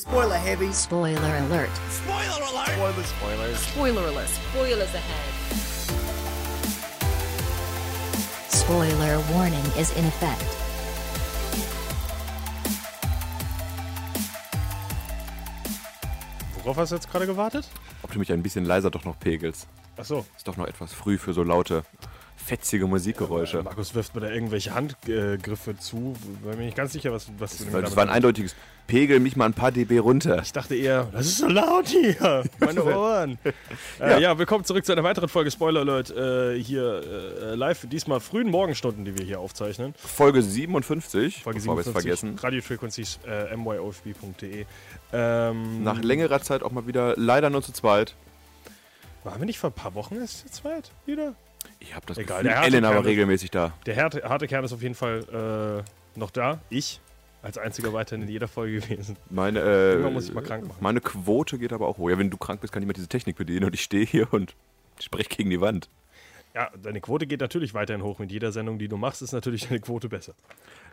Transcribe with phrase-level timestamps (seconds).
[0.00, 0.72] Spoiler heavy.
[0.72, 1.68] Spoiler alert.
[1.90, 2.68] Spoiler alert.
[2.70, 3.66] Spoiler, spoilers.
[3.66, 4.28] Spoiler alert.
[4.28, 5.32] Spoilers ahead.
[8.48, 10.42] Spoiler warning is in effect.
[16.64, 17.68] Worauf hast du jetzt gerade gewartet?
[18.02, 19.68] Ob du mich ein bisschen leiser doch noch pegelst.
[19.98, 20.24] Achso.
[20.34, 21.84] Ist doch noch etwas früh für so laute,
[22.50, 23.62] fetzige Musikgeräusche.
[23.62, 26.16] Markus wirft mir da irgendwelche Handgriffe zu.
[26.42, 28.56] Bin mir nicht ganz sicher, was, was du Das war ein eindeutiges.
[28.88, 30.42] Pegel mich mal ein paar dB runter.
[30.42, 32.42] Ich dachte eher, das ist so laut hier.
[32.58, 33.38] Meine Ohren.
[34.00, 34.06] ja.
[34.16, 36.10] Äh, ja, willkommen zurück zu einer weiteren Folge Spoiler Alert.
[36.10, 37.04] Äh, hier
[37.40, 39.94] äh, live, diesmal frühen Morgenstunden, die wir hier aufzeichnen.
[39.96, 42.44] Folge 57, Folge bevor wir es 57, vergessen.
[42.44, 44.66] Radiofrequencies äh, myofb.de.
[45.12, 48.16] Ähm, Nach längerer Zeit auch mal wieder leider nur zu zweit.
[49.22, 51.36] waren wir nicht vor ein paar Wochen erst zu zweit wieder?
[51.78, 53.72] Ich habe das Egal, Gefühl, Ellen aber regelmäßig da.
[53.86, 55.84] Der harte, harte Kern ist auf jeden Fall
[56.16, 56.60] äh, noch da.
[56.70, 57.00] Ich
[57.42, 59.16] als einziger weiterhin in jeder Folge gewesen.
[59.30, 60.78] Meine, äh, Irgendwann muss ich mal krank machen.
[60.80, 62.10] Meine Quote geht aber auch hoch.
[62.10, 64.32] Ja, wenn du krank bist, kann ich mal diese Technik bedienen und ich stehe hier
[64.32, 64.54] und
[65.00, 65.88] spreche gegen die Wand.
[66.54, 68.18] Ja, deine Quote geht natürlich weiterhin hoch.
[68.18, 70.34] Mit jeder Sendung, die du machst, ist natürlich deine Quote besser.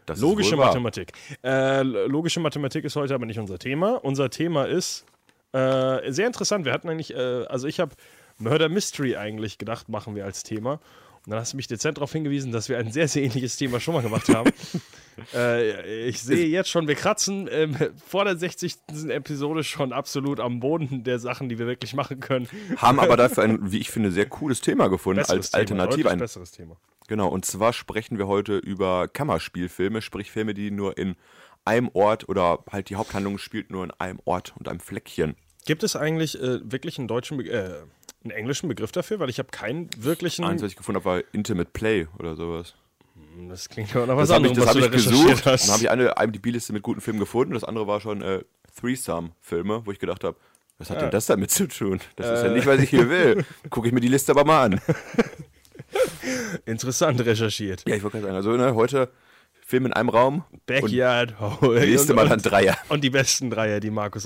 [0.06, 0.56] Das Logische.
[0.56, 1.12] Mathematik.
[1.44, 3.96] Äh, logische Mathematik ist heute aber nicht unser Thema.
[4.04, 5.06] Unser Thema ist
[5.52, 6.64] äh, sehr interessant.
[6.66, 7.96] Wir hatten eigentlich, äh, also ich habe
[8.40, 10.80] Murder Mystery eigentlich gedacht, machen wir als Thema.
[11.28, 13.82] Und dann hast du mich dezent darauf hingewiesen, dass wir ein sehr, sehr ähnliches Thema
[13.82, 14.50] schon mal gemacht haben.
[15.36, 18.78] äh, ich sehe jetzt schon, wir kratzen ähm, vor der 60.
[19.10, 22.48] Episode schon absolut am Boden der Sachen, die wir wirklich machen können.
[22.78, 26.10] Haben aber dafür ein, wie ich finde, sehr cooles Thema gefunden Besseres als Alternative.
[26.10, 26.78] Ein, besseres Thema.
[27.08, 31.18] genau, und zwar sprechen wir heute über Kammerspielfilme, sprich Filme, die nur in
[31.66, 35.36] einem Ort oder halt die Haupthandlung spielt nur in einem Ort und einem Fleckchen.
[35.66, 37.84] Gibt es eigentlich äh, wirklich einen deutschen, Be äh,
[38.24, 39.20] einen englischen Begriff dafür?
[39.20, 40.46] Weil ich habe keinen wirklichen.
[40.46, 42.76] Eins, was ich gefunden habe, war Intimate Play oder sowas.
[43.50, 45.46] Das klingt aber nach was Das habe ich, das was hab du ich da gesucht.
[45.46, 45.72] Dann hast.
[45.72, 47.54] habe ich eine IMDb-Liste mit guten Filmen gefunden.
[47.54, 48.44] Das andere war schon äh,
[48.80, 50.38] Threesome-Filme, wo ich gedacht habe,
[50.78, 52.00] was hat denn das damit zu tun?
[52.16, 53.46] Das ist ja nicht, was ich hier will.
[53.70, 54.82] Gucke ich mir die Liste aber mal an.
[56.66, 57.84] Interessant recherchiert.
[57.88, 59.10] Ja, ich wollte gerade sagen, also ne, heute
[59.68, 60.46] Film in einem Raum.
[60.66, 61.36] Backyard.
[61.60, 62.78] Und nächste Mal dann Dreier.
[62.90, 64.26] Und die besten Dreier, die Markus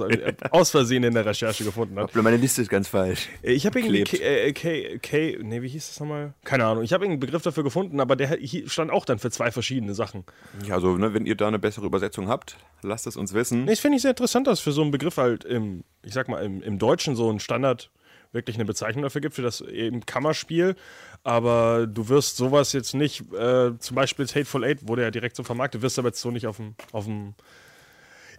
[0.52, 2.14] aus Versehen in der Recherche gefunden hat.
[2.14, 3.28] Meine Liste ist ganz falsch.
[3.42, 4.04] Ich habe irgendwie.
[4.04, 6.36] K, äh, K, K, nee, wie hieß das nochmal?
[6.44, 6.84] Keine Ahnung.
[6.84, 8.38] Ich habe irgendeinen Begriff dafür gefunden, aber der
[8.68, 10.26] stand auch dann für zwei verschiedene Sachen.
[10.68, 13.64] Ja, also ne, wenn ihr da eine bessere Übersetzung habt, lasst es uns wissen.
[13.64, 16.14] Nee, das finde ich sehr interessant, dass es für so einen Begriff halt im, ich
[16.14, 17.90] sag mal, im, im Deutschen so ein Standard
[18.32, 20.76] wirklich eine Bezeichnung dafür gibt, für das eben Kammerspiel.
[21.24, 25.36] Aber du wirst sowas jetzt nicht, äh, zum Beispiel jetzt Hateful Eight wurde ja direkt
[25.36, 27.36] so vermarktet, wirst aber jetzt so nicht auf dem, auf dem,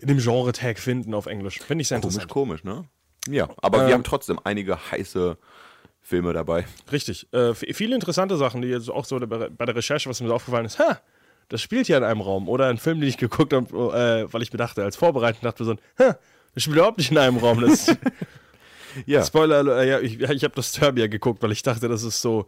[0.00, 1.58] in dem Genre-Tag finden auf Englisch.
[1.60, 2.32] Finde ich sehr Komisch, interessant.
[2.32, 2.84] komisch, ne?
[3.28, 5.36] Ja, aber Ähm, wir haben trotzdem einige heiße
[6.00, 6.66] Filme dabei.
[6.90, 7.32] Richtig.
[7.32, 10.66] Äh, viele interessante Sachen, die jetzt auch so bei der Recherche, was mir so aufgefallen
[10.66, 11.00] ist, ha,
[11.48, 12.48] das spielt ja in einem Raum.
[12.48, 13.66] Oder ein Film, den ich geguckt habe,
[14.26, 16.18] äh, weil ich mir dachte, als Vorbereitung dachte mir so, ha,
[16.54, 17.60] das spielt überhaupt nicht in einem Raum.
[17.60, 17.86] Das
[19.06, 22.20] Ja, Spoiler, äh, ja, ich, ich habe das Turbia geguckt, weil ich dachte, das ist
[22.20, 22.46] so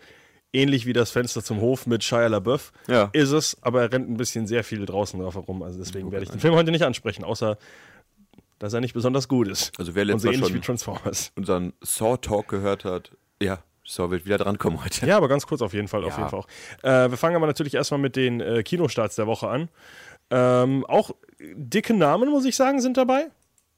[0.55, 2.73] ähnlich wie das Fenster zum Hof mit Shia LaBeouf.
[2.89, 3.11] Ja.
[3.13, 5.63] Ist es, aber er rennt ein bisschen sehr viel draußen drauf herum.
[5.63, 7.59] Also deswegen werde ich den Film heute nicht ansprechen, außer
[8.59, 9.79] dass er nicht besonders gut ist.
[9.79, 11.33] Also wer letztes so schon- wie Transformers.
[11.37, 13.11] unseren Saw-Talk gehört hat,
[13.43, 15.05] ja, Saw wird wieder drankommen heute.
[15.07, 16.19] Ja, aber ganz kurz auf jeden Fall, auf Ja.
[16.19, 16.47] jeden Fall auch.
[16.83, 19.69] Äh, wir fangen aber natürlich erstmal mit den äh, Kinostarts der Woche an.
[20.31, 21.11] Ähm, auch
[21.41, 23.27] dicke Namen, muss ich sagen, sind dabei.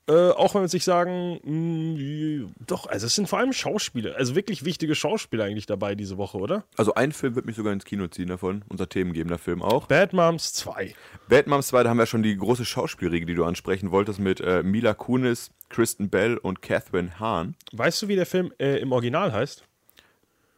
[0.09, 4.37] Äh, auch wenn wir sich sagen, mh, doch, also es sind vor allem Schauspieler, also
[4.37, 6.65] wirklich wichtige Schauspieler eigentlich dabei diese Woche, oder?
[6.77, 9.87] Also ein Film wird mich sogar ins Kino ziehen davon, unser themengebender Film auch.
[9.89, 10.94] Bad Moms 2.
[11.28, 14.41] Bad Moms 2, da haben wir schon die große Schauspielriege, die du ansprechen wolltest, mit
[14.41, 17.56] äh, Mila Kunis, Kristen Bell und Catherine Hahn.
[17.73, 19.65] Weißt du, wie der Film äh, im Original heißt?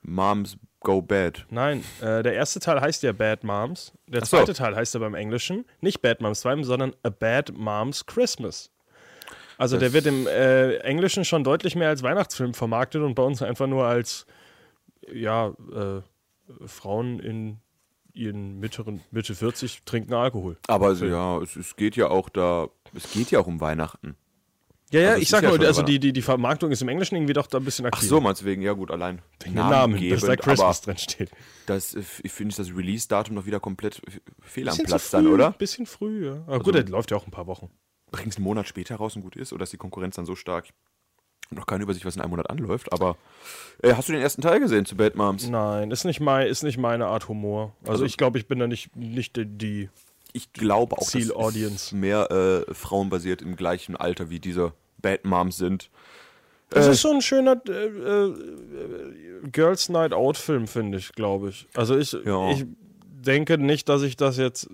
[0.02, 1.46] Moms Go Bad.
[1.50, 3.92] Nein, äh, der erste Teil heißt ja Bad Moms.
[4.06, 4.36] Der Ach so.
[4.36, 8.70] zweite Teil heißt aber im Englischen nicht Bad Moms 2, sondern A Bad Moms Christmas.
[9.58, 13.42] Also der wird im äh, Englischen schon deutlich mehr als Weihnachtsfilm vermarktet und bei uns
[13.42, 14.24] einfach nur als
[15.12, 16.00] ja, äh,
[16.66, 17.58] Frauen in
[18.14, 20.56] ihren mittleren, Mitte 40 trinken Alkohol.
[20.68, 24.16] Aber also, ja, es, es geht ja auch da, es geht ja auch um Weihnachten.
[24.90, 27.16] Ja, ja, Also ich sag ja nur, also die, die, die Vermarktung ist im Englischen
[27.16, 28.08] irgendwie doch da ein bisschen Ach aktiver.
[28.08, 31.30] so, meinetwegen, ja gut, allein den Namen, dass da Christmas drin steht.
[31.66, 34.00] das, ich finde das Release-Datum noch wieder komplett
[34.40, 35.50] fehl am Platz zu dann, früh, oder?
[35.52, 36.42] Bisschen früh, ja.
[36.46, 37.70] Aber gut, der läuft ja auch ein paar Wochen.
[38.10, 40.64] Bringst einen Monat später raus und gut ist, oder ist die Konkurrenz dann so stark?
[40.66, 40.72] Ich
[41.50, 43.16] habe noch keine Übersicht, was in einem Monat anläuft, aber
[43.82, 45.48] äh, hast du den ersten Teil gesehen zu Bad Moms?
[45.48, 47.72] Nein, ist nicht, mein, ist nicht meine Art Humor.
[47.82, 49.90] Also, Also- ich glaube, ich bin da nicht, nicht die, die.
[50.34, 52.30] Ich glaube auch, Ziel dass es mehr
[52.68, 55.90] äh, frauenbasiert im gleichen Alter wie diese Bad Moms sind.
[56.70, 56.90] Das Äh.
[56.92, 58.34] ist so ein schöner äh, äh,
[59.50, 61.66] Girls Night Out Film, finde ich, glaube ich.
[61.74, 62.50] Also ich, Ja.
[62.50, 62.66] ich
[63.10, 64.68] denke nicht, dass ich das jetzt.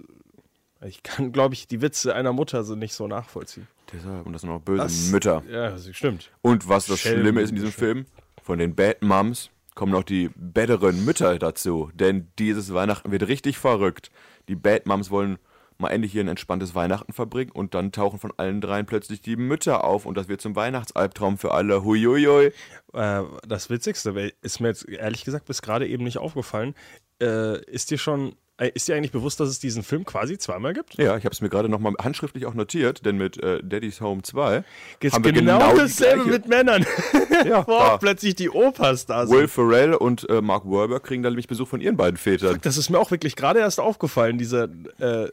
[0.86, 3.66] Ich kann, glaube ich, die Witze einer Mutter so nicht so nachvollziehen.
[3.92, 5.42] Deshalb, und das sind auch böse Das- Mütter.
[5.50, 6.31] Ja, das stimmt.
[6.42, 8.06] Und was das Schelmen, Schlimme ist in diesem Film,
[8.42, 11.90] von den Bad Moms kommen noch die betteren Mütter dazu.
[11.94, 14.10] Denn dieses Weihnachten wird richtig verrückt.
[14.48, 15.38] Die Bad Moms wollen
[15.78, 19.34] mal endlich hier ein entspanntes Weihnachten verbringen und dann tauchen von allen dreien plötzlich die
[19.36, 21.82] Mütter auf und das wird zum Weihnachtsalbtraum für alle.
[21.82, 22.52] Huiuiui.
[22.92, 24.10] Äh, das Witzigste
[24.42, 26.75] ist mir jetzt ehrlich gesagt bis gerade eben nicht aufgefallen.
[27.20, 30.95] Äh, ist dir schon, ist dir eigentlich bewusst, dass es diesen Film quasi zweimal gibt?
[30.97, 34.23] Ja, ich habe es mir gerade nochmal handschriftlich auch notiert, denn mit äh, Daddy's Home
[34.23, 34.65] 2
[35.01, 36.87] Ist haben wir genau, genau dasselbe mit Männern.
[37.45, 39.37] ja, auch plötzlich die Opas da sind.
[39.37, 42.59] Will Ferrell und äh, Mark Wahlberg kriegen da nämlich Besuch von ihren beiden Vätern.
[42.62, 44.69] Das ist mir auch wirklich gerade erst aufgefallen, dieser,
[44.99, 45.29] äh,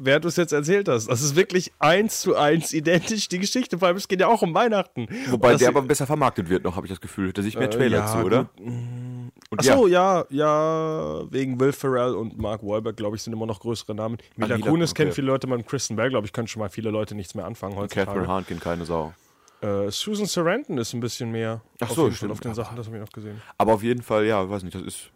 [0.00, 1.08] während du es jetzt erzählt hast.
[1.08, 4.42] Das ist wirklich eins zu eins identisch die Geschichte, vor allem es geht ja auch
[4.42, 5.06] um Weihnachten.
[5.28, 7.32] Wobei der aber besser vermarktet wird noch, habe ich das Gefühl.
[7.32, 8.44] Da sehe ich mehr Äh, Trailer ja, zu, oder?
[8.56, 8.70] gut.
[9.50, 10.24] Und Achso, ja.
[10.30, 14.18] ja, wegen Will Ferrell und Mark Wahlberg, glaube ich, sind immer noch größere Namen.
[14.36, 15.16] Mila Kunis kennen okay.
[15.16, 17.74] viele Leute, mit Kristen Bell, glaube ich, können schon mal viele Leute nichts mehr anfangen
[17.74, 18.28] Catherine heutzutage.
[18.28, 19.12] Hahn kennt keine Sau.
[19.60, 22.32] Äh, Susan Sarandon ist ein bisschen mehr Ach auf so, Fall stimmt.
[22.32, 23.42] auf den Sachen, das habe ich noch gesehen.
[23.58, 25.10] Aber auf jeden Fall, ja, weiß nicht, das ist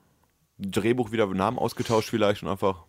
[0.58, 2.84] Drehbuch wieder Namen ausgetauscht vielleicht und einfach.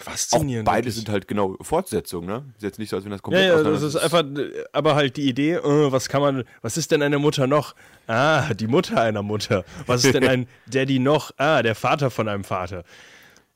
[0.00, 0.64] Auch Faszinierend.
[0.66, 0.94] beide wirklich.
[0.96, 2.44] sind halt genau Fortsetzungen, ne?
[2.56, 4.64] Ist jetzt nicht so, als wenn das Ja, komplett ja, das auseinander- ist einfach, äh,
[4.72, 7.74] aber halt die Idee, äh, was kann man, was ist denn eine Mutter noch?
[8.06, 9.64] Ah, die Mutter einer Mutter.
[9.86, 11.32] Was ist denn ein Daddy noch?
[11.36, 12.84] Ah, der Vater von einem Vater.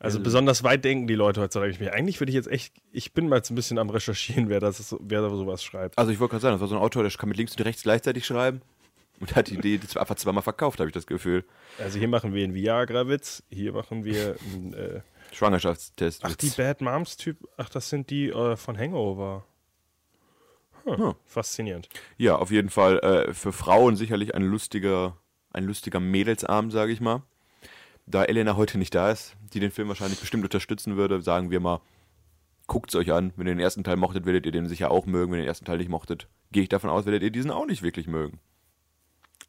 [0.00, 1.94] Also besonders weit denken die Leute heutzutage nicht mehr.
[1.94, 4.79] Eigentlich würde ich jetzt echt, ich bin mal jetzt ein bisschen am Recherchieren, wer das
[4.79, 5.96] ist, wer da sowas schreibt.
[5.96, 7.64] Also ich wollte gerade sagen, das war so ein Autor, der kann mit links und
[7.64, 8.61] rechts gleichzeitig schreiben
[9.20, 11.44] und hat die Idee das einfach zweimal verkauft, habe ich das Gefühl.
[11.79, 15.00] Also hier machen wir einen Viagra-Witz, hier machen wir einen, äh,
[15.35, 16.25] Schwangerschaftstest.
[16.25, 19.45] ach, die Bad Moms-Typ, ach, das sind die äh, von Hangover.
[20.85, 21.15] Hm, Hm.
[21.25, 21.89] Faszinierend.
[22.19, 25.17] Ja, auf jeden Fall äh, für Frauen sicherlich ein lustiger,
[25.51, 27.23] ein lustiger Mädelsabend, sage ich mal.
[28.07, 31.61] Da Elena heute nicht da ist, die den Film wahrscheinlich bestimmt unterstützen würde, sagen wir
[31.61, 31.81] mal,
[32.67, 33.33] guckt es euch an.
[33.37, 35.33] Wenn ihr den ersten Teil mochtet, werdet ihr den sicher auch mögen.
[35.33, 37.67] Wenn ihr den ersten Teil nicht mochtet, gehe ich davon aus, werdet ihr diesen auch
[37.67, 38.41] nicht wirklich mögen.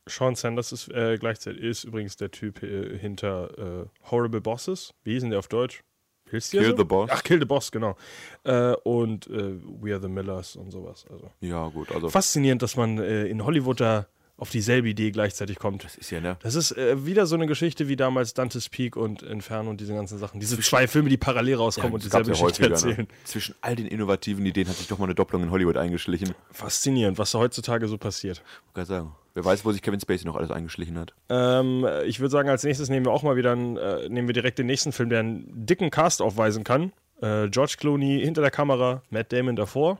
[0.08, 4.94] Sean Sanders ist äh, gleichzeitig ist übrigens der Typ äh, hinter äh, Horrible Bosses.
[5.04, 5.84] Wie hieß denn der auf Deutsch?
[6.30, 6.78] Hilfst Kill so?
[6.78, 7.10] the Boss.
[7.14, 7.96] Ach, Kill the Boss, genau.
[8.44, 11.06] Äh, und äh, We Are the Millers und sowas.
[11.10, 14.08] Also Ja, gut, also faszinierend, dass man äh, in Hollywood da
[14.38, 15.84] auf dieselbe Idee gleichzeitig kommt.
[15.84, 16.38] das ist ja, ne?
[16.42, 19.94] Das ist äh, wieder so eine Geschichte wie damals Dante's Peak und Inferno und diese
[19.94, 20.40] ganzen Sachen.
[20.40, 23.08] Diese zwei Filme, die parallel rauskommen und das gab's dieselbe Geschichte erzählen.
[23.08, 23.08] Ne?
[23.24, 26.36] Zwischen all den innovativen Ideen hat sich doch mal eine Doppelung in Hollywood eingeschlichen.
[26.52, 28.44] Faszinierend, was da heutzutage so passiert.
[28.68, 31.14] Ich kann sagen, wer weiß, wo sich Kevin Spacey noch alles eingeschlichen hat.
[31.30, 34.34] Ähm, ich würde sagen, als nächstes nehmen wir auch mal wieder einen, äh, nehmen wir
[34.34, 36.92] direkt den nächsten Film, der einen dicken Cast aufweisen kann.
[37.22, 40.00] Äh, George Clooney hinter der Kamera, Matt Damon davor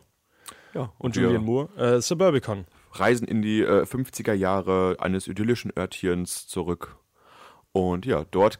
[0.74, 1.70] Ja, und wir Julian Moore.
[1.78, 2.66] Äh, Suburbicon.
[3.00, 6.98] Reisen in die äh, 50er Jahre eines idyllischen Örtchens zurück.
[7.72, 8.60] Und ja, dort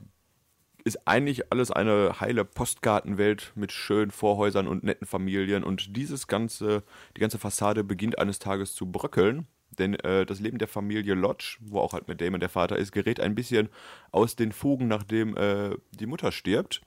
[0.84, 5.64] ist eigentlich alles eine heile Postgartenwelt mit schönen Vorhäusern und netten Familien.
[5.64, 6.84] Und dieses ganze,
[7.18, 9.48] die ganze Fassade beginnt eines Tages zu bröckeln.
[9.80, 12.92] Denn äh, das Leben der Familie Lodge, wo auch halt mit Damon der Vater ist,
[12.92, 13.70] gerät ein bisschen
[14.12, 16.82] aus den Fugen, nachdem äh, die Mutter stirbt.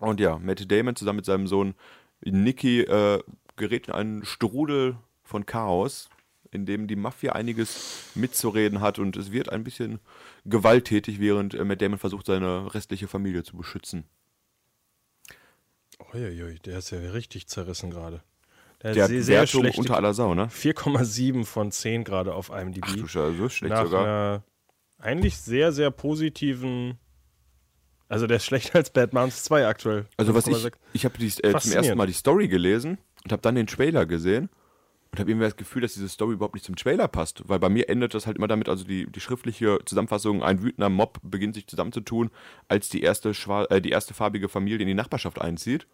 [0.00, 1.74] Und ja, Matt Damon zusammen mit seinem Sohn
[2.24, 3.22] Nicky äh,
[3.56, 6.08] gerät in einen Strudel von Chaos,
[6.50, 10.00] in dem die Mafia einiges mitzureden hat und es wird ein bisschen
[10.44, 14.04] gewalttätig, während äh, Matt Damon versucht, seine restliche Familie zu beschützen.
[16.14, 18.22] Uiuiui, der ist ja richtig zerrissen gerade.
[18.82, 20.46] Der, Der hat sehr, sehr Wertung unter aller Sau, ne?
[20.46, 22.84] 4,7 von 10 gerade auf IMDb.
[22.86, 24.04] Ach du Scheiße, so schlecht nach sogar.
[24.04, 24.42] einer
[24.98, 26.98] eigentlich sehr, sehr positiven.
[28.08, 30.06] Also der ist schlechter als Bad Moms 2 aktuell.
[30.16, 30.72] Also was ich, 5,6.
[30.92, 34.48] ich habe äh, zum ersten Mal die Story gelesen und habe dann den Trailer gesehen
[35.10, 37.68] und habe irgendwie das Gefühl, dass diese Story überhaupt nicht zum Trailer passt, weil bei
[37.68, 41.54] mir endet das halt immer damit, also die, die schriftliche Zusammenfassung, ein wütender Mob beginnt
[41.54, 42.30] sich zusammenzutun,
[42.68, 45.86] als die erste, schwa äh, die erste farbige Familie in die Nachbarschaft einzieht.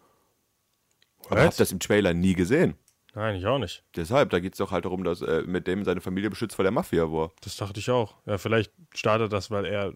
[1.27, 1.45] Aber What?
[1.45, 2.75] habe das im Trailer nie gesehen.
[3.13, 3.83] Nein, ich auch nicht.
[3.95, 6.63] Deshalb, da geht es doch halt darum, dass äh, mit dem seine Familie beschützt vor
[6.63, 7.31] der Mafia war.
[7.41, 8.15] Das dachte ich auch.
[8.25, 9.93] Ja, vielleicht startet das, weil er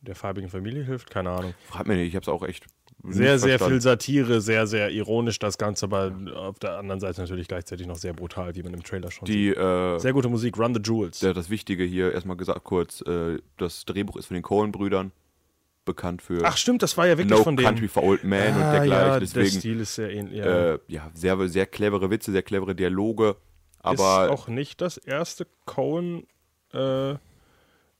[0.00, 1.54] der farbigen Familie hilft, keine Ahnung.
[1.66, 2.66] Frag mich nicht, ich habe es auch echt
[3.04, 7.48] Sehr, sehr viel Satire, sehr, sehr ironisch das Ganze, aber auf der anderen Seite natürlich
[7.48, 9.34] gleichzeitig noch sehr brutal, wie man im Trailer schon sieht.
[9.34, 11.18] Die, äh, Sehr gute Musik, Run the Jewels.
[11.18, 15.10] der, das Wichtige hier erstmal gesagt kurz, äh, das Drehbuch ist von den Coen-Brüdern
[15.84, 17.66] bekannt für Ach stimmt, das war ja wirklich No von denen.
[17.66, 18.90] Country for Old Man und Ah, dergleichen.
[18.92, 20.38] ja, der Deswegen Stil ist sehr ähnlich.
[20.38, 20.74] Ja.
[20.74, 23.30] äh, ja, sehr, sehr clevere Witze, sehr clevere Dialoge.
[23.30, 23.36] ist
[23.82, 26.24] Aber auch nicht das erste Cohen,
[26.72, 27.14] äh,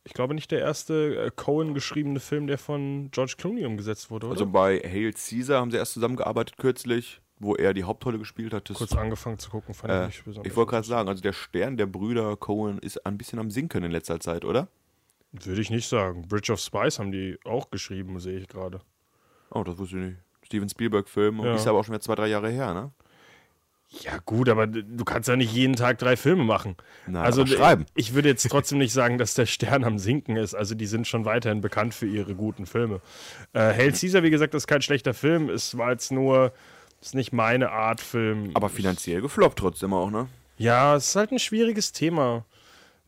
[0.04, 4.26] ich glaube nicht der erste äh, Cohen geschriebene Film, der von George Clooney umgesetzt wurde,
[4.26, 4.34] oder?
[4.34, 8.70] also bei Hail Caesar haben sie erst zusammengearbeitet kürzlich, wo er die Hauptrolle gespielt hat.
[8.74, 10.50] Kurz angefangen zu gucken, fand äh, ich nicht besonders.
[10.50, 13.84] ich wollte gerade sagen, also der Stern der Brüder Cohen ist ein bisschen am Sinken
[13.84, 14.68] in letzter Zeit, oder?
[15.32, 16.26] Würde ich nicht sagen.
[16.28, 18.80] Bridge of Spice haben die auch geschrieben, sehe ich gerade.
[19.50, 20.18] Oh, das wusste ich nicht.
[20.44, 21.54] Steven Spielberg-Film, Ja.
[21.54, 22.90] ist aber auch schon wieder zwei, drei Jahre her, ne?
[24.00, 26.76] Ja, gut, aber du kannst ja nicht jeden Tag drei Filme machen.
[27.06, 27.86] Na, also aber schreiben.
[27.94, 30.54] Ich, ich würde jetzt trotzdem nicht sagen, dass der Stern am Sinken ist.
[30.54, 33.00] Also die sind schon weiterhin bekannt für ihre guten Filme.
[33.52, 35.50] Äh, Hail Caesar, wie gesagt, ist kein schlechter Film.
[35.50, 36.52] Es war jetzt nur,
[37.02, 38.50] ist nicht meine Art Film.
[38.54, 40.26] Aber finanziell gefloppt trotzdem auch, ne?
[40.56, 42.46] Ja, es ist halt ein schwieriges Thema.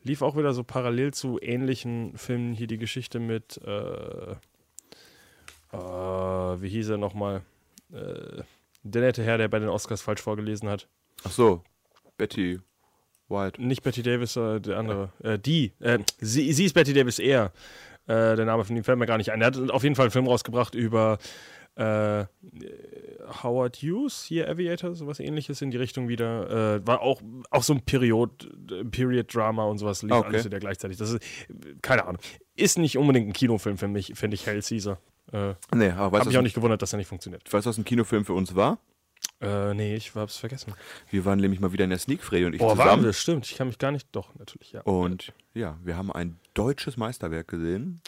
[0.02, 2.52] Lief auch wieder so parallel zu ähnlichen Filmen.
[2.52, 4.32] Hier die Geschichte mit, äh,
[5.72, 7.40] äh, wie hieß er nochmal?
[7.90, 8.42] Äh,
[8.84, 10.88] der nette Herr, der bei den Oscars falsch vorgelesen hat.
[11.24, 11.62] Ach so,
[12.16, 12.60] Betty
[13.28, 13.60] White.
[13.60, 15.10] Nicht Betty Davis, äh, der andere.
[15.22, 15.72] Äh, die.
[15.80, 17.52] Äh, sie, sie ist Betty Davis eher.
[18.06, 19.40] Äh, der Name von ihm fällt mir gar nicht ein.
[19.40, 21.18] Er hat auf jeden Fall einen Film rausgebracht über
[21.76, 22.26] äh,
[23.42, 26.76] Howard Hughes, hier Aviator, sowas ähnliches in die Richtung wieder.
[26.76, 28.48] Äh, war auch, auch so ein Period,
[28.90, 30.28] Period Drama und sowas lief Okay.
[30.28, 30.98] alles wieder gleichzeitig.
[30.98, 31.22] Das ist,
[31.82, 32.20] keine Ahnung.
[32.54, 34.98] Ist nicht unbedingt ein Kinofilm für mich, finde ich, Hail Caesar.
[35.34, 37.52] Äh, Nee, aber weißt hab du, mich auch nicht gewundert, dass er nicht funktioniert.
[37.52, 38.78] weißt du, was ein Kinofilm für uns war?
[39.40, 40.74] Äh, nee, ich hab's vergessen.
[41.10, 43.04] Wir waren nämlich mal wieder in der Sneak, Freddy und ich Boah, waren zusammen.
[43.04, 43.46] wir, stimmt.
[43.46, 44.82] Ich kann mich gar nicht, doch, natürlich, ja.
[44.82, 48.00] Und ja, wir haben ein deutsches Meisterwerk gesehen.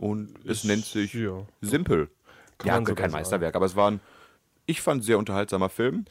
[0.00, 1.46] Und es nennt sich ja.
[1.60, 2.08] Simpel.
[2.58, 3.12] Kann ja, man kein sagen.
[3.12, 4.00] Meisterwerk, aber es war ein,
[4.66, 6.04] ich fand, sehr unterhaltsamer Film.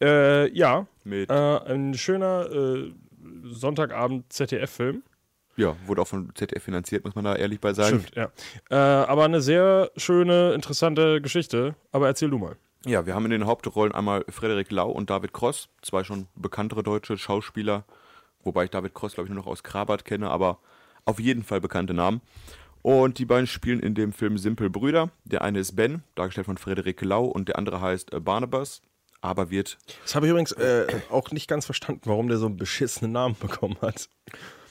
[0.00, 2.92] Äh, ja, Mit, Äh, ein schöner äh,
[3.44, 5.02] Sonntagabend ZDF-Film.
[5.60, 8.00] Ja, wurde auch von ZDF finanziert, muss man da ehrlich bei sagen.
[8.00, 8.30] Stimmt, ja.
[8.70, 8.74] Äh,
[9.06, 11.74] aber eine sehr schöne, interessante Geschichte.
[11.92, 12.56] Aber erzähl du mal.
[12.86, 16.82] Ja, wir haben in den Hauptrollen einmal Frederik Lau und David Cross, zwei schon bekanntere
[16.82, 17.84] deutsche Schauspieler,
[18.42, 20.58] wobei ich David Cross, glaube ich, nur noch aus Krabat kenne, aber
[21.04, 22.22] auf jeden Fall bekannte Namen.
[22.80, 25.10] Und die beiden spielen in dem Film Simpel Brüder.
[25.24, 28.80] Der eine ist Ben, dargestellt von Frederik Lau, und der andere heißt äh, Barnabas,
[29.20, 32.56] aber wird Das habe ich übrigens äh, auch nicht ganz verstanden, warum der so einen
[32.56, 34.08] beschissenen Namen bekommen hat.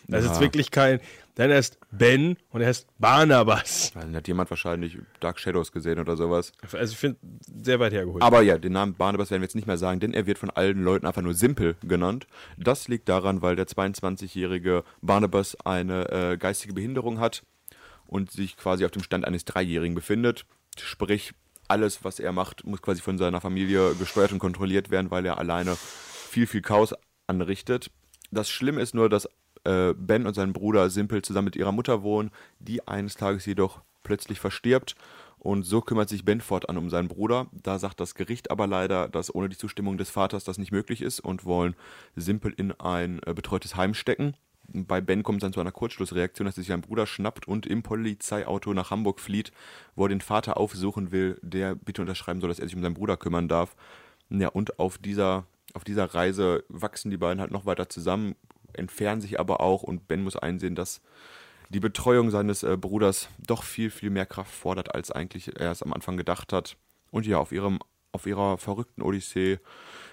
[0.09, 0.33] Das ist Ja.
[0.33, 0.99] jetzt wirklich kein.
[1.37, 3.91] Denn er ist Ben und er heißt Barnabas.
[3.93, 6.51] Dann hat jemand wahrscheinlich Dark Shadows gesehen oder sowas.
[6.73, 7.17] Also ich finde,
[7.61, 8.21] sehr weit hergeholt.
[8.21, 10.49] Aber ja, den Namen Barnabas werden wir jetzt nicht mehr sagen, denn er wird von
[10.49, 12.27] allen Leuten einfach nur Simpel genannt.
[12.57, 17.43] Das liegt daran, weil der 22-jährige Barnabas eine äh, geistige Behinderung hat
[18.05, 20.45] und sich quasi auf dem Stand eines Dreijährigen befindet.
[20.77, 21.33] Sprich,
[21.69, 25.37] alles, was er macht, muss quasi von seiner Familie gesteuert und kontrolliert werden, weil er
[25.37, 26.93] alleine viel, viel Chaos
[27.27, 27.91] anrichtet.
[28.31, 29.27] Das Schlimme ist nur, dass
[29.63, 33.81] äh, Ben und sein Bruder Simpel zusammen mit ihrer Mutter wohnen, die eines Tages jedoch
[34.03, 34.95] plötzlich verstirbt.
[35.39, 37.47] Und so kümmert sich Ben fortan um seinen Bruder.
[37.51, 41.01] Da sagt das Gericht aber leider, dass ohne die Zustimmung des Vaters das nicht möglich
[41.01, 41.75] ist und wollen
[42.15, 44.35] Simpel in ein äh, betreutes Heim stecken.
[44.71, 47.65] Bei Ben kommt es dann zu einer Kurzschlussreaktion, dass er sich seinen Bruder schnappt und
[47.65, 49.51] im Polizeiauto nach Hamburg flieht,
[49.95, 52.93] wo er den Vater aufsuchen will, der bitte unterschreiben soll, dass er sich um seinen
[52.93, 53.75] Bruder kümmern darf.
[54.29, 58.35] Ja, und auf dieser, auf dieser Reise wachsen die beiden halt noch weiter zusammen,
[58.73, 61.01] entfernen sich aber auch und Ben muss einsehen, dass
[61.69, 65.83] die Betreuung seines äh, Bruders doch viel, viel mehr Kraft fordert, als eigentlich er es
[65.83, 66.77] am Anfang gedacht hat.
[67.11, 67.79] Und ja, auf, ihrem,
[68.11, 69.59] auf ihrer verrückten Odyssee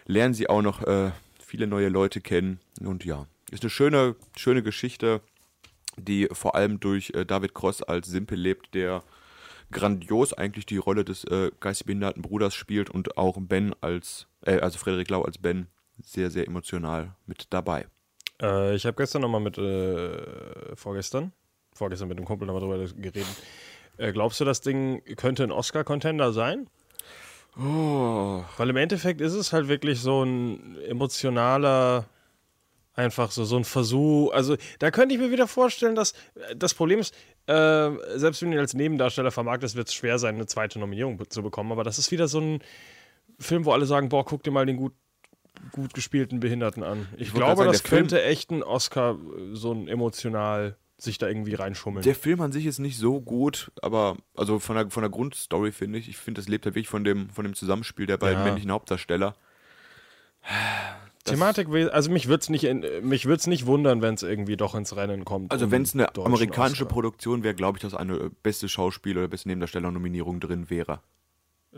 [0.06, 2.60] lernen sie auch noch äh, viele neue Leute kennen.
[2.80, 5.20] Und ja, ist eine schöne, schöne Geschichte,
[5.96, 9.02] die vor allem durch äh, David Cross als Simpel lebt, der
[9.72, 14.58] grandios eigentlich die Rolle des äh, geistig behinderten Bruders spielt und auch Ben als, äh,
[14.60, 15.68] also Frederik Lau als Ben
[16.02, 17.86] sehr, sehr emotional mit dabei.
[18.40, 21.32] Äh, ich habe gestern nochmal mit, äh, vorgestern,
[21.74, 23.26] vorgestern mit einem Kumpel nochmal drüber geredet.
[23.98, 26.68] Äh, glaubst du, das Ding könnte ein Oscar-Contender sein?
[27.58, 32.04] Oh, Weil im Endeffekt ist es halt wirklich so ein emotionaler,
[32.96, 34.30] einfach so, so ein Versuch.
[34.32, 36.12] Also da könnte ich mir wieder vorstellen, dass
[36.54, 37.14] das Problem ist,
[37.46, 41.18] äh, selbst wenn du ihn als Nebendarsteller vermarktest, wird es schwer sein, eine zweite Nominierung
[41.30, 41.72] zu bekommen.
[41.72, 42.60] Aber das ist wieder so ein
[43.38, 44.94] Film, wo alle sagen, boah, guck dir mal den gut,
[45.72, 47.06] gut gespielten Behinderten an.
[47.16, 49.16] Ich, wollte glaube, sagen, das der Film- könnte echt ein Oscar
[49.52, 52.02] so ein emotional sich da irgendwie reinschummeln.
[52.04, 55.70] Der Film an sich ist nicht so gut, aber also von der, von der Grundstory
[55.72, 58.38] finde ich, ich finde, das lebt halt wirklich von dem, von dem Zusammenspiel der beiden
[58.38, 58.44] Ja.
[58.44, 59.34] männlichen Hauptdarsteller.
[61.24, 64.56] Das- Thematik, also mich würde es nicht, in- mich würd's nicht wundern, wenn es irgendwie
[64.56, 65.50] doch ins Rennen kommt.
[65.50, 66.94] Also um wenn es eine amerikanische Oscar.
[66.94, 71.00] Produktion wäre, glaube ich, dass eine äh, beste Schauspieler oder beste Nebendarsteller-Nominierung drin wäre.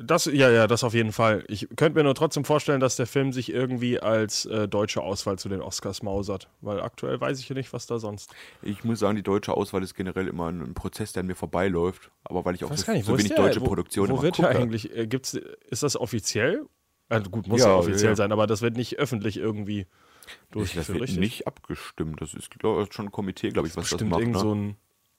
[0.00, 1.44] Das, ja, ja, das auf jeden Fall.
[1.48, 5.38] Ich könnte mir nur trotzdem vorstellen, dass der Film sich irgendwie als äh, deutsche Auswahl
[5.38, 6.48] zu den Oscars mausert.
[6.60, 8.34] Weil aktuell weiß ich ja nicht, was da sonst.
[8.62, 11.34] Ich muss sagen, die deutsche Auswahl ist generell immer ein, ein Prozess, der an mir
[11.34, 12.10] vorbeiläuft.
[12.24, 13.36] Aber weil ich auch Ich so, nicht, so wenig der?
[13.38, 14.48] deutsche wo, Produktionen Wo wird gucke.
[14.48, 14.94] eigentlich?
[14.96, 16.64] Äh, gibt's, ist das offiziell?
[17.08, 18.16] Also gut, muss Ja, ja, offiziell ja.
[18.16, 21.18] sein, aber das wird nicht öffentlich irgendwie Ich, das durchgeführt, wird richtig?
[21.18, 22.20] nicht abgestimmt.
[22.20, 24.20] Das ist glaub, schon ein Komitee, glaube ich, was das macht.
[24.20, 24.40] irgend Ne?
[24.40, 24.76] so ein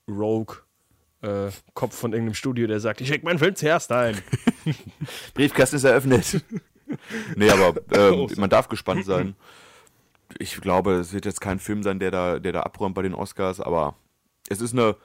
[0.07, 0.57] Rogue.
[1.21, 4.17] Äh, Kopf von irgendeinem Studio, der sagt, ich schicke meinen Film zuerst ein.
[5.33, 6.43] Briefkasten ist eröffnet.
[7.35, 9.35] nee, aber ähm, man darf gespannt sein.
[10.38, 13.13] Ich glaube, es wird jetzt kein Film sein, der da, der da abräumt bei den
[13.13, 13.95] Oscars, aber
[14.47, 14.95] es ist eine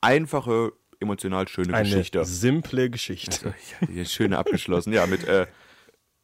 [0.00, 2.24] einfache, emotional schöne Eine Geschichte.
[2.24, 3.54] simple Geschichte.
[3.80, 4.92] Ja, hier schöne abgeschlossen.
[4.92, 5.46] Ja, mit, äh,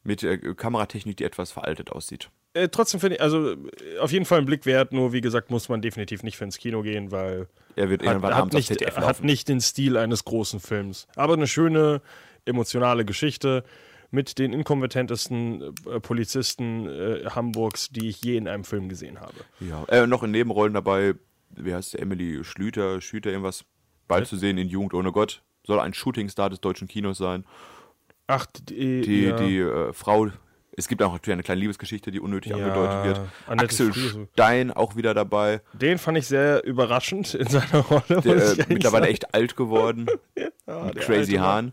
[0.03, 2.29] mit äh, Kameratechnik, die etwas veraltet aussieht.
[2.57, 5.51] Äh, trotzdem finde ich, also äh, auf jeden Fall ein Blick wert, nur wie gesagt,
[5.51, 8.71] muss man definitiv nicht für ins Kino gehen, weil Er wird hat, irgendwann hat, nicht,
[8.71, 11.07] hat nicht den Stil eines großen Films.
[11.15, 12.01] Aber eine schöne,
[12.45, 13.63] emotionale Geschichte
[14.09, 19.35] mit den inkompetentesten äh, Polizisten äh, Hamburgs, die ich je in einem Film gesehen habe.
[19.59, 19.83] Ja.
[19.85, 21.13] Äh, noch in Nebenrollen dabei,
[21.49, 23.65] wie heißt der, Emily Schlüter, Schlüter irgendwas,
[24.07, 25.43] bald zu sehen in Jugend ohne Gott.
[25.65, 27.45] Soll ein Shootingstar des deutschen Kinos sein.
[28.27, 30.27] Ach, die, Die, ja, die äh, Frau,
[30.77, 33.21] es gibt auch natürlich eine kleine Liebesgeschichte, die unnötig Ja, angedeutet wird.
[33.47, 34.27] Annette Axel Friese.
[34.33, 35.61] Stein auch wieder dabei.
[35.73, 38.21] den fand ich sehr überraschend in seiner Rolle.
[38.21, 39.13] Der, äh, mittlerweile sagen.
[39.13, 40.07] echt alt geworden.
[40.69, 41.35] Ja, Crazy.
[41.35, 41.71] Hahn.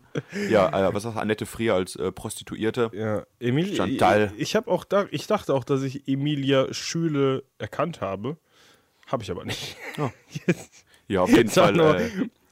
[0.49, 2.89] Ja, äh, was sagst du, Annette Frier als äh, Prostituierte.
[2.93, 3.75] Ja, Emilia.
[3.75, 4.31] Chantal.
[4.37, 8.37] Ich, ich habe auch da, ich dachte auch, dass ich Emilia Schüle erkannt habe.
[9.07, 9.75] Habe ich aber nicht.
[11.09, 11.73] Ja, auf jeden Fall.
[11.73, 12.09] nur, Äh,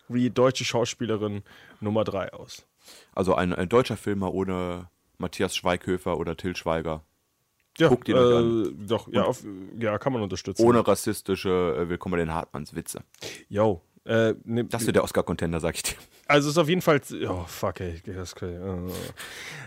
[0.10, 1.44] wie deutsche Schauspielerin
[1.80, 2.66] Nummer 3 aus.
[3.16, 4.90] also ein, ein deutscher Filmer ohne
[5.24, 7.02] Matthias Schweighöfer oder Till Schweiger.
[7.80, 9.44] Ja, Guckt euch äh, Doch, ja, auf,
[9.80, 10.62] ja, kann man unterstützen.
[10.64, 13.02] Ohne rassistische äh, Willkommen bei den Hartmanns Witze.
[13.50, 13.82] Yo.
[14.06, 15.96] Äh, ne, Das wird der Oscar-Contender, sag ich dir.
[16.28, 17.02] also ist auf jeden Fall.
[17.28, 18.02] Oh, fuck, ey.
[18.06, 18.60] Das, äh,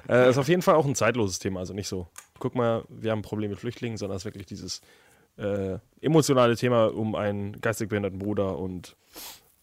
[0.08, 1.60] äh, ist auf jeden Fall auch ein zeitloses Thema.
[1.60, 2.06] Also nicht so,
[2.38, 4.82] guck mal, wir haben ein Problem mit Flüchtlingen, sondern es ist wirklich dieses
[5.38, 8.94] äh, emotionale Thema um einen geistig behinderten Bruder und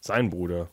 [0.02, 0.70] seinen Bruder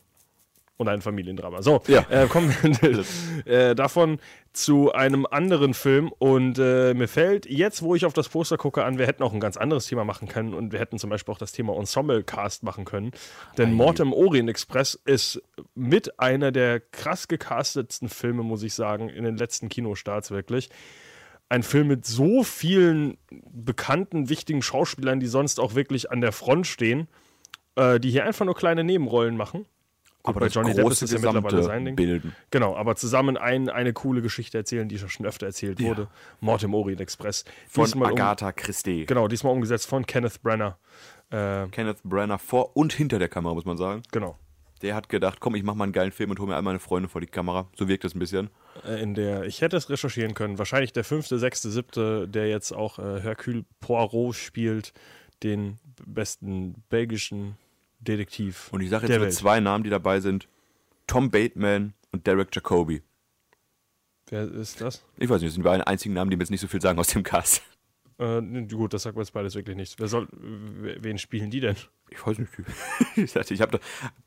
[0.77, 1.61] und ein Familiendrama.
[1.61, 2.05] So, Ja.
[2.09, 3.05] äh, kommen wir
[3.45, 4.19] äh, davon
[4.53, 8.83] zu einem anderen Film und äh, mir fällt jetzt, wo ich auf das Poster gucke,
[8.83, 11.33] an, wir hätten auch ein ganz anderes Thema machen können und wir hätten zum Beispiel
[11.33, 13.11] auch das Thema Ensemble-Cast machen können.
[13.57, 15.41] Denn Mord im Orient Express ist
[15.73, 20.69] mit einer der krass gecastetsten Filme, muss ich sagen, in den letzten Kinostarts wirklich.
[21.47, 26.67] Ein Film mit so vielen bekannten, wichtigen Schauspielern, die sonst auch wirklich an der Front
[26.67, 27.07] stehen,
[27.75, 29.65] äh, die hier einfach nur kleine Nebenrollen machen.
[30.23, 31.95] Gut, bei das Johnny Depp ist es ja mittlerweile sein Ding.
[31.95, 32.35] bilden.
[32.51, 36.07] Genau, aber zusammen ein, eine coole Geschichte erzählen, die schon öfter erzählt wurde.
[36.39, 37.43] Mord im Orient Express.
[37.67, 39.05] Von Diesmal um, Agatha Christie.
[39.05, 40.77] Genau, diesmal umgesetzt von Kenneth Brenner.
[41.31, 44.03] Äh, Kenneth Branagh vor und hinter der Kamera, muss man sagen.
[44.11, 44.37] genau.
[44.81, 46.79] Der hat gedacht, komm, ich mach mal einen geilen Film und hole mir all meine
[46.79, 47.67] Freunde vor die Kamera.
[47.77, 48.49] So wirkt das ein bisschen.
[48.83, 52.71] Äh, In der, ich hätte es recherchieren können, wahrscheinlich der fünfte, sechste, siebte, der jetzt
[52.71, 54.91] auch äh, Hercule Poirot spielt,
[55.43, 57.57] den besten belgischen
[58.01, 58.69] Detektiv.
[58.71, 59.33] Und ich sage jetzt Welt.
[59.33, 60.47] zwei Namen, die dabei sind.
[61.07, 63.01] Tom Bateman und Derek Jacobi.
[64.29, 65.03] Wer ist das?
[65.17, 66.81] Ich weiß nicht, das sind die beiden einzigen Namen, die mir jetzt nicht so viel
[66.81, 67.61] sagen aus dem Cast.
[68.17, 69.95] Äh, gut, das sagt mir jetzt beides wirklich nichts.
[69.97, 71.75] Wer soll, wen spielen die denn?
[72.09, 72.51] Ich weiß nicht.
[73.15, 73.79] ich dachte, ich, da,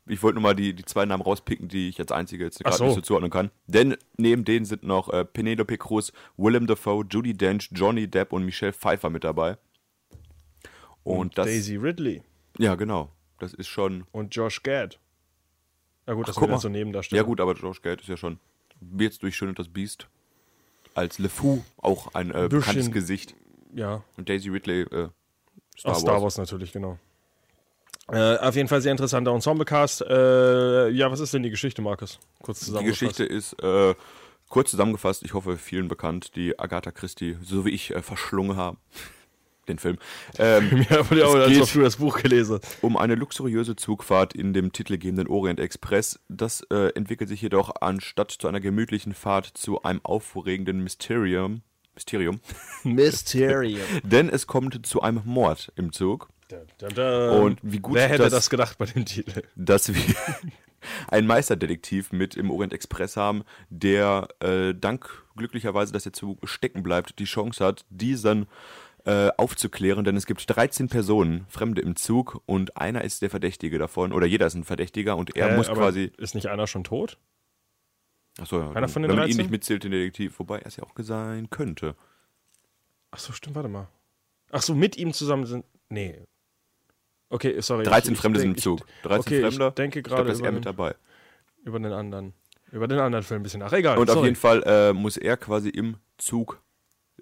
[0.05, 2.75] ich wollte nur mal die, die zwei Namen rauspicken, die ich als einzige jetzt gerade
[2.75, 2.85] so.
[2.85, 3.51] nicht so zuordnen kann.
[3.67, 8.43] Denn neben denen sind noch äh, Penelope Cruz, Willem Dafoe, Judy Dench, Johnny Depp und
[8.43, 9.57] Michelle Pfeiffer mit dabei.
[11.03, 11.45] Und, das.
[11.45, 12.21] Daisy Ridley
[12.57, 13.14] Ja, genau.
[13.39, 14.05] Das ist schon.
[14.11, 14.99] und Josh Gad.
[16.05, 16.53] Na gut, das sind mal.
[16.53, 17.21] jetzt so Nebendarsteller.
[17.21, 18.39] Ja, gut, aber Josh Gad ist ja schon.
[18.97, 20.07] Jetzt durch Schön und das Biest.
[20.93, 23.35] Als LeFou auch ein äh, bekanntes Gesicht.
[23.73, 25.09] Ja, Und Daisy Ridley, äh,
[25.77, 26.97] Star, aus Star Wars natürlich, genau.
[28.07, 30.01] Äh, auf jeden Fall sehr interessanter Ensemble-Cast.
[30.03, 32.19] Äh, ja, was ist denn die Geschichte, Markus?
[32.41, 32.99] Kurz Die zusammengefasst.
[33.17, 33.95] Geschichte ist äh,
[34.47, 38.77] kurz zusammengefasst, ich hoffe vielen bekannt, die Agatha Christie, so wie ich, äh, verschlungen haben.
[39.67, 39.97] Den Film.
[40.37, 44.53] Ähm, Ja, aber ja, Es als du das Buch gelesen um eine luxuriöse Zugfahrt in
[44.53, 46.19] dem titelgebenden Orient Express.
[46.29, 51.61] Das äh, entwickelt sich jedoch anstatt zu einer gemütlichen Fahrt zu einem aufregenden Mysterium.
[51.95, 52.39] Mysterium.
[52.83, 53.79] Mysterium.
[54.03, 56.29] Denn es kommt zu einem Mord im Zug.
[56.81, 59.41] Und wie gut Wer hätte das- das, gedacht bei dem Titel?
[59.55, 60.01] dass wir
[61.07, 66.83] einen Meisterdetektiv mit im Orient Express haben, der äh, dank glücklicherweise, dass er zu stecken
[66.83, 68.45] bleibt, die Chance hat, diesen
[69.05, 73.77] äh, aufzuklären, denn es gibt 13 Personen, Fremde im Zug und einer ist der Verdächtige
[73.77, 76.83] davon, oder jeder ist ein Verdächtiger und er Äh, muss quasi, Ist nicht einer schon
[76.83, 77.17] tot?
[78.39, 79.37] achso, ja, einer von den wenn man ihn 13?
[79.37, 81.95] nicht mitzählt, den Detektiv, wobei er es ja auch sein könnte.
[83.11, 83.87] Ach so, stimmt, warte mal.
[84.51, 85.65] Ach so, mit ihm zusammen sind.
[85.89, 86.19] Nee.
[87.29, 87.83] Okay, sorry.
[87.83, 88.87] 13 ich- ich Fremde sind denk- im Zug.
[89.03, 90.95] 13 okay, ich Fremde, denke ich gerade glaube, da ist über er mit den- dabei.
[91.61, 92.33] Ich, über den anderen.
[92.71, 93.71] Über den anderen Film ein bisschen nach.
[93.71, 93.97] Egal.
[93.97, 94.19] Und sorry.
[94.19, 96.61] auf jeden Fall äh, muss er quasi im Zug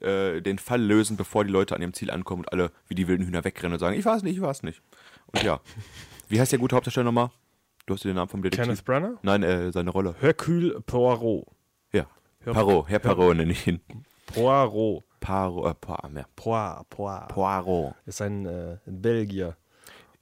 [0.01, 3.07] äh, den Fall lösen, bevor die Leute an ihrem Ziel ankommen und alle wie die
[3.07, 4.81] wilden Hühner wegrennen und sagen, ich weiß nicht, ich weiß nicht.
[5.27, 5.59] Und ja.
[6.29, 7.31] Wie heißt der gute Hauptdarsteller nochmal?
[7.85, 8.65] Du hast den Namen vom Detektiv.
[8.65, 9.19] Kenneth Branagh?
[9.23, 10.15] Nein, äh, seine Rolle.
[10.19, 11.45] Hercule Poirot.
[11.91, 12.07] Ja.
[12.45, 13.81] Parot, Herr Parot nenne ich ihn.
[14.27, 15.03] Poirot.
[15.19, 16.25] Paro, äh, Poir, ja.
[16.35, 17.27] Poir, Poir.
[17.29, 17.95] Poirot.
[18.05, 19.55] Ist ein äh, Belgier.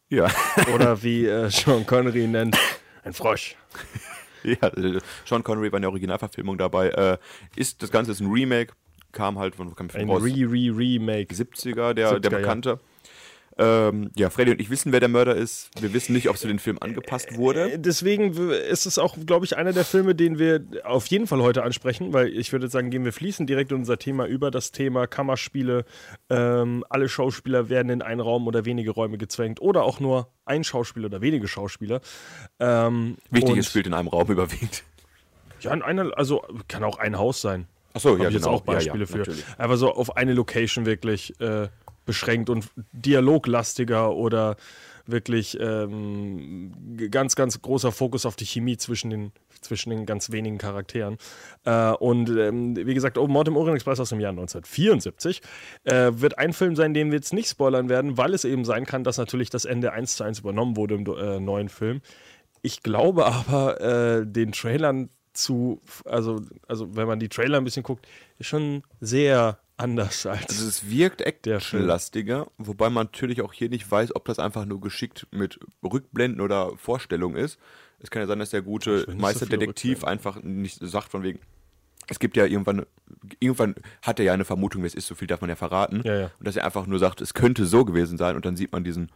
[0.10, 0.30] Ja.
[0.76, 2.56] Oder wie äh, Sean Connery nennt,
[3.04, 3.56] ein Frosch.
[4.44, 6.90] ja, äh, Sean Connery war in der Originalverfilmung dabei.
[6.90, 7.18] Äh,
[7.56, 8.74] ist, das Ganze ist ein Remake,
[9.12, 10.24] kam halt von, kam Ein raus.
[10.24, 11.34] Re-Re-Remake.
[11.34, 12.38] 70er, der, der 70er, ja.
[12.38, 12.80] Bekannte.
[13.58, 15.70] Ähm, ja, Freddy und ich wissen, wer der Mörder ist.
[15.80, 17.74] Wir wissen nicht, ob es für den Film angepasst wurde.
[17.74, 21.42] Äh, Deswegen ist es auch, glaube ich, einer der Filme, den wir auf jeden Fall
[21.42, 24.72] heute ansprechen, weil ich würde sagen, gehen wir fließen direkt in unser Thema über, das
[24.72, 25.86] Thema Kammerspiele.
[26.30, 30.64] Ähm, alle Schauspieler werden in einen Raum oder wenige Räume gezwängt oder auch nur ein
[30.64, 32.02] Schauspieler oder wenige Schauspieler.
[32.60, 34.84] Ähm, Wichtig ist, spielt in einem Raum überwiegend.
[35.60, 37.68] Ja, in einer, also kann auch ein Haus sein.
[37.94, 39.26] Achso, Habe ich jetzt auch Beispiele für.
[39.58, 41.68] Aber so auf eine Location wirklich äh,
[42.06, 44.56] beschränkt und dialoglastiger oder
[45.06, 46.72] wirklich ähm,
[47.10, 51.18] ganz, ganz großer Fokus auf die Chemie zwischen den, zwischen den ganz wenigen Charakteren.
[51.66, 55.42] Äh, und ähm, wie gesagt, oh, Mord im Orient Express aus dem Jahr 1974
[55.84, 58.86] äh, wird ein Film sein, den wir jetzt nicht spoilern werden, weil es eben sein
[58.86, 62.02] kann, dass natürlich das Ende eins zu eins übernommen wurde im äh, neuen Film.
[62.62, 67.84] Ich glaube aber, äh, den Trailern zu, also, also wenn man die Trailer ein bisschen
[67.84, 70.50] guckt, ist schon sehr anders als.
[70.50, 74.82] Also es wirkt actionlastiger, wobei man natürlich auch hier nicht weiß, ob das einfach nur
[74.82, 77.58] geschickt mit Rückblenden oder Vorstellung ist.
[78.00, 81.40] Es kann ja sein, dass der gute so Meisterdetektiv viele einfach nicht sagt von wegen,
[82.08, 82.86] es gibt ja irgendwann,
[83.40, 86.02] irgendwann hat er ja eine Vermutung, wer es ist, so viel darf man ja verraten.
[86.04, 86.32] Ja, ja.
[86.40, 88.84] Und dass er einfach nur sagt, es könnte so gewesen sein und dann sieht man
[88.84, 89.12] diesen,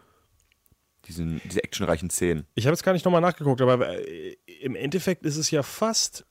[1.08, 2.46] diesen, diese actionreichen Szenen.
[2.56, 6.26] Ich habe jetzt gar nicht nochmal nachgeguckt, aber äh, im Endeffekt ist es ja fast.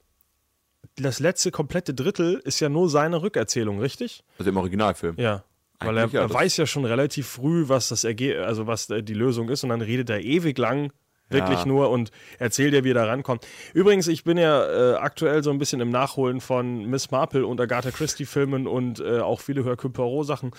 [0.96, 4.22] Das letzte komplette Drittel ist ja nur seine Rückerzählung, richtig?
[4.38, 5.16] Also im Originalfilm.
[5.18, 5.44] Ja.
[5.80, 9.02] Weil er, ja, er weiß ja schon relativ früh, was das Erge also was äh,
[9.02, 10.92] die Lösung ist, und dann redet er ewig lang
[11.30, 11.66] wirklich Ja.
[11.66, 13.46] nur und erzählt ja, wie er da rankommt.
[13.72, 17.60] Übrigens, ich bin ja äh, aktuell so ein bisschen im Nachholen von Miss Marple und
[17.60, 20.52] Agatha Christie Filmen und äh, auch viele Hercule Poirot Sachen.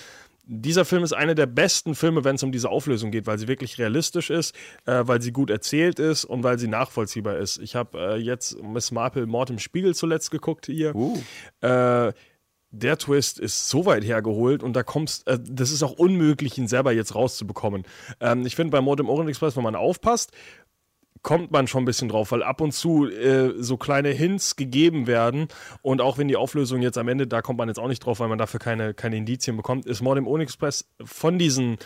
[0.48, 3.48] Dieser Film ist einer der besten Filme, wenn es um diese Auflösung geht, weil sie
[3.48, 4.56] wirklich realistisch ist,
[4.86, 7.58] äh, weil sie gut erzählt ist und weil sie nachvollziehbar ist.
[7.58, 10.96] Ich habe äh, jetzt Miss Marple Mord im Spiegel zuletzt geguckt hier.
[10.96, 11.18] Uh.
[11.62, 12.14] Äh,
[12.72, 16.68] der Twist ist so weit hergeholt und da kommst, äh, das ist auch unmöglich, ihn
[16.68, 17.84] selber jetzt rauszubekommen.
[18.20, 20.32] Ähm, ich finde, bei Mord im Orient Express, wenn man aufpasst,
[21.26, 25.08] kommt man schon ein bisschen drauf, weil ab und zu äh, so kleine Hints gegeben
[25.08, 25.48] werden
[25.82, 28.20] und auch wenn die Auflösung jetzt am Ende, da kommt man jetzt auch nicht drauf,
[28.20, 31.78] weil man dafür keine, keine Indizien bekommt, ist Mord im Orient Express von diesen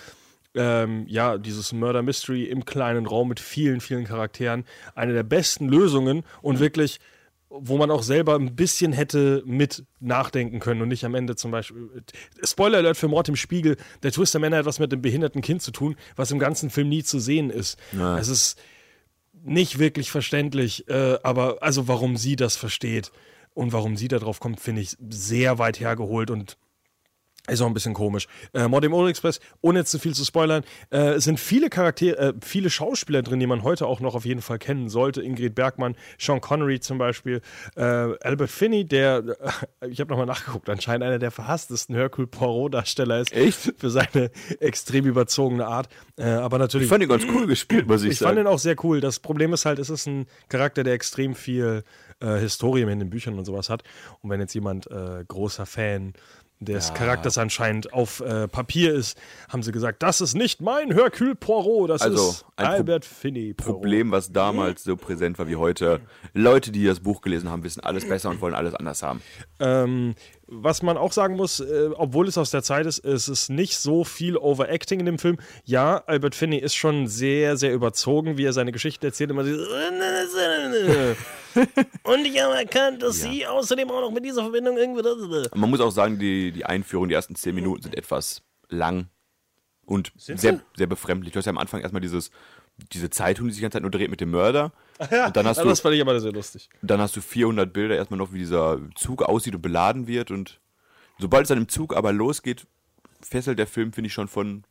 [0.56, 5.70] ähm, ja, dieses Murder Mystery im kleinen Raum mit vielen, vielen Charakteren eine der besten
[5.70, 7.00] Lösungen und wirklich,
[7.50, 11.52] wo man auch selber ein bisschen hätte mit nachdenken können und nicht am Ende zum
[11.52, 12.04] Beispiel.
[12.44, 15.42] Spoiler Alert für Mord im Spiegel: Der Twist am Ende hat was mit dem behinderten
[15.42, 17.80] Kind zu tun, was im ganzen Film nie zu sehen ist.
[18.18, 18.60] Es ist
[19.44, 23.12] nicht wirklich verständlich, äh, aber also warum sie das versteht
[23.54, 26.58] und warum sie da drauf kommt, finde ich sehr weit hergeholt und
[27.50, 28.28] ist auch ein bisschen komisch.
[28.54, 32.34] Äh, im Orient Express, ohne jetzt zu viel zu spoilern, äh, sind viele Charaktere, äh,
[32.42, 35.22] viele Schauspieler drin, die man heute auch noch auf jeden Fall kennen sollte.
[35.22, 37.42] Ingrid Bergmann, Sean Connery zum Beispiel,
[37.76, 39.24] äh, Albert Finney, der,
[39.82, 43.34] äh, ich habe nochmal nachgeguckt, anscheinend einer der verhasstesten Hercule Poirot-Darsteller ist.
[43.34, 43.74] Echt?
[43.78, 45.90] Für seine extrem überzogene Art.
[46.18, 46.86] Äh, aber natürlich.
[46.86, 48.48] Ich fand ihn ganz cool gespielt, muss ich, Ich fand sagen.
[48.48, 49.02] ihn auch sehr cool.
[49.02, 51.84] Das Problem ist halt, es ist ein Charakter, der extrem viel
[52.20, 53.84] äh, Historie in den Büchern und sowas hat.
[54.22, 54.90] Und wenn jetzt jemand
[55.28, 56.14] großer Fan
[56.62, 59.18] des Charakters anscheinend auf äh, Papier ist,
[59.48, 63.06] haben sie gesagt, das ist nicht mein Hercule Poirot, das Also, ist ein Pro- Albert
[63.06, 63.76] Finney Poirot.
[63.82, 66.02] Problem, was damals so präsent war wie heute.
[66.34, 69.22] Leute, die das Buch gelesen haben, wissen alles besser und wollen alles anders haben.
[69.60, 70.16] Ähm,
[70.48, 73.78] was man auch sagen muss, äh, obwohl es aus der Zeit ist, ist es nicht
[73.78, 75.38] so viel Overacting in dem Film.
[75.64, 79.30] Ja, Albert Finney ist schon sehr, sehr überzogen, wie er seine Geschichte erzählt.
[79.32, 79.66] Immer dieses
[82.04, 85.48] Und ich habe erkannt, dass sie außerdem auch noch mit dieser Verbindung irgendwie.
[85.56, 89.10] Man muss auch sagen, die, die Einführung, die ersten zehn Minuten sind etwas lang
[89.86, 91.34] und sehr, sehr befremdlich.
[91.34, 92.30] Du hast ja am Anfang erstmal dieses,
[92.92, 94.72] diese Zeitung, die sich die ganze Zeit nur dreht mit dem Mörder.
[95.00, 96.70] und dann hast, du, das fand ich aber sehr lustig.
[96.82, 100.32] dann hast du 400 Bilder erstmal noch, wie dieser Zug aussieht und beladen wird.
[100.32, 100.60] Und
[101.18, 102.68] sobald es dann im Zug aber losgeht,
[103.22, 104.64] fesselt der Film, finde ich, schon von,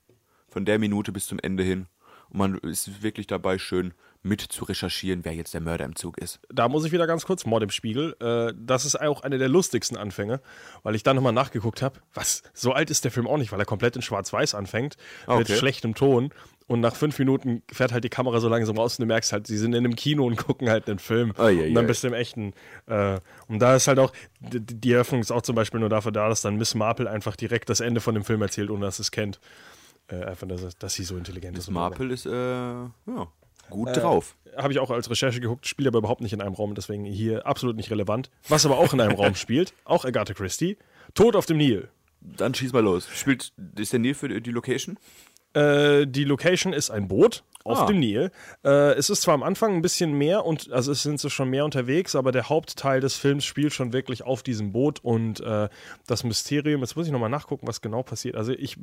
[0.49, 1.87] von der Minute bis zum Ende hin.
[2.31, 6.19] Und man ist wirklich dabei, schön mit zu recherchieren, wer jetzt der Mörder im Zug
[6.19, 6.41] ist.
[6.53, 8.17] Da muss ich wieder ganz kurz, Mord im Spiegel.
[8.21, 10.41] Äh, das ist auch eine der lustigsten Anfänge,
[10.83, 12.01] weil ich dann nochmal nachgeguckt habe.
[12.15, 15.37] Was, so alt ist der Film auch nicht, weil er komplett in Schwarz-Weiß anfängt, mit
[15.49, 15.57] Okay.
[15.57, 16.31] schlechtem Ton.
[16.67, 19.47] Und nach fünf Minuten fährt halt die Kamera so langsam raus und du merkst halt,
[19.47, 21.33] sie sind in einem Kino und gucken halt einen Film.
[21.39, 22.53] Ei, ei, und dann bist du im echten.
[22.87, 26.13] Äh, und da ist halt auch, die, die Eröffnung ist auch zum Beispiel nur dafür
[26.13, 28.99] da, dass dann Miss Marple einfach direkt das Ende von dem Film erzählt, ohne dass
[28.99, 29.41] es kennt.
[30.09, 31.65] Äh, einfach, dass, dass sie so intelligent ist.
[31.65, 31.81] Das und so.
[31.81, 32.93] Marple ist äh, ja,
[33.71, 34.37] gut drauf.
[34.57, 37.47] Habe ich auch als Recherche geguckt, spielt aber überhaupt nicht in einem Raum, deswegen hier
[37.47, 38.31] absolut nicht relevant.
[38.49, 40.77] Was aber auch in einem Raum spielt, auch Agatha Christie,
[41.15, 41.89] Tod auf dem Nil.
[42.21, 43.09] Dann schieß mal los.
[43.15, 44.99] Spielt, ist der Neil für die Location?
[45.55, 47.87] Äh, die Location ist ein Boot auf Ah.
[47.87, 48.31] dem Nil.
[48.65, 51.49] Äh, es ist zwar am Anfang ein bisschen mehr und also es sind sie schon
[51.51, 55.69] mehr unterwegs, aber der Hauptteil des Films spielt schon wirklich auf diesem Boot und äh,
[56.07, 58.37] das Mysterium, jetzt muss ich nochmal nachgucken, was genau passiert.
[58.37, 58.77] Also ich,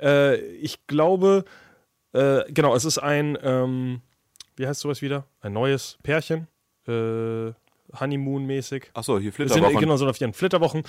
[0.00, 1.44] äh, ich glaube,
[2.12, 4.00] äh, genau, es ist ein, ähm,
[4.60, 5.24] wie heißt sowas wieder?
[5.40, 6.46] Ein neues Pärchen.
[6.86, 7.52] Äh,
[7.98, 8.90] Honeymoon-mäßig.
[8.94, 9.80] Achso, hier Sind, Flitterwochen.
[9.80, 10.82] genau, so auf ihren Flitterwochen.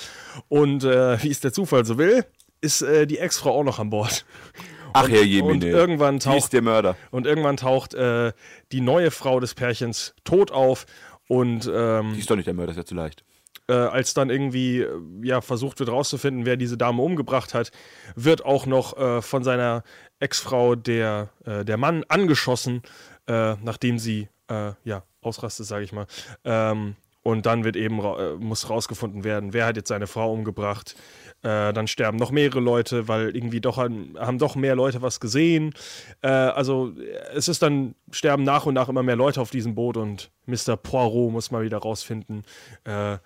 [0.49, 2.25] Und äh, wie es der Zufall so will,
[2.59, 4.25] ist äh, die Ex-Frau auch noch an Bord.
[4.93, 5.67] Ach, Herr Und Jemine.
[5.69, 6.97] irgendwann Die ist taucht, der Mörder.
[7.11, 8.33] und irgendwann taucht äh,
[8.73, 10.85] die neue Frau des Pärchens tot auf.
[11.29, 13.23] Und ähm, Die ist doch nicht der Mörder, ist ja zu leicht.
[13.69, 14.89] äh, als dann irgendwie äh,
[15.23, 17.71] ja, versucht wird rauszufinden, wer diese Dame umgebracht hat,
[18.15, 19.83] wird auch noch äh, von seiner
[20.19, 22.81] Ex-Frau der, äh, der Mann angeschossen,
[23.27, 26.07] äh, nachdem sie äh, ja, ausrastet, sage ich mal.
[26.43, 30.33] Ähm, und dann wird eben ra äh, muss rausgefunden werden, wer hat jetzt seine Frau
[30.33, 30.95] umgebracht.
[31.43, 35.19] Äh, dann sterben noch mehrere Leute, weil irgendwie doch an, haben doch mehr Leute was
[35.19, 35.73] gesehen.
[36.21, 39.75] Äh, also äh, es ist dann sterben nach und nach immer mehr Leute auf diesem
[39.75, 40.77] Boot und Mr.
[40.77, 42.43] Poirot muss mal wieder rausfinden,
[42.85, 43.17] äh,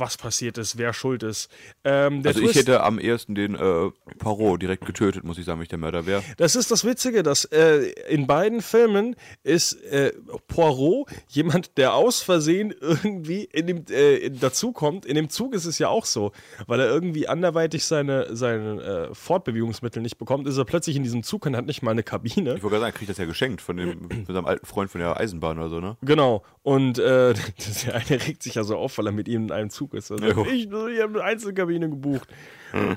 [0.00, 1.50] was passiert ist, wer schuld ist.
[1.84, 5.58] Ähm, Also ich Twist- hätte am ehesten den äh, Parot direkt getötet, muss ich sagen,
[5.58, 6.22] wenn ich der Mörder wäre.
[6.38, 10.12] Das ist das Witzige, dass äh, in beiden Filmen ist äh,
[10.48, 15.04] Poirot jemand, der aus Versehen irgendwie in dem, äh, in- dazukommt.
[15.06, 16.32] In dem Zug ist es ja auch so,
[16.66, 21.22] weil er irgendwie anderweitig seine, seine äh, Fortbewegungsmittel nicht bekommt, ist er plötzlich in diesem
[21.22, 22.54] Zug und hat nicht mal eine Kabine.
[22.56, 25.00] Ich wollte gerade sagen, kriegt das ja geschenkt von dem von seinem alten Freund von
[25.00, 25.96] der Eisenbahn oder so, ne?
[26.02, 26.42] Genau.
[26.62, 27.34] Und äh,
[27.86, 30.10] der eine regt sich ja so auf, weil er mit ihm in einem Zug ist.
[30.10, 30.44] Also, Jo.
[30.46, 32.28] ich, ich habe eine Einzelkabine gebucht.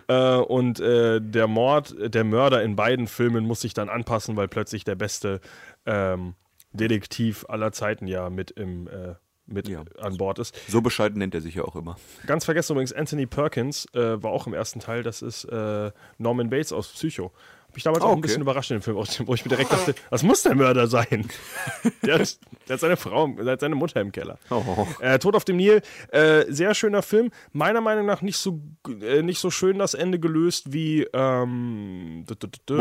[0.07, 4.47] Äh, und äh, der Mord, der Mörder in beiden Filmen muss sich dann anpassen, weil
[4.47, 5.41] plötzlich der beste
[5.85, 6.35] ähm,
[6.73, 9.83] Detektiv aller Zeiten ja mit im äh, mit Ja.
[9.99, 10.55] an Bord ist.
[10.69, 11.97] So bescheiden nennt er sich ja auch immer.
[12.27, 15.03] Ganz vergessen übrigens, Anthony Perkins äh, war auch im ersten Teil.
[15.03, 17.31] Das ist äh, Norman Bates aus Psycho.
[17.73, 18.21] Mich damals Ah, auch ein okay.
[18.27, 21.27] bisschen überrascht in dem Film, wo ich mir direkt dachte, was muss der Mörder sein?
[22.03, 24.37] der, hat, der hat seine Frau, der hat seine Mutter im Keller.
[24.49, 24.87] Oh.
[24.99, 25.81] Äh, Tod auf dem Nil,
[26.11, 27.31] äh, sehr schöner Film.
[27.51, 28.61] Meiner Meinung nach nicht so,
[29.01, 32.25] äh, nicht so schön das Ende gelöst wie, ähm,
[32.67, 32.73] wie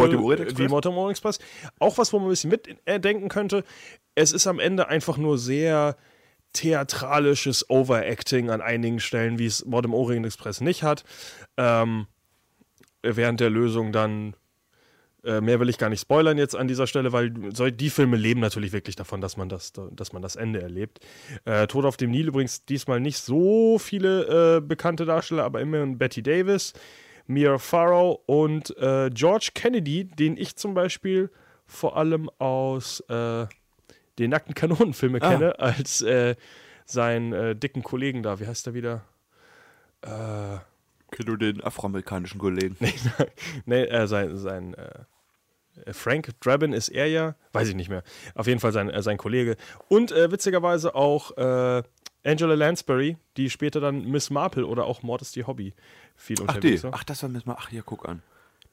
[0.68, 1.38] Orient Express.
[1.78, 3.64] Auch was, wo man ein bisschen mitdenken könnte.
[4.14, 5.96] Es ist am Ende einfach nur sehr
[6.52, 11.04] theatralisches Overacting an einigen Stellen, wie es Mord im Orient Express nicht hat.
[11.56, 12.06] Ähm,
[13.02, 14.34] während der Lösung dann
[15.24, 18.40] äh, mehr will ich gar nicht spoilern jetzt an dieser Stelle, weil die Filme leben
[18.40, 21.00] natürlich wirklich davon, dass man das, dass man das Ende erlebt.
[21.44, 25.98] Äh, Tod auf dem Nil übrigens diesmal nicht so viele äh, bekannte Darsteller, aber immerhin
[25.98, 26.72] Betty Davis,
[27.26, 31.30] Mia Farrow und äh, George Kennedy, den ich zum Beispiel
[31.66, 33.46] vor allem aus äh,
[34.18, 35.30] den nackten Kanonenfilme Ah.
[35.30, 36.04] kenne, als
[36.84, 38.40] seinen dicken Kollegen da.
[38.40, 39.02] Wie heißt der wieder?
[40.02, 40.58] Äh,
[41.12, 42.76] Kennst du den afroamerikanischen Kollegen?
[43.66, 45.04] nee, äh, sein, sein äh,
[45.92, 48.02] Frank Drabin ist er ja, weiß ich nicht mehr.
[48.34, 49.56] Auf jeden Fall sein, äh, sein Kollege.
[49.88, 51.82] Und äh, witzigerweise auch äh,
[52.24, 55.74] Angela Lansbury, die später dann Miss Marple oder auch Mord ist die Hobby
[56.14, 56.56] viel Ach, die.
[56.56, 56.92] unterwegs war.
[56.94, 58.22] Ach, das war Miss Mar Ach, hier, guck an.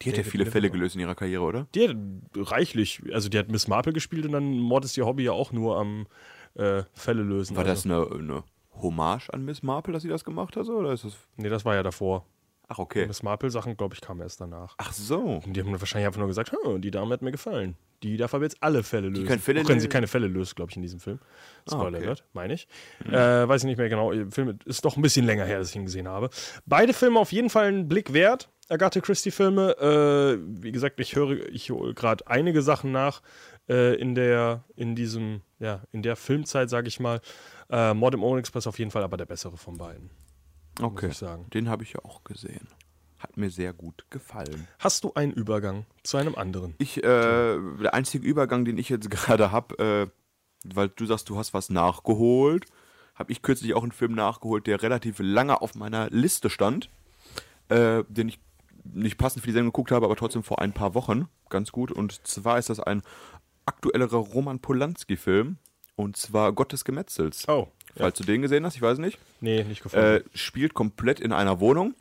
[0.01, 1.67] Die hat ja viele Fälle gelöst in ihrer Karriere, oder?
[1.75, 1.95] Die hat
[2.37, 5.51] reichlich, also die hat Miss Marple gespielt und dann Mord ist ihr Hobby ja auch
[5.51, 6.07] nur am
[6.55, 7.57] äh, Fälle lösen.
[7.57, 8.09] War das also.
[8.09, 8.43] eine, eine
[8.81, 10.67] Hommage an Miss Marple, dass sie das gemacht hat?
[10.67, 11.17] Oder ist das.
[11.35, 12.25] Nee, das war ja davor.
[12.71, 13.07] Ach, okay.
[13.07, 14.75] Miss Marple-Sachen, glaube ich, kamen erst danach.
[14.77, 15.41] Ach so.
[15.43, 17.75] Und die haben wahrscheinlich einfach nur gesagt, "Hm, die Dame hat mir gefallen.
[18.03, 19.25] Die darf aber jetzt alle Fälle lösen.
[19.25, 21.19] kann Fälle Auch wenn sie keine Fälle löst, glaube ich, in diesem Film.
[21.67, 22.05] Spoiler okay.
[22.05, 22.67] alert, meine ich.
[23.05, 24.13] Äh, weiß ich nicht mehr genau.
[24.29, 26.29] Film ist doch ein bisschen länger her, dass ich ihn gesehen habe.
[26.65, 28.49] Beide Filme auf jeden Fall einen Blick wert.
[28.69, 29.77] Agatha Christie-Filme.
[29.79, 33.21] Äh, wie gesagt, ich höre, ich hole gerade einige Sachen nach
[33.67, 37.19] äh, in der, in diesem, ja, in der Filmzeit, sage ich mal.
[37.69, 40.11] Äh, Mord im Orient Express auf jeden Fall aber der bessere von beiden.
[40.81, 41.11] Okay.
[41.53, 42.67] Den habe ich ja auch gesehen.
[43.17, 44.67] Hat mir sehr gut gefallen.
[44.79, 46.75] Hast du einen Übergang zu einem anderen?
[46.77, 50.07] Ich, äh, der einzige Übergang, den ich jetzt gerade habe, äh,
[50.73, 52.65] weil du sagst, du hast was nachgeholt,
[53.15, 56.89] habe ich kürzlich auch einen Film nachgeholt, der relativ lange auf meiner Liste stand,
[57.67, 58.39] äh, den ich
[58.85, 61.91] nicht passend für die Sendung geguckt habe, aber trotzdem vor ein paar Wochen ganz gut.
[61.91, 63.01] Und zwar ist das ein
[63.65, 65.57] aktuellerer Roman Polanski-Film,
[65.95, 67.47] und zwar Gott des Gemetzels.
[67.49, 68.03] Oh, ja.
[68.03, 69.17] Falls du den gesehen hast, ich weiß nicht.
[69.41, 70.05] Nee, nicht gefunden.
[70.05, 71.95] Äh, spielt komplett in einer Wohnung.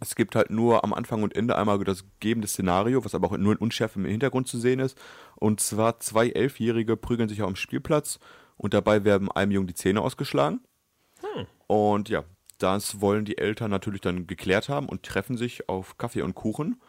[0.00, 3.36] Es gibt halt nur am Anfang und Ende einmal das gebende Szenario, was aber auch
[3.36, 4.96] nur in Unschärfe im Hintergrund zu sehen ist.
[5.34, 8.20] Und zwar zwei Elfjährige prügeln sich auf dem Spielplatz
[8.56, 10.60] und dabei werden einem Jungen die Zähne ausgeschlagen.
[11.66, 12.24] Und ja,
[12.58, 16.80] das wollen die Eltern natürlich dann geklärt haben und treffen sich auf Kaffee und Kuchen.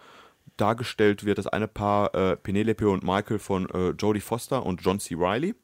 [0.57, 4.99] Dargestellt wird das eine Paar äh, Penelope und Michael von äh, Jodie Foster und John
[4.99, 5.15] C.
[5.17, 5.55] Reilly.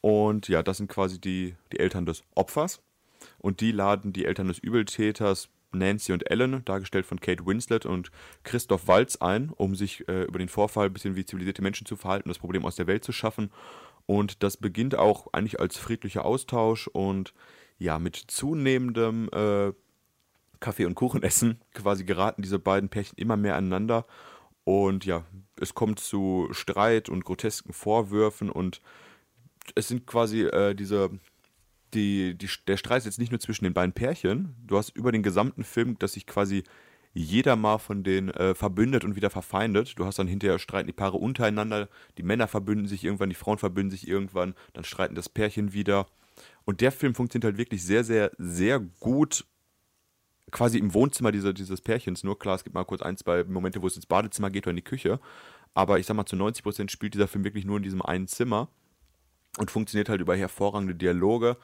[0.00, 2.82] Und ja, das sind quasi die, die Eltern des Opfers.
[3.38, 8.10] Und die laden die Eltern des Übeltäters Nancy und Ellen, dargestellt von Kate Winslet und
[8.42, 11.96] Christoph Waltz ein, um sich äh, über den Vorfall ein bisschen wie zivilisierte Menschen zu
[11.96, 13.50] verhalten, das Problem aus der Welt zu schaffen.
[14.06, 17.32] Und das beginnt auch eigentlich als friedlicher Austausch und
[17.78, 19.72] ja, mit zunehmendem äh,
[20.58, 24.06] Kaffee- und Kuchenessen quasi geraten diese beiden Pärchen immer mehr aneinander.
[24.64, 25.24] Und ja,
[25.60, 28.80] es kommt zu Streit und grotesken Vorwürfen und
[29.74, 31.10] es sind quasi äh, diese
[31.94, 34.54] die, die, der Streit ist jetzt nicht nur zwischen den beiden Pärchen.
[34.66, 36.62] Du hast über den gesamten Film, dass sich quasi
[37.12, 39.98] jeder mal von denen äh, verbündet und wieder verfeindet.
[39.98, 43.58] Du hast dann hinterher streiten die Paare untereinander, die Männer verbünden sich irgendwann, die Frauen
[43.58, 46.06] verbünden sich irgendwann, dann streiten das Pärchen wieder.
[46.64, 49.44] Und der Film funktioniert halt wirklich sehr, sehr, sehr gut
[50.52, 52.22] quasi im Wohnzimmer dieser, dieses Pärchens.
[52.22, 54.70] Nur klar, es gibt mal kurz ein, zwei Momente, wo es ins Badezimmer geht oder
[54.70, 55.20] in die Küche.
[55.74, 58.28] Aber ich sag mal, zu 90 Prozent spielt dieser Film wirklich nur in diesem einen
[58.28, 58.68] Zimmer
[59.58, 61.56] und funktioniert halt über hervorragende Dialoge.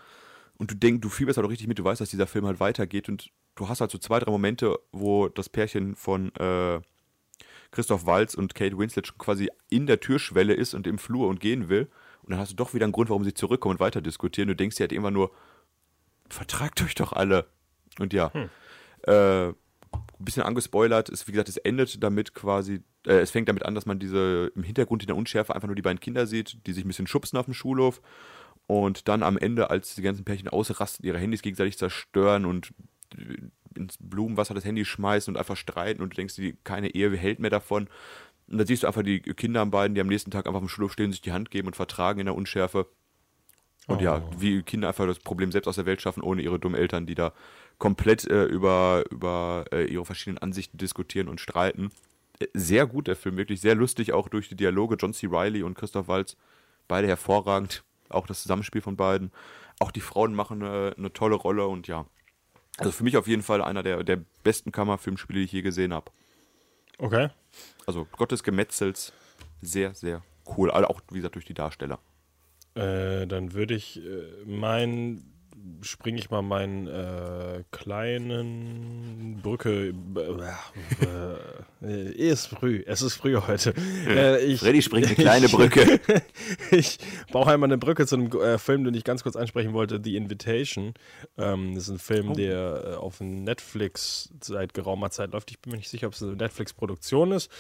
[0.59, 2.61] Und du denkst, du fieberst halt auch richtig mit, du weißt, dass dieser Film halt
[2.61, 6.81] weitergeht und du hast halt so zwei, drei Momente, wo das Pärchen von äh,
[7.71, 11.41] Christoph Waltz und Kate Winslet schon quasi in der Türschwelle ist und im Flur und
[11.41, 11.91] gehen will.
[12.23, 14.49] Und dann hast du doch wieder einen Grund, warum sie zurückkommen und weiter diskutieren.
[14.49, 15.31] Du denkst dir halt immer nur,
[16.29, 17.47] vertragt euch doch alle.
[17.99, 18.49] Und ja, hm.
[19.03, 21.09] äh, ein bisschen angespoilert.
[21.09, 24.53] ist, wie gesagt, es endet damit quasi, äh, es fängt damit an, dass man diese
[24.55, 27.07] im Hintergrund in der Unschärfe einfach nur die beiden Kinder sieht, die sich ein bisschen
[27.07, 28.01] schubsen auf dem Schulhof.
[28.67, 32.73] Und dann am Ende, als die ganzen Pärchen ausrasten, ihre Handys gegenseitig zerstören und
[33.77, 37.39] ins Blumenwasser das Handy schmeißen und einfach streiten und du denkst, die, keine Ehe hält
[37.39, 37.89] mehr davon.
[38.49, 40.65] Und dann siehst du einfach die Kinder an beiden, die am nächsten Tag einfach auf
[40.65, 42.87] dem Schulhof stehen, sich die Hand geben und vertragen in der Unschärfe.
[43.87, 44.05] Und oh.
[44.05, 47.07] ja, wie Kinder einfach das Problem selbst aus der Welt schaffen, ohne ihre dummen Eltern,
[47.07, 47.33] die da
[47.79, 51.91] komplett äh, über, über äh, ihre verschiedenen Ansichten diskutieren und streiten.
[52.53, 54.97] Sehr gut der Film, wirklich sehr lustig, auch durch die Dialoge.
[54.97, 55.27] John C.
[55.27, 56.37] Riley und Christoph Waltz,
[56.89, 57.83] beide hervorragend.
[58.09, 59.33] Auch das Zusammenspiel von beiden.
[59.81, 62.07] Auch die Frauen machen eine, eine tolle Rolle und ja.
[62.79, 65.95] Also für mich auf jeden Fall einer der, der besten Kammerfilmspiele, die ich je gesehen
[65.95, 66.11] habe.
[66.99, 67.31] Okay.
[67.87, 69.13] Also Gottes Gemetzels,
[69.63, 70.23] sehr, sehr
[70.57, 70.71] cool.
[70.71, 71.99] Also auch, wie gesagt, durch die Darsteller.
[72.75, 75.33] Äh, dann würde ich äh, meinen
[75.83, 79.95] springe ich mal meinen äh, kleinen Brücke.
[81.83, 83.75] Äh, äh, ist früh, es ist früh heute.
[84.07, 86.01] Äh, ich, Freddy springt eine kleine Brücke.
[86.71, 86.99] ich
[87.33, 90.17] baue einmal eine Brücke zu einem äh, Film, den ich ganz kurz ansprechen wollte: The
[90.17, 90.95] Invitation.
[91.39, 92.35] Ähm, das ist ein Film, oh.
[92.35, 95.51] der äh, auf Netflix seit geraumer Zeit läuft.
[95.51, 97.51] Ich bin mir nicht sicher, ob es eine Netflix-Produktion ist.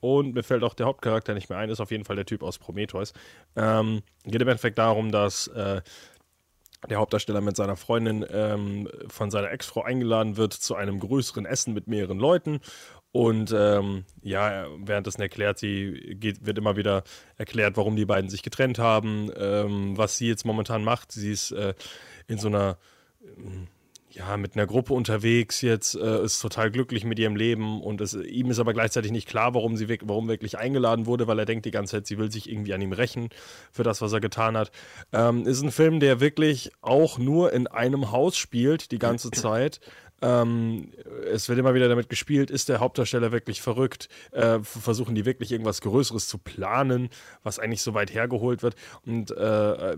[0.00, 2.42] Und mir fällt auch der Hauptcharakter nicht mehr ein, ist auf jeden Fall der Typ
[2.42, 3.14] aus Prometheus.
[3.56, 5.80] Ähm, geht im Endeffekt darum, dass äh,
[6.88, 11.74] der Hauptdarsteller mit seiner Freundin ähm, von seiner Ex-Frau eingeladen wird zu einem größeren Essen
[11.74, 12.60] mit mehreren Leuten.
[13.12, 17.04] Und ähm, ja, währenddessen erklärt sie, geht, wird immer wieder
[17.36, 21.12] erklärt, warum die beiden sich getrennt haben, ähm, was sie jetzt momentan macht.
[21.12, 21.74] Sie ist äh,
[22.26, 22.76] in so einer
[24.14, 28.14] ja, mit einer Gruppe unterwegs jetzt, äh, ist total glücklich mit ihrem Leben und es,
[28.14, 31.66] ihm ist aber gleichzeitig nicht klar, warum sie warum wirklich eingeladen wurde, weil er denkt
[31.66, 33.30] die ganze Zeit, sie will sich irgendwie an ihm rächen
[33.72, 34.70] für das, was er getan hat.
[35.12, 39.80] Ähm, ist ein Film, der wirklich auch nur in einem Haus spielt die ganze Zeit.
[40.22, 40.92] Ähm,
[41.30, 44.08] es wird immer wieder damit gespielt, ist der Hauptdarsteller wirklich verrückt?
[44.32, 47.10] Äh, versuchen die wirklich irgendwas Größeres zu planen,
[47.42, 49.96] was eigentlich so weit hergeholt wird und äh,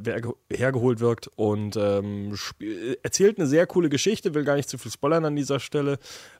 [0.50, 2.36] hergeholt wirkt und ähm,
[3.02, 5.98] erzählt eine sehr coole Geschichte, will gar nicht zu viel spoilern an dieser Stelle.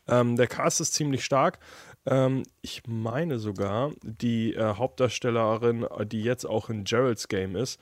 [0.09, 1.59] Ähm, der Cast ist ziemlich stark.
[2.07, 7.81] Ähm, ich meine sogar, die äh, Hauptdarstellerin, die jetzt auch in Gerald's Game ist,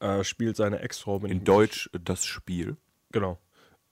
[0.00, 1.18] äh, spielt seine Ex-Frau.
[1.24, 2.76] In Deutsch das Spiel.
[3.12, 3.38] Genau.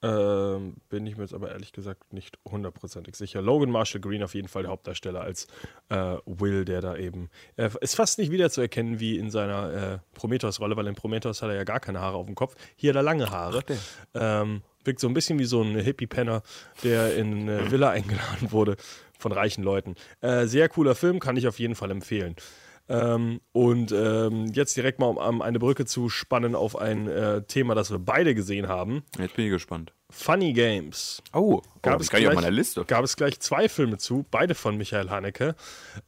[0.04, 3.40] Ähm, bin ich mir jetzt aber ehrlich gesagt nicht hundertprozentig sicher.
[3.40, 5.46] Logan Marshall Green auf jeden Fall der Hauptdarsteller als
[5.88, 10.76] äh, Will, der da eben äh, ist fast nicht wiederzuerkennen wie in seiner äh, Prometheus-Rolle,
[10.76, 12.54] weil in Prometheus hat er ja gar keine Haare auf dem Kopf.
[12.76, 13.64] Hier hat er lange Haare.
[14.12, 16.42] Ähm, wirkt so ein bisschen wie so ein Hippie-Penner,
[16.82, 18.76] der in eine Villa eingeladen wurde
[19.18, 19.94] von reichen Leuten.
[20.20, 22.36] Äh, sehr cooler Film, kann ich auf jeden Fall empfehlen.
[22.88, 27.74] Ähm, und ähm, jetzt direkt mal, um eine Brücke zu spannen auf ein äh, Thema,
[27.74, 29.04] das wir beide gesehen haben.
[29.18, 29.92] Jetzt bin ich gespannt.
[30.10, 31.22] Funny Games.
[31.32, 32.84] Oh, gab oh, es gleich, auf meiner Liste.
[32.84, 35.56] Gab es gleich zwei Filme zu, beide von Michael Haneke.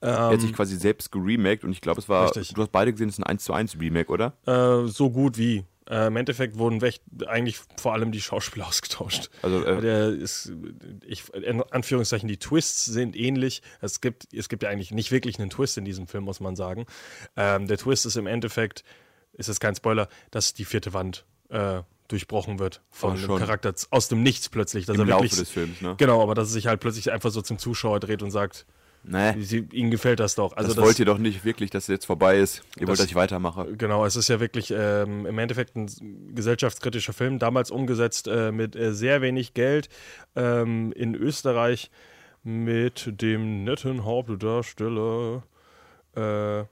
[0.01, 2.55] Ähm, er hat sich quasi selbst geremaked und ich glaube, es war, richtig.
[2.55, 4.35] du hast beide gesehen, es ist ein 1 zu 1 Remake, oder?
[4.47, 5.65] Äh, so gut wie.
[5.89, 6.83] Äh, Im Endeffekt wurden
[7.27, 9.31] eigentlich vor allem die Schauspieler ausgetauscht.
[9.43, 10.53] Also, äh, der ist,
[11.07, 13.63] ich, in Anführungszeichen, die Twists sind ähnlich.
[13.81, 16.57] Es gibt, es gibt ja eigentlich nicht wirklich einen Twist in diesem Film, muss man
[16.57, 16.87] sagen.
[17.37, 18.85] Ähm, der Twist ist im Endeffekt,
[19.33, 24.09] ist es kein Spoiler, dass die vierte Wand äh, durchbrochen wird von einem Charakter aus
[24.09, 24.87] dem Nichts plötzlich.
[24.87, 25.95] Dass Im er wirklich, Laufe des Films, ne?
[25.99, 28.67] Genau, aber dass er sich halt plötzlich einfach so zum Zuschauer dreht und sagt,
[29.09, 29.41] Nee.
[29.41, 30.57] Sie, ihnen gefällt das doch.
[30.57, 32.63] Also das, wollt ihr doch nicht wirklich, dass es jetzt vorbei ist.
[32.77, 33.77] Ihr wollt, dass ich weitermache.
[33.77, 35.89] Genau, es ist ja wirklich ähm, im Endeffekt ein
[36.35, 39.89] gesellschaftskritischer Film, damals umgesetzt äh, mit äh, sehr wenig Geld
[40.35, 41.91] ähm, in Österreich
[42.43, 45.45] mit dem netten Hauptdarsteller.
[46.17, 46.63] Äh,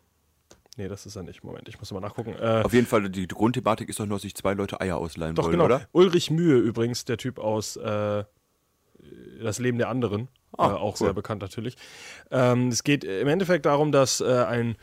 [0.76, 1.45] nee, das ist er nicht.
[1.45, 2.35] Moment, ich muss mal nachgucken.
[2.41, 5.37] Äh, Auf jeden Fall, die Grundthematik ist doch nur, dass sich zwei Leute Eier ausleihen
[5.37, 5.66] doch, wollen, genau.
[5.66, 5.89] oder?
[5.93, 8.24] Ulrich Mühe übrigens, der Typ aus äh,
[9.41, 10.28] Das Leben der anderen.
[10.59, 11.07] Ah, äh, auch cool.
[11.07, 11.77] sehr bekannt natürlich.
[12.31, 14.77] Ähm, es geht im Endeffekt darum, dass äh, ein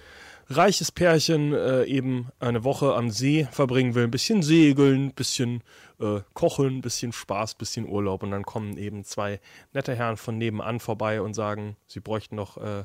[0.50, 5.64] reiches Pärchen äh, eben eine Woche am See verbringen will, ein bisschen segeln, ein bisschen
[6.00, 9.40] äh, kochen, ein bisschen Spaß, ein bisschen Urlaub und dann kommen eben zwei
[9.74, 12.84] nette Herren von nebenan vorbei und sagen, sie bräuchten noch äh,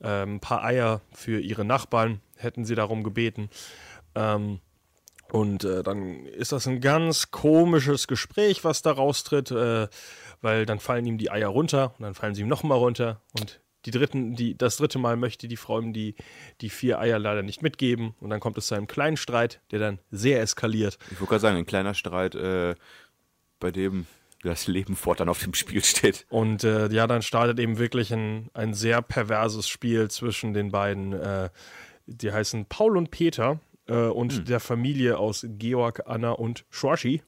[0.00, 3.50] äh, ein paar Eier für ihre Nachbarn, hätten sie darum gebeten.
[4.14, 4.60] Ähm,
[5.32, 9.88] und äh, dann ist das ein ganz komisches Gespräch, was da raustritt, äh,
[10.40, 13.60] weil dann fallen ihm die Eier runter und dann fallen sie ihm nochmal runter und
[13.86, 16.14] die dritten, die, das dritte Mal möchte die Frau ihm die,
[16.60, 19.78] die vier Eier leider nicht mitgeben und dann kommt es zu einem kleinen Streit, der
[19.78, 20.98] dann sehr eskaliert.
[21.10, 22.74] Ich wollte gerade sagen, ein kleiner Streit, äh,
[23.58, 24.06] bei dem
[24.42, 26.26] das Leben fortan auf dem Spiel steht.
[26.30, 31.12] Und äh, ja, dann startet eben wirklich ein, ein sehr perverses Spiel zwischen den beiden.
[31.12, 31.50] Äh,
[32.06, 33.60] die heißen Paul und Peter
[33.90, 37.22] äh, und der Familie aus Georg, Anna und Schwarschi.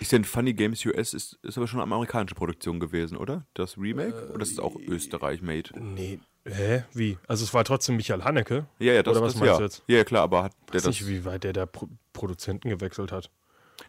[0.00, 3.46] Ist denn Funny Games US, ist, ist aber schon eine amerikanische Produktion gewesen, oder?
[3.54, 4.30] Das Remake?
[4.34, 5.70] Oder ist es auch Österreich-made?
[5.80, 6.18] Nee.
[6.46, 6.84] Hä?
[6.92, 7.16] Wie?
[7.26, 8.66] Also es war trotzdem Michael Haneke.
[8.78, 9.58] Ja, ja, das, Oder was das meinst ja.
[9.58, 9.82] du jetzt?
[9.86, 11.00] Ja, ja, klar, aber hat der Ich weiß das.
[11.00, 13.30] nicht, wie weit der da Pro Produzenten gewechselt hat.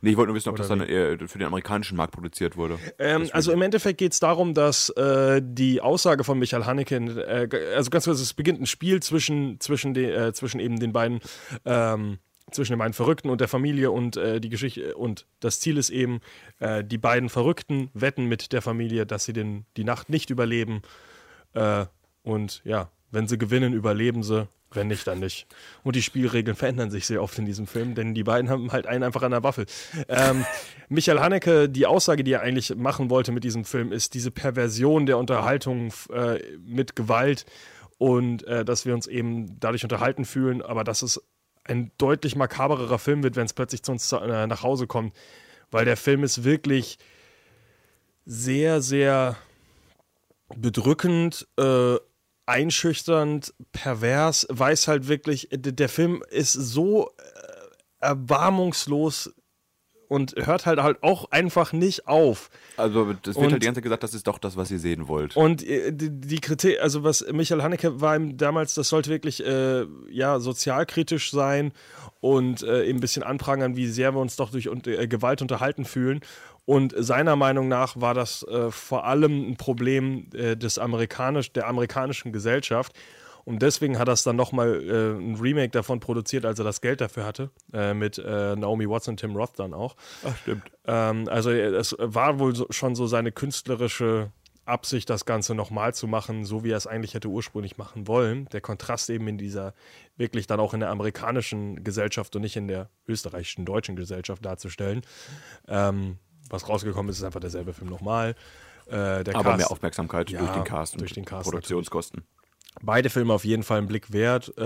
[0.02, 2.58] Nee, ich wollte nur wissen, ob Oder das dann eher für den amerikanischen Markt produziert
[2.58, 2.80] wurde.
[3.00, 7.76] Ähm, also im Endeffekt geht es darum, dass äh, die Aussage von Michael Haneke, äh,
[7.76, 11.22] also ganz kurz, es beginnt ein Spiel zwischen, zwischen, den, äh, zwischen eben den beiden,
[11.66, 12.20] ähm,
[12.52, 15.90] zwischen den beiden Verrückten und der Familie und äh, die Geschichte und das Ziel ist
[15.90, 16.20] eben,
[16.60, 20.82] äh, die beiden Verrückten wetten mit der Familie, dass sie den, die Nacht nicht überleben
[21.54, 21.86] äh,
[22.24, 24.48] und ja, wenn sie gewinnen, überleben sie.
[24.72, 25.48] Wenn nicht, dann nicht.
[25.84, 28.88] Und die Spielregeln verändern sich sehr oft in diesem Film, denn die beiden haben halt
[28.88, 29.66] einen einfach an der Waffel.
[30.10, 30.46] Ähm,
[30.90, 35.06] Michael Haneke, die Aussage, die er eigentlich machen wollte mit diesem Film, ist diese Perversion
[35.06, 37.46] der Unterhaltung äh, mit Gewalt
[37.98, 41.22] und äh, dass wir uns eben dadurch unterhalten fühlen, aber dass es
[41.64, 45.16] ein deutlich makabererer Film wird, wenn es plötzlich zu uns äh, nach Hause kommt,
[45.72, 46.98] weil der Film ist wirklich
[48.26, 49.36] sehr, sehr
[50.56, 51.96] bedrückend, äh,
[52.46, 59.34] einschüchternd, pervers, weiß halt wirklich, der Film ist so äh, erbarmungslos
[60.08, 62.52] und hört halt halt auch einfach nicht auf.
[62.78, 64.78] Also, das wird Und- halt die ganze Zeit gesagt, das ist doch das, was ihr
[64.78, 65.36] sehen wollt.
[65.36, 69.44] Und äh, die, die Kritik, also was Michael Haneke war ihm damals, das sollte wirklich
[69.44, 71.72] äh, ja sozialkritisch sein
[72.20, 75.42] und äh, eben ein bisschen anprangern, wie sehr wir uns doch durch und, äh, Gewalt
[75.42, 76.20] unterhalten fühlen.
[76.66, 81.68] Und seiner Meinung nach war das äh, vor allem ein Problem äh, des amerikanisch, der
[81.68, 82.94] amerikanischen Gesellschaft.
[83.46, 86.82] Und deswegen hat er es dann nochmal äh, ein Remake davon produziert, als er das
[86.82, 89.96] Geld dafür hatte, äh, mit äh, Naomi Watts und Tim Roth dann auch.
[90.26, 90.64] Ach, stimmt.
[90.88, 94.32] Ähm, also äh, es war wohl so, schon so seine künstlerische
[94.66, 98.50] Absicht, das Ganze nochmal zu machen, so wie er es eigentlich hätte ursprünglich machen wollen.
[98.52, 99.76] Der Kontrast eben in dieser,
[100.18, 105.04] wirklich dann auch in der amerikanischen Gesellschaft und nicht in der österreichischen, deutschen Gesellschaft darzustellen.
[105.68, 106.18] Ähm,
[106.50, 108.36] was rausgekommen ist, ist einfach derselbe Film nochmal.
[108.88, 112.24] Äh, der Aber Cast- mehr Aufmerksamkeit Ja, durch den Cast durch den Cast Produktionskosten.
[112.82, 114.62] Beide Filme auf jeden Fall einen Blick wert, äh,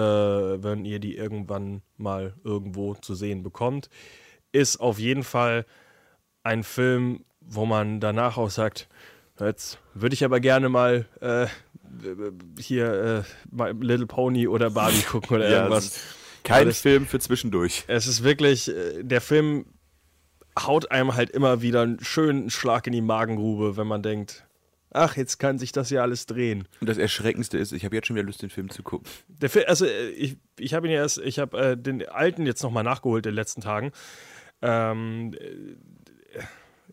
[0.63, 3.89] wenn ihr die irgendwann mal irgendwo zu sehen bekommt.
[4.51, 5.65] Ist auf jeden Fall
[6.43, 8.89] ein Film, wo man danach auch sagt,
[9.39, 11.45] jetzt würde ich aber gerne mal äh,
[12.59, 13.23] hier
[13.55, 15.99] äh, Little Pony oder Barbie gucken oder Ja, irgendwas.
[16.43, 17.83] Kein Film für zwischendurch.
[17.87, 19.65] Es ist wirklich, äh, der Film
[20.65, 24.45] haut einem halt immer wieder einen schönen Schlag in die Magengrube, wenn man denkt,
[24.91, 26.67] ach, jetzt kann sich das ja alles drehen.
[26.81, 29.07] Und das Erschreckendste ist, ich habe jetzt schon wieder Lust, den Film zu gucken.
[29.27, 32.45] Der Film, also äh, ich, ich habe ihn ja erst, ich habe äh, den alten
[32.45, 33.91] jetzt nochmal nachgeholt in den letzten Tagen.
[34.61, 36.41] Ähm, äh,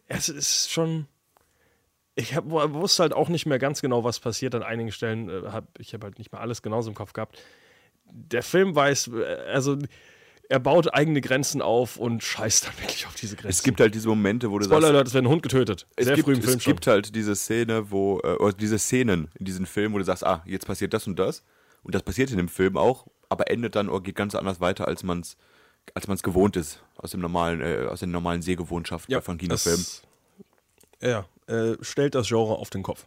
[0.09, 1.07] es ist schon.
[2.19, 4.55] Ich hab, wusste halt auch nicht mehr ganz genau, was passiert.
[4.55, 7.43] An einigen Stellen äh, hab ich habe halt nicht mehr alles genauso im Kopf gehabt.
[8.09, 9.11] Der Film weiß,
[9.49, 9.77] also
[10.49, 13.49] er baut eigene Grenzen auf und scheißt dann wirklich auf diese Grenzen.
[13.51, 15.87] Es gibt halt diese Momente, wo du Spoiler sagst, Alert, es wird ein Hund getötet.
[15.97, 16.73] es Sehr gibt, früh im Film es schon.
[16.75, 20.43] gibt halt diese Szene, wo, äh, diese Szenen in diesem Film, wo du sagst, ah,
[20.47, 21.43] jetzt passiert das und das.
[21.83, 24.89] Und das passiert in dem Film auch, aber endet dann oder geht ganz anders weiter,
[24.89, 25.37] als man es
[25.95, 29.81] als man's gewohnt ist, aus dem normalen, äh, aus den normalen Sehgewohnschaften von Kinofilmen.
[29.81, 30.03] es-
[31.01, 33.07] Ja, äh, stellt das Genre auf den Kopf.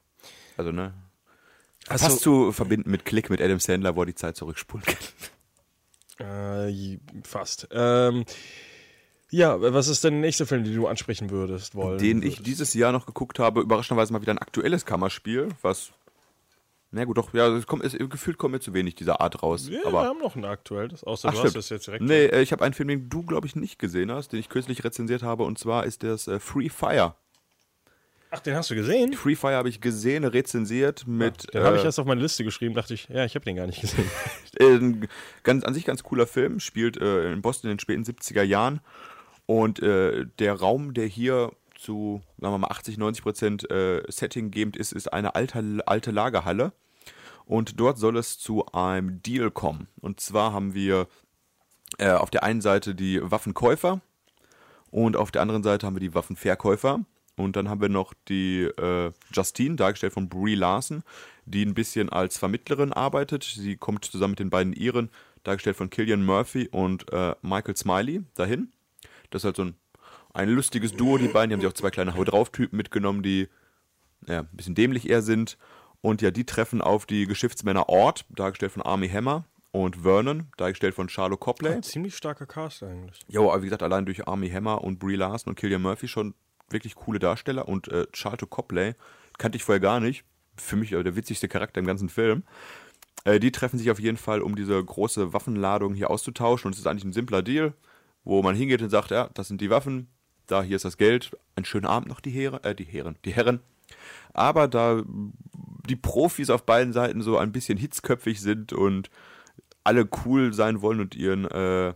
[0.56, 0.94] Also, ne?
[1.90, 4.96] Hast Fast zu verbinden mit Klick mit Adam Sandler, wo er die Zeit zurückspulen kann.
[6.20, 7.68] Äh, fast.
[7.72, 8.26] Ähm,
[9.32, 12.00] ja, was ist denn der nächste Film, den du ansprechen würdest wollen?
[12.00, 12.48] Den ich würdest?
[12.48, 15.92] dieses Jahr noch geguckt habe, überraschenderweise mal wieder ein aktuelles Kammerspiel, was
[16.92, 19.70] Na gut, doch, ja, es kommt, es, gefühlt kommt mir zu wenig dieser Art raus.
[19.70, 21.58] Ja, aber wir haben noch ein aktuelles, außer Ach, du hast stimmt.
[21.58, 22.04] das jetzt direkt.
[22.04, 24.50] Nee, äh, ich habe einen Film, den du, glaube ich, nicht gesehen hast, den ich
[24.50, 27.14] kürzlich rezensiert habe, und zwar ist das äh, Free Fire.
[28.32, 29.14] Ach, den hast du gesehen?
[29.14, 31.52] Free Fire habe ich gesehen, rezensiert mit.
[31.54, 33.56] Den habe ich äh, erst auf meine Liste geschrieben, dachte ich, ja, ich habe den
[33.56, 34.10] gar nicht gesehen.
[34.58, 35.08] äh,
[35.44, 38.82] ganz, an sich ganz cooler Film, spielt äh, in Boston in den späten 70er Jahren.
[39.48, 44.52] Und äh, der Raum, der hier zu, sagen wir mal, 80, 90 Prozent äh, Setting
[44.52, 46.74] gebend ist, ist eine alte, alte Lagerhalle.
[47.46, 49.88] Und dort soll es zu einem Deal kommen.
[50.02, 51.08] Und zwar haben wir
[51.98, 54.02] äh, auf der einen Seite die Waffenkäufer
[54.92, 57.04] und auf der anderen Seite haben wir die Waffenverkäufer.
[57.40, 61.04] Und dann haben wir noch die äh, Justine, dargestellt von Brie Larson,
[61.46, 63.44] die ein bisschen als Vermittlerin arbeitet.
[63.44, 65.10] Sie kommt zusammen mit den beiden Iren,
[65.44, 68.74] dargestellt von Killian Murphy und äh, Michael Smiley, dahin.
[69.30, 69.76] Das ist halt so ein,
[70.34, 71.50] ein lustiges Duo, die beiden.
[71.50, 73.48] Die haben sich auch zwei kleine Hau drauf-Typen mitgenommen, die
[74.28, 75.58] ja, ein bisschen dämlich eher sind.
[76.02, 80.96] Und ja, die treffen auf die Geschäftsmänner Ort, dargestellt von Army Hammer, und Vernon, dargestellt
[80.96, 81.72] von Charlotte Copley.
[81.72, 83.22] Ein ziemlich starker Cast eigentlich.
[83.28, 86.34] Jo, aber wie gesagt, allein durch Army Hammer und Brie Larson und Killian Murphy schon
[86.72, 87.68] wirklich coole Darsteller.
[87.68, 88.96] Und äh, Charlotte Copley
[89.38, 90.24] kannte ich vorher gar nicht.
[90.58, 92.44] Für mich äh, der witzigste Charakter im ganzen Film.
[93.24, 96.68] Äh, die treffen sich auf jeden Fall, um diese große Waffenladung hier auszutauschen.
[96.68, 97.74] Und es ist eigentlich ein simpler Deal,
[98.24, 100.08] wo man hingeht und sagt, ja, das sind die Waffen,
[100.48, 101.32] da hier ist das Geld.
[101.56, 103.60] Einen schönen Abend noch, die Herren, äh, die Herren, die Herren.
[104.34, 105.04] Aber da
[105.88, 109.10] die Profis auf beiden Seiten so ein bisschen hitzköpfig sind und
[109.84, 111.94] alle cool sein wollen und ihren äh,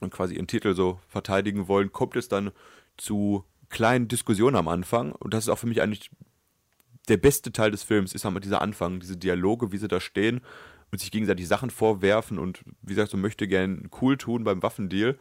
[0.00, 2.52] und quasi ihren Titel so verteidigen wollen, kommt es dann
[2.96, 5.12] zu kleinen Diskussionen am Anfang.
[5.12, 6.10] Und das ist auch für mich eigentlich
[7.08, 10.40] der beste Teil des Films, ist einmal dieser Anfang, diese Dialoge, wie sie da stehen
[10.90, 15.18] und sich gegenseitig Sachen vorwerfen und wie gesagt, so möchte gern cool tun beim Waffendeal.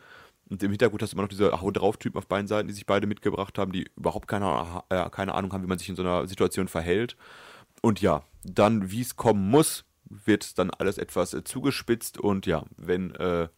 [0.50, 2.86] Und im Hintergrund hast du immer noch diese Hau drauf-Typen auf beiden Seiten, die sich
[2.86, 6.04] beide mitgebracht haben, die überhaupt keine, äh, keine Ahnung haben, wie man sich in so
[6.04, 7.18] einer Situation verhält.
[7.82, 12.64] Und ja, dann, wie es kommen muss, wird dann alles etwas äh, zugespitzt und ja,
[12.78, 13.50] wenn, äh,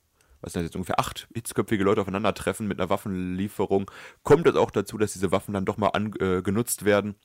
[0.42, 3.90] was sind das jetzt ungefähr acht hitzköpfige Leute aufeinandertreffen mit einer Waffenlieferung,
[4.24, 7.16] kommt es auch dazu, dass diese Waffen dann doch mal an, äh, genutzt werden.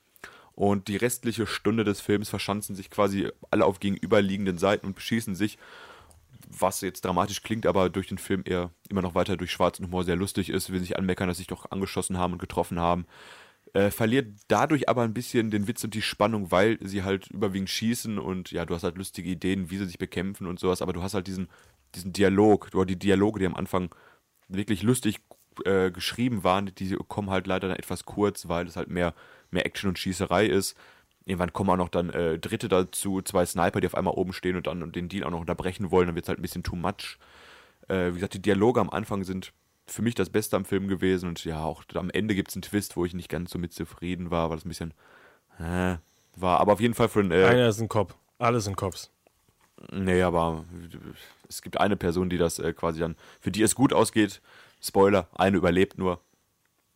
[0.53, 5.35] Und die restliche Stunde des Films verschanzen sich quasi alle auf gegenüberliegenden Seiten und beschießen
[5.35, 5.57] sich,
[6.47, 10.03] was jetzt dramatisch klingt, aber durch den Film eher immer noch weiter durch schwarzen Humor
[10.03, 13.05] sehr lustig ist, will sich anmeckern, dass sich doch angeschossen haben und getroffen haben.
[13.73, 17.69] Äh, verliert dadurch aber ein bisschen den Witz und die Spannung, weil sie halt überwiegend
[17.69, 20.93] schießen und ja, du hast halt lustige Ideen, wie sie sich bekämpfen und sowas, aber
[20.93, 21.49] du hast halt diesen,
[21.95, 23.93] diesen Dialog, oder die Dialoge, die am Anfang
[24.47, 25.19] wirklich lustig
[25.63, 29.13] äh, geschrieben waren, die kommen halt leider dann etwas kurz, weil es halt mehr,
[29.51, 30.77] mehr Action und Schießerei ist.
[31.25, 34.55] Irgendwann kommen auch noch dann äh, Dritte dazu, zwei Sniper, die auf einmal oben stehen
[34.55, 36.75] und dann den Deal auch noch unterbrechen wollen, dann wird es halt ein bisschen too
[36.75, 37.17] much.
[37.87, 39.51] Äh, wie gesagt, die Dialoge am Anfang sind
[39.87, 42.63] für mich das Beste am Film gewesen und ja, auch am Ende gibt es einen
[42.63, 44.93] Twist, wo ich nicht ganz so mit zufrieden war, weil das ein bisschen
[45.57, 46.59] war.
[46.59, 47.31] Aber auf jeden Fall von.
[47.31, 48.15] Äh, Einer ist ein Cop.
[48.37, 49.11] Alle sind Cops.
[49.91, 50.65] Nee, aber
[51.49, 54.41] es gibt eine Person, die das äh, quasi dann, für die es gut ausgeht.
[54.81, 56.21] Spoiler, eine überlebt nur.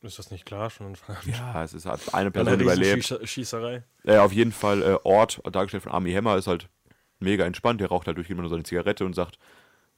[0.02, 0.96] Ist das nicht klar schon?
[1.26, 3.04] Ja, es ist halt eine einer Person überlebt.
[3.04, 3.84] Schießer Schießerei.
[4.06, 6.70] Äh, auf jeden Fall, äh, Ort, dargestellt von Army Hammer, ist halt
[7.20, 7.82] mega entspannt.
[7.82, 9.38] Der raucht halt durch immer nur so eine Zigarette und sagt,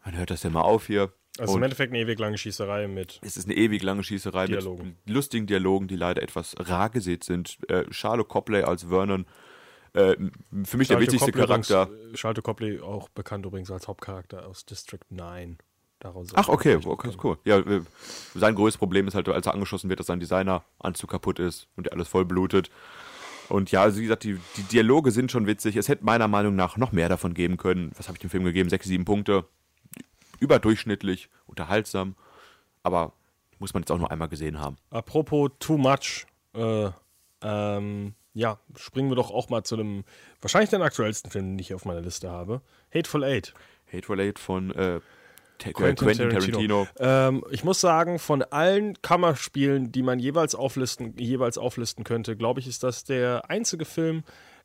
[0.03, 1.13] wann hört das denn mal auf hier?
[1.38, 3.19] Also und im Endeffekt eine ewig lange Schießerei mit.
[3.23, 4.97] es ist eine ewig lange Schießerei Dialogen.
[5.05, 7.57] mit lustigen Dialogen, die leider etwas rar gesät sind.
[7.69, 9.25] Äh, Charlotte Copley als Vernon,
[9.93, 10.15] äh,
[10.63, 11.89] für mich der Charlotte wichtigste Copley Charakter.
[11.89, 15.57] Übrigens, Charlotte Copley auch bekannt übrigens als Hauptcharakter aus District 9.
[15.99, 17.37] Daraus Ach, okay, okay, cool.
[17.45, 17.81] Ja, äh,
[18.33, 21.87] sein größtes Problem ist halt, als er angeschossen wird, dass sein Designeranzug kaputt ist und
[21.87, 22.71] er alles voll blutet.
[23.49, 25.75] Und ja, also wie gesagt, die, die Dialoge sind schon witzig.
[25.75, 27.91] Es hätte meiner Meinung nach noch mehr davon geben können.
[27.97, 28.69] Was habe ich dem Film gegeben?
[28.69, 29.45] Sechs, sieben Punkte.
[30.39, 32.15] Überdurchschnittlich, unterhaltsam.
[32.81, 33.13] Aber
[33.59, 34.77] muss man jetzt auch nur einmal gesehen haben.
[34.89, 36.25] Apropos too much,
[36.55, 36.89] äh,
[37.43, 40.03] ähm, ja, springen wir doch auch mal zu dem
[40.41, 42.61] wahrscheinlich den aktuellsten Film, den ich hier auf meiner Liste habe.
[42.93, 43.53] Hateful Eight.
[43.91, 44.99] Hateful Eight von äh,
[45.57, 46.88] Ta- Quentin Quentin, Tarantino.
[46.99, 52.59] Ähm, ich muss sagen, von allen Kammerspielen, die man jeweils auflisten, jeweils auflisten könnte, glaube
[52.61, 54.23] ich, ist das der einzige Film,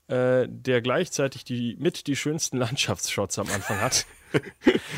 [0.08, 4.06] äh, der gleichzeitig die, mit die schönsten Landschaftsshots am Anfang hat.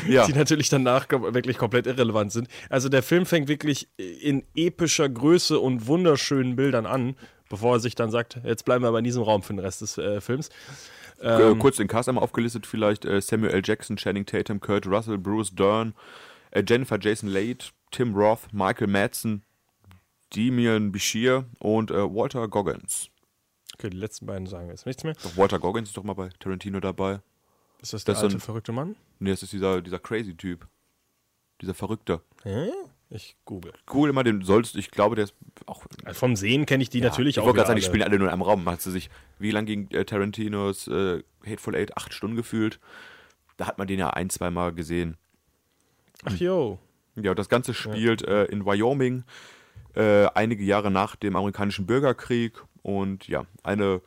[0.07, 0.25] Ja.
[0.25, 2.49] die natürlich danach wirklich komplett irrelevant sind.
[2.69, 7.15] Also der Film fängt wirklich in epischer Größe und wunderschönen Bildern an,
[7.49, 9.81] bevor er sich dann sagt, jetzt bleiben wir aber in diesem Raum für den Rest
[9.81, 10.49] des äh, Films.
[11.19, 13.03] Äh, kurz den Cast einmal aufgelistet vielleicht.
[13.03, 13.61] Äh, Samuel L.
[13.65, 15.93] Jackson, Channing Tatum, Kurt Russell, Bruce Dern,
[16.51, 17.57] äh, Jennifer Jason Leigh,
[17.91, 19.43] Tim Roth, Michael Madsen,
[20.35, 23.09] Demian Bashir und äh, Walter Goggins.
[23.75, 25.13] Okay, die letzten beiden sagen wir jetzt nichts mehr.
[25.21, 27.19] Doch Walter Goggins ist doch mal bei Tarantino dabei.
[27.81, 28.95] Ist das der Das alte sind- verrückte Mann?
[29.19, 30.67] Nee, das ist dieser, dieser crazy Typ.
[31.61, 32.21] Dieser Verrückte.
[32.43, 32.69] Hä?
[33.11, 33.73] Ich google.
[33.87, 35.33] Google immer, den sollst du, ich glaube, der ist
[35.65, 35.83] auch.
[36.05, 37.45] Also vom Sehen kenne ich die natürlich ich auch.
[37.45, 38.69] wollte gerade sagen, die spielen alle nur in einem Raum.
[38.69, 41.97] Hat sie sich, wie lang ging äh, Tarantinos äh, Hateful Eight?
[41.97, 42.79] Acht Stunden gefühlt.
[43.57, 45.17] Da hat man den ja ein, zweimal gesehen.
[46.23, 46.77] Ach jo.
[47.15, 49.23] Ja, und das Ganze spielt äh, in Wyoming,
[49.95, 52.63] äh, einige Jahre nach dem amerikanischen Bürgerkrieg.
[52.83, 54.01] Und ja, eine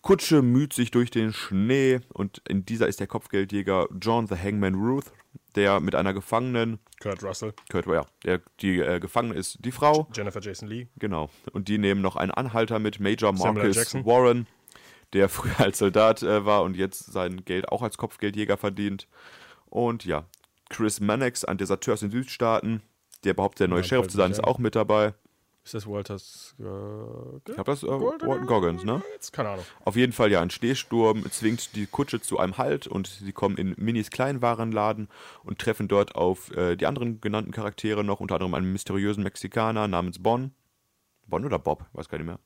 [0.00, 4.74] Kutsche müht sich durch den Schnee und in dieser ist der Kopfgeldjäger John the Hangman
[4.74, 5.12] Ruth,
[5.54, 10.08] der mit einer Gefangenen, Kurt Russell, Kurt, ja, der, die äh, Gefangene ist die Frau,
[10.14, 10.88] Jennifer Jason Lee.
[10.96, 11.30] genau.
[11.52, 13.94] Und die nehmen noch einen Anhalter mit, Major Marcus.
[14.04, 14.46] Warren,
[15.12, 19.08] der früher als Soldat äh, war und jetzt sein Geld auch als Kopfgeldjäger verdient.
[19.66, 20.24] Und ja,
[20.68, 22.82] Chris Mannix, ein Deserteur aus den Südstaaten,
[23.24, 25.14] der behauptet, der neue Ja, Sheriff zu sein, ist auch mit dabei.
[25.64, 29.02] Ist das Walters äh, Ich glaube, das äh, Walton Goggins, ne?
[29.14, 29.64] Jetzt, keine Ahnung.
[29.84, 33.56] Auf jeden Fall ja, ein Schneesturm zwingt die Kutsche zu einem Halt und sie kommen
[33.56, 35.08] in Minis Kleinwarenladen
[35.42, 39.88] und treffen dort auf äh, die anderen genannten Charaktere noch, unter anderem einen mysteriösen Mexikaner
[39.88, 40.52] namens Bon.
[41.26, 42.38] Bon oder Bob, weiß gar nicht mehr.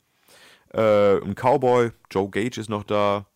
[0.73, 3.27] Äh, ein Cowboy, Joe Gage ist noch da,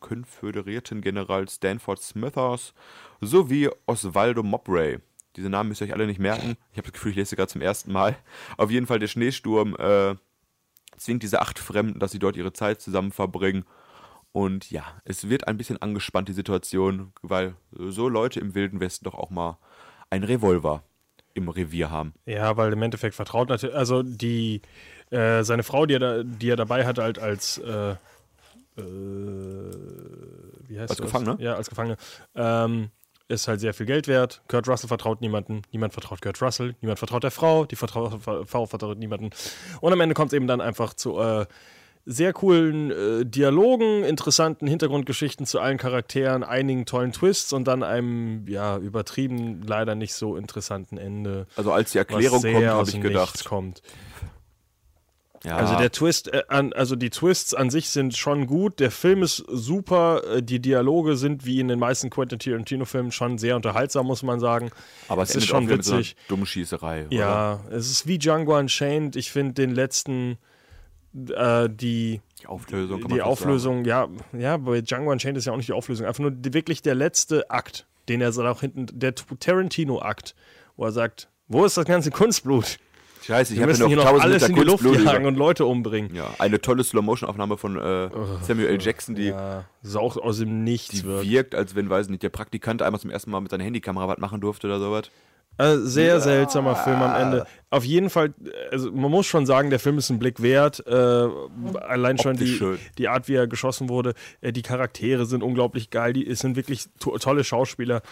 [0.00, 2.72] konföderierten General Stanford Smithers
[3.20, 5.00] sowie Osvaldo Mobray.
[5.36, 6.56] Diese Namen müsst ihr euch alle nicht merken.
[6.72, 8.16] Ich habe das Gefühl, ich lese sie gerade zum ersten Mal.
[8.56, 10.14] Auf jeden Fall der Schneesturm äh,
[10.96, 13.64] zwingt diese acht Fremden, dass sie dort ihre Zeit zusammen verbringen.
[14.32, 19.04] Und ja, es wird ein bisschen angespannt, die Situation, weil so Leute im Wilden Westen
[19.04, 19.58] doch auch mal
[20.10, 20.82] ein Revolver
[21.34, 22.14] im Revier haben.
[22.24, 24.62] Ja, weil im Endeffekt vertraut natürlich, also die,
[25.10, 27.96] äh, seine Frau, die er, da, die er dabei hatte, halt als, äh, äh,
[30.68, 31.00] wie heißt Als das?
[31.00, 31.36] Gefangene?
[31.40, 31.96] Ja, als Gefangene,
[32.34, 32.90] ähm,
[33.28, 34.42] ist halt sehr viel Geld wert.
[34.48, 38.66] Kurt Russell vertraut niemanden, niemand vertraut Kurt Russell, niemand vertraut der Frau, die Vertrau Frau
[38.66, 39.30] vertraut niemanden.
[39.80, 41.46] Und am Ende kommt es eben dann einfach zu äh,
[42.06, 48.46] sehr coolen äh, Dialogen, interessanten Hintergrundgeschichten zu allen Charakteren, einigen tollen Twists und dann einem,
[48.46, 51.48] ja, übertrieben, leider nicht so interessanten Ende.
[51.56, 53.44] Also als die Erklärung kommt, habe ich gedacht.
[53.44, 53.82] Kommt.
[55.46, 58.80] Ja, Also der Twist, äh, an, also die Twists an sich sind schon gut.
[58.80, 60.22] Der Film ist super.
[60.28, 64.40] äh, Die Dialoge sind wie in den meisten Quentin Tarantino-Filmen schon sehr unterhaltsam, muss man
[64.40, 64.70] sagen.
[65.08, 66.16] aber es, es ist schon mit so einer witzig.
[66.28, 67.06] dummen Schießerei.
[67.06, 67.14] Oder?
[67.16, 69.14] Ja, es ist wie Django Unchained.
[69.16, 70.36] Ich finde den letzten,
[71.34, 73.08] äh, die, Die Auflösung.
[73.08, 76.06] die Auflösung, ja, ja, bei Django Unchained ist ja auch nicht die Auflösung.
[76.06, 80.34] Einfach nur die, wirklich der letzte Akt, den er auch hinten, der Tarantino-Akt,
[80.76, 82.78] wo er sagt, wo ist das ganze Kunstblut?
[83.26, 85.28] Scheiße, ich habe noch hier noch alles Liter in die Luft Kunstblut jagen über.
[85.28, 86.14] und Leute umbringen.
[86.14, 88.08] Ja, eine tolle Slow-Motion-Aufnahme von äh,
[88.42, 88.80] Samuel L.
[88.80, 91.28] Jackson, die, Ja, so auch aus dem Nichts die wirkt.
[91.28, 94.18] wirkt, als wenn, weiß nicht, der Praktikant einmal zum ersten Mal mit seiner Handykamera was
[94.18, 95.10] machen durfte oder sowas.
[95.58, 97.46] Äh, sehr seltsamer Film am Ende.
[97.70, 98.34] Auf jeden Fall,
[98.70, 100.86] also man muss schon sagen, der Film ist ein Blick wert.
[100.86, 100.92] Äh,
[101.80, 102.60] allein schon die,
[102.98, 104.12] die Art, wie er geschossen wurde.
[104.42, 106.12] Äh, die Charaktere sind unglaublich geil.
[106.12, 108.02] Die es sind wirklich to tolle Schauspieler.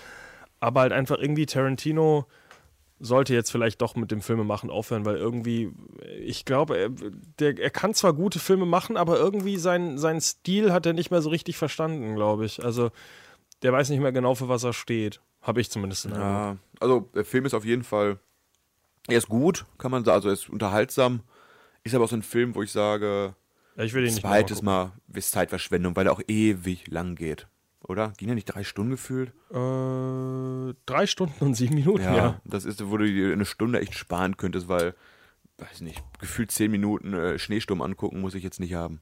[0.58, 2.26] Aber halt einfach irgendwie Tarantino
[3.00, 5.72] sollte jetzt vielleicht doch mit dem Filmemachen aufhören, weil irgendwie,
[6.20, 6.90] ich glaube, er,
[7.38, 11.10] der, er kann zwar gute Filme machen, aber irgendwie sein, sein Stil hat er nicht
[11.10, 12.64] mehr so richtig verstanden, glaube ich.
[12.64, 12.90] Also
[13.62, 15.20] der weiß nicht mehr genau, für was er steht.
[15.42, 16.06] Habe ich zumindest.
[16.06, 18.18] Ja, also der Film ist auf jeden Fall,
[19.08, 21.20] er ist gut, kann man sagen, also er ist unterhaltsam,
[21.82, 23.34] ist aber auch so ein Film, wo ich sage,
[23.76, 27.46] Ja, ich will den nicht zweites Mal ist Zeitverschwendung, weil er auch ewig lang geht.
[27.86, 28.12] Oder?
[28.16, 29.30] Ging ja nicht drei Stunden gefühlt?
[29.50, 32.40] Äh, drei Stunden und sieben Minuten, ja.
[32.44, 34.94] Das ist, wo du dir eine Stunde echt sparen könntest, weil,
[35.58, 39.00] weiß nicht, gefühlt zehn Minuten äh, Schneesturm angucken muss ich jetzt nicht haben.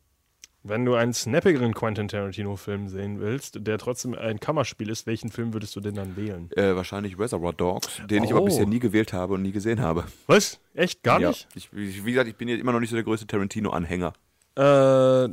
[0.65, 5.53] Wenn du einen snappigeren Quentin Tarantino-Film sehen willst, der trotzdem ein Kammerspiel ist, welchen Film
[5.53, 6.51] würdest du denn dann wählen?
[6.53, 8.45] Äh, wahrscheinlich Reservoir Dogs, den ich aber Oh.
[8.45, 10.05] bisher nie gewählt habe und nie gesehen habe.
[10.29, 10.61] Was?
[10.75, 11.03] Echt?
[11.03, 11.29] Gar ja.
[11.31, 11.49] nicht?
[11.57, 14.13] Ich, ich, wie gesagt, ich bin jetzt immer noch nicht so der größte Tarantino-Anhänger.
[14.55, 15.29] Äh,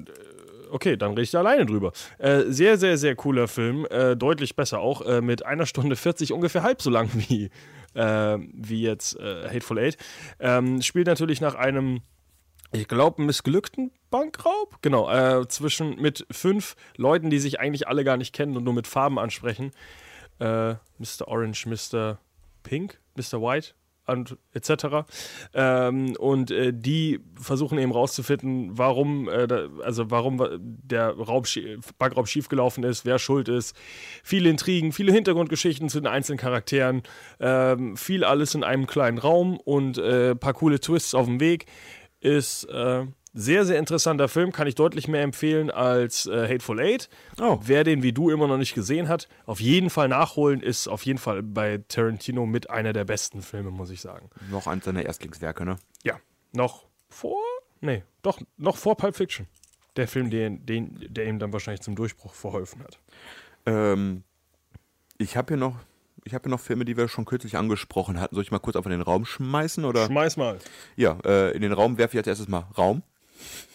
[0.70, 1.92] okay, dann rede ich da alleine drüber.
[2.18, 3.86] Äh, sehr, sehr, sehr cooler Film.
[3.90, 5.02] Äh, deutlich besser auch.
[5.02, 7.50] Äh, mit einer Stunde 40, ungefähr halb so lang wie,
[7.94, 9.98] äh, wie jetzt äh, Hateful Eight.
[10.40, 12.02] Ähm, spielt natürlich nach einem,
[12.72, 14.82] ich glaube, missglückten Bankraub.
[14.82, 18.74] Genau, äh, zwischen mit fünf Leuten, die sich eigentlich alle gar nicht kennen und nur
[18.74, 19.72] mit Farben ansprechen.
[20.40, 21.28] Äh, Mr.
[21.28, 22.20] Orange, Mr.
[22.64, 23.42] Pink, Mr.
[23.42, 23.74] White
[24.10, 25.06] und etc.
[25.54, 31.48] Ähm, und äh, die versuchen eben rauszufinden, warum, äh, da, also warum wa- der Raub,
[31.98, 33.76] Bankraub schiefgelaufen ist, wer schuld ist.
[34.24, 37.04] Viele Intrigen, viele Hintergrundgeschichten zu den einzelnen Charakteren,
[37.40, 41.66] ähm, viel alles in einem kleinen Raum und äh, paar coole Twists auf dem Weg.
[42.22, 47.10] Ist äh, sehr, sehr interessanter Film, kann ich deutlich mehr empfehlen als äh, Hateful Eight.
[47.40, 47.60] Oh.
[47.62, 51.06] Wer den wie du immer noch nicht gesehen hat, auf jeden Fall nachholen, ist auf
[51.06, 54.30] jeden Fall bei Tarantino mit einer der besten Filme, muss ich sagen.
[54.50, 55.78] Noch eins seiner Erstlingswerke, ne?
[56.04, 56.20] Ja,
[56.52, 57.42] noch vor,
[57.82, 59.48] nee, doch, noch vor Pulp Fiction.
[59.96, 63.00] Der Film, den, den, der ihm dann wahrscheinlich zum Durchbruch verholfen hat.
[63.66, 64.24] Ähm,
[65.18, 65.76] ich habe hier noch
[66.24, 68.36] Ich habe noch Filme, die wir schon kürzlich angesprochen hatten.
[68.36, 69.86] Soll ich mal kurz auf in den Raum schmeißen?
[69.86, 70.06] Oder?
[70.06, 70.60] Schmeiß mal.
[70.96, 73.04] Ja, äh, in den Raum werfe ich als erstes mal Raum.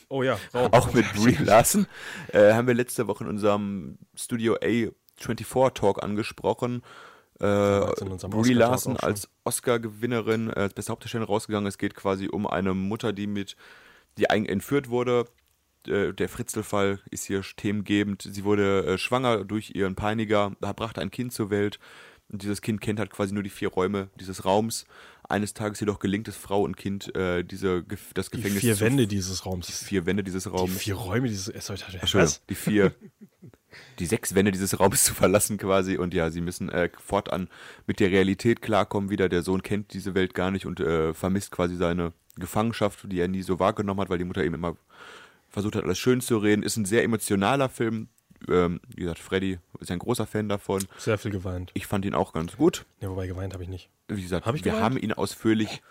[0.09, 0.73] Oh ja, Raum.
[0.73, 1.87] Auch mit Brie Larson.
[2.33, 6.83] Äh, haben wir letzte Woche in unserem Studio A24 Talk angesprochen.
[7.41, 7.81] Äh,
[8.29, 11.67] Brie Larson als Oscar-Gewinnerin, äh, als beste Hauptdarstellerin rausgegangen.
[11.67, 13.57] Es geht quasi um eine Mutter, die mit,
[14.19, 15.27] die eigentlich entführt wurde.
[15.87, 18.23] Äh, der Fritzelfall ist hier themengebend.
[18.23, 21.79] Sie wurde äh, schwanger durch ihren Peiniger, brachte ein Kind zur Welt.
[22.31, 24.87] Und dieses Kind kennt halt quasi nur die vier Räume dieses Raums.
[25.29, 28.81] Eines Tages jedoch gelingt es Frau und Kind, äh, diese, das die Gefängnis vier zu
[28.81, 29.71] Wände dieses Raums.
[29.71, 30.77] vier Wände dieses Die Raums.
[30.77, 31.49] vier Räume dieses.
[31.49, 32.45] Entschuldigung, was?
[32.47, 32.93] die vier,
[33.99, 37.49] die sechs Wände dieses Raums zu verlassen quasi und ja, sie müssen äh, fortan
[37.87, 39.29] mit der Realität klarkommen wieder.
[39.29, 43.29] Der Sohn kennt diese Welt gar nicht und äh, vermisst quasi seine Gefangenschaft, die er
[43.29, 44.77] nie so wahrgenommen hat, weil die Mutter eben immer
[45.49, 46.63] versucht hat, alles schön zu reden.
[46.63, 48.09] Ist ein sehr emotionaler Film.
[48.49, 50.85] Ähm, wie gesagt, Freddy ist ein großer Fan davon.
[50.99, 51.71] Sehr viel geweint.
[51.75, 52.85] Ich fand ihn auch ganz gut.
[53.01, 53.89] Ja, wobei geweint habe ich nicht.
[54.09, 54.83] Wie gesagt, Hab wir gemeint?
[54.83, 55.83] haben ihn ausführlich,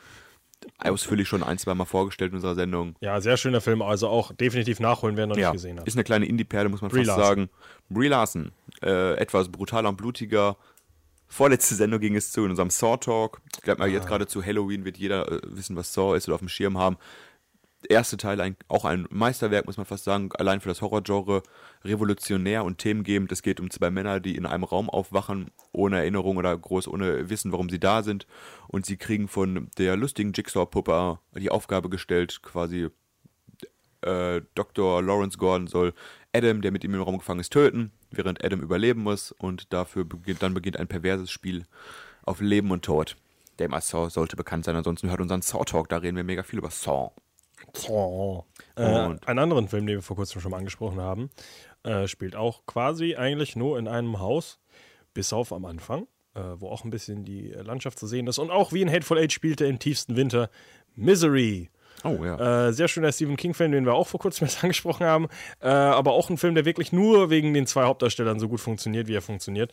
[0.78, 2.96] ausführlich schon ein, zwei Mal vorgestellt in unserer Sendung.
[3.02, 3.82] Ja, sehr schöner Film.
[3.82, 5.88] Also auch definitiv nachholen, wer noch nicht gesehen hat.
[5.88, 7.26] Ist eine kleine Indie-Perle, muss man Brie fast Larson.
[7.26, 7.50] sagen.
[7.90, 8.52] Brie Larson,
[8.82, 10.58] äh, etwas brutaler und blutiger.
[11.28, 13.42] Vorletzte Sendung ging es zu in unserem Saw Talk.
[13.56, 13.92] Ich glaube mal, Ah.
[13.92, 16.78] jetzt gerade zu Halloween wird jeder äh, wissen, was Saw ist oder auf dem Schirm
[16.78, 16.98] haben.
[17.90, 21.44] Erste Teil ein, auch ein Meisterwerk, muss man fast sagen, allein für das Horrorgenre
[21.84, 23.32] revolutionär und themengebend.
[23.32, 27.30] Es geht um zwei Männer, die in einem Raum aufwachen, ohne Erinnerung oder groß ohne
[27.30, 28.26] Wissen, warum sie da sind.
[28.68, 32.90] Und sie kriegen von der lustigen Jigsaw-Puppe die Aufgabe gestellt, quasi
[34.04, 35.02] äh, Dr.
[35.02, 35.94] Lawrence Gordon soll
[36.34, 40.04] Adam, der mit ihm im Raum gefangen ist, töten, während Adam überleben muss und dafür
[40.04, 41.66] beginnt, dann beginnt ein perverses Spiel
[42.24, 43.16] auf Leben und Tod.
[43.60, 46.60] Der Saw sollte bekannt sein, ansonsten hört unseren Saw Talk, da reden wir mega viel
[46.60, 47.12] über Saw.
[47.90, 48.44] Oh.
[48.76, 51.30] Äh, Und- einen anderen Film, den wir vor kurzem schon mal angesprochen haben,
[51.84, 54.60] äh, spielt auch quasi eigentlich nur in einem Haus,
[55.14, 58.38] bis auf am Anfang, äh, wo auch ein bisschen die Landschaft zu sehen ist.
[58.38, 60.50] Und auch wie in Hateful Eight spielte im tiefsten Winter
[60.96, 61.70] Misery.
[62.04, 62.68] Oh ja.
[62.68, 65.28] Äh, sehr schöner Stephen King-Film, den wir auch vor kurzem erst angesprochen haben.
[65.62, 69.08] Äh, aber auch ein Film, der wirklich nur wegen den zwei Hauptdarstellern so gut funktioniert,
[69.08, 69.72] wie er funktioniert.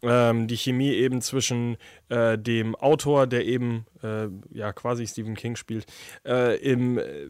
[0.00, 1.76] Ähm, die Chemie eben zwischen
[2.08, 5.86] äh, dem Autor, der eben äh, ja quasi Stephen King spielt,
[6.24, 7.28] äh, im, äh,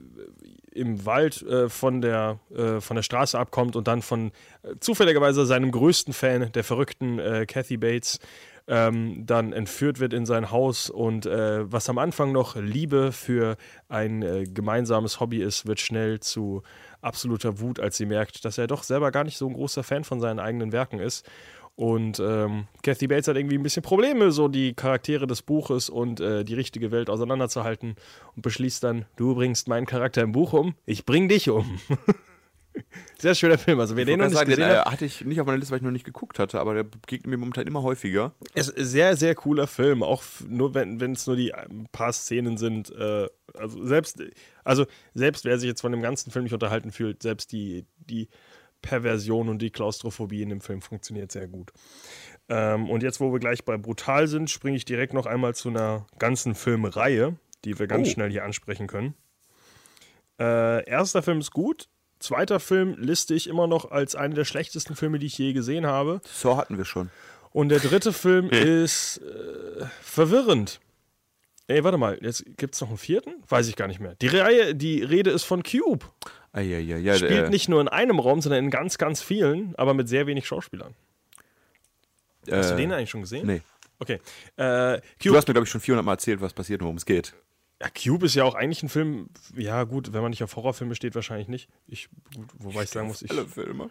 [0.73, 2.39] im Wald von, der,
[2.79, 4.31] von der Straße abkommt und dann von
[4.79, 8.21] zufälligerweise seinem größten Fan, der verrückten Kathy Bates,
[8.69, 13.57] ähm, dann entführt wird in sein Haus und äh, was am Anfang noch Liebe für
[13.89, 16.63] ein äh, gemeinsames Hobby ist, wird schnell zu
[17.01, 20.05] absoluter Wut, als sie merkt, dass er doch selber gar nicht so ein großer Fan
[20.05, 21.27] von seinen eigenen Werken ist.
[21.77, 26.21] Und ähm, Kathy Bates hat irgendwie ein bisschen Probleme, so die Charaktere des Buches und
[26.21, 27.95] äh, die richtige Welt auseinanderzuhalten
[28.35, 31.79] und beschließt dann, du bringst meinen Charakter im Buch um, ich bring dich um.
[33.19, 35.25] Sehr schöner Film, also wer Ich den noch nicht sagen, gesehen den, äh, hatte ich
[35.25, 37.67] nicht auf meiner Liste, weil ich noch nicht geguckt hatte, aber der begegnet mir momentan
[37.67, 38.35] immer häufiger.
[38.55, 41.89] Es ist ein sehr, sehr cooler Film, auch nur wenn wenn es nur die ein
[41.91, 42.91] paar Szenen sind.
[42.91, 44.23] Äh, also selbst,
[44.65, 48.29] also selbst wer sich jetzt von dem ganzen Film nicht unterhalten fühlt, selbst die, die
[48.83, 51.73] Perversion und die Klaustrophobie in dem Film funktioniert sehr gut.
[52.49, 55.69] Ähm, und jetzt, wo wir gleich bei brutal sind, springe ich direkt noch einmal zu
[55.71, 58.11] einer ganzen Filmreihe, die wir ganz Oh.
[58.13, 59.15] schnell hier ansprechen können.
[60.39, 61.89] Äh, erster Film ist gut.
[62.19, 65.87] Zweiter Film liste ich immer noch als einen der schlechtesten Filme, die ich je gesehen
[65.87, 66.21] habe.
[66.25, 67.11] Saw hatten wir schon.
[67.53, 70.81] Und der dritte Film ist äh, verwirrend.
[71.67, 73.35] Ey, warte mal, jetzt gibt es noch einen vierten?
[73.49, 74.15] Weiß ich gar nicht mehr.
[74.23, 76.07] Die Reihe, die Rede ist von Cube.
[76.53, 77.15] Ah, ja, ja, ja.
[77.15, 80.27] Spielt äh, nicht nur in einem Raum, sondern in ganz, ganz vielen, aber mit sehr
[80.27, 80.95] wenig Schauspielern.
[82.51, 83.47] Hast du den eigentlich schon gesehen?
[83.47, 83.61] Nee.
[83.99, 84.21] Okay.
[84.57, 86.97] Äh, Du Cube, hast mir, glaube ich, schon 400 Mal erzählt, was passiert und worum
[86.97, 87.35] es geht.
[87.81, 90.95] Ja, Cube ist ja auch eigentlich ein Film, ja gut, wenn man nicht auf Horrorfilme
[90.95, 91.69] steht, wahrscheinlich nicht.
[91.87, 93.91] Ich, gut, wobei ich sagen muss, ich, Alle Filme.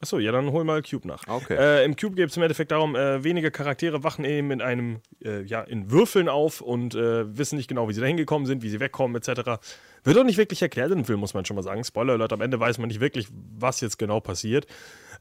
[0.00, 1.28] Achso, ja, dann hol mal Cube nach.
[1.28, 1.56] Okay.
[1.56, 5.00] Äh, Im Cube geht es im Endeffekt darum, äh, wenige Charaktere wachen eben in einem,
[5.24, 8.64] äh, ja, in Würfeln auf und äh, wissen nicht genau, wie sie da hingekommen sind,
[8.64, 9.62] wie sie wegkommen, etc.
[10.02, 11.84] Wird auch nicht wirklich erklärt in dem Film, muss man schon mal sagen.
[11.84, 14.66] Spoiler Alert, am Ende weiß man nicht wirklich, was jetzt genau passiert.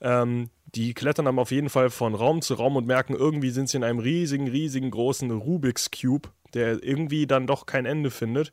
[0.02, 3.70] Ähm, die klettern dann auf jeden Fall von Raum zu Raum und merken, irgendwie sind
[3.70, 8.52] sie in einem riesigen, riesigen, großen Rubik's Cube, der irgendwie dann doch kein Ende findet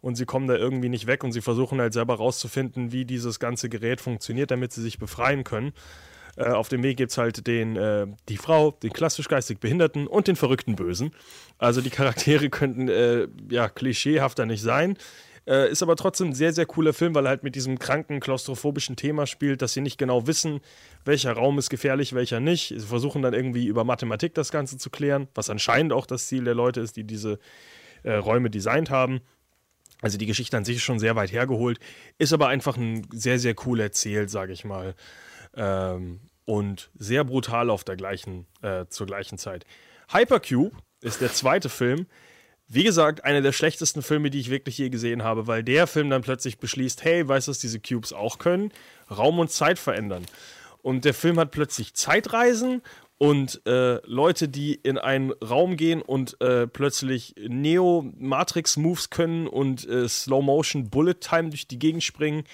[0.00, 3.40] und sie kommen da irgendwie nicht weg und sie versuchen halt selber rauszufinden, wie dieses
[3.40, 5.72] ganze Gerät funktioniert, damit sie sich befreien können.
[6.36, 10.06] Äh, auf dem Weg gibt es halt den, äh, die Frau, den klassisch geistig Behinderten
[10.06, 11.12] und den verrückten Bösen.
[11.58, 14.96] Also die Charaktere könnten äh, ja klischeehafter nicht sein.
[15.48, 18.20] Äh, ist aber trotzdem ein sehr, sehr cooler Film, weil er halt mit diesem kranken,
[18.20, 20.60] klaustrophobischen Thema spielt, dass sie nicht genau wissen,
[21.06, 22.68] welcher Raum ist gefährlich, welcher nicht.
[22.68, 26.44] Sie versuchen dann irgendwie über Mathematik das Ganze zu klären, was anscheinend auch das Ziel
[26.44, 27.38] der Leute ist, die diese
[28.02, 29.22] äh, Räume designt haben.
[30.02, 31.78] Also die Geschichte an sich ist schon sehr weit hergeholt,
[32.18, 34.94] ist aber einfach ein sehr, sehr cool erzählt, sage ich mal.
[35.56, 39.64] Ähm, und sehr brutal auf der gleichen, äh, zur gleichen Zeit.
[40.12, 42.06] Hypercube ist der zweite Film.
[42.70, 46.10] Wie gesagt, einer der schlechtesten Filme, die ich wirklich je gesehen habe, weil der Film
[46.10, 48.72] dann plötzlich beschließt, hey, weißt du, was diese Cubes auch können?
[49.10, 50.26] Raum und Zeit verändern.
[50.82, 52.82] Und der Film hat plötzlich Zeitreisen
[53.16, 60.06] und äh, Leute, die in einen Raum gehen und äh, plötzlich Neo-Matrix-Moves können und äh,
[60.06, 62.44] Slow-Motion-Bullet-Time durch die Gegend springen.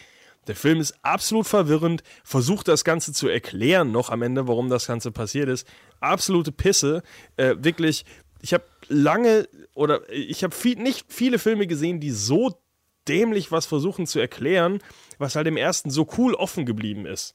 [0.47, 4.87] Der Film ist absolut verwirrend, versucht das Ganze zu erklären noch am Ende, warum das
[4.87, 5.67] Ganze passiert ist.
[6.01, 7.03] Absolute Pisse.
[7.37, 8.05] Äh, wirklich,
[8.45, 12.61] ich habe lange oder ich habe viel, nicht viele Filme gesehen, die so
[13.09, 14.81] dämlich was versuchen zu erklären,
[15.19, 17.35] was halt im ersten so cool offen geblieben ist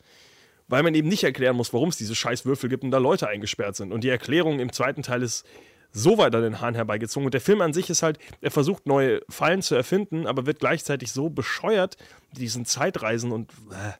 [0.69, 3.27] weil man eben nicht erklären muss, warum es diese scheiß Würfel gibt und da Leute
[3.27, 3.91] eingesperrt sind.
[3.91, 5.43] Und die Erklärung im zweiten Teil ist
[5.91, 7.25] so weit an den Hahn herbeigezogen.
[7.25, 10.59] Und der Film an sich ist halt, er versucht neue Fallen zu erfinden, aber wird
[10.59, 11.97] gleichzeitig so bescheuert,
[12.33, 13.93] diesen Zeitreisen und äh,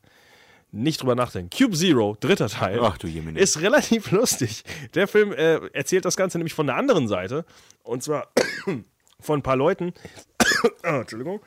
[0.71, 1.49] nicht drüber nachdenken.
[1.55, 4.63] Cube Zero, dritter Teil, Ach du ist relativ lustig.
[4.93, 7.45] Der Film äh, erzählt das Ganze nämlich von der anderen Seite.
[7.83, 8.31] Und zwar
[9.19, 9.93] von ein paar Leuten.
[10.83, 11.39] Ah, Entschuldigung.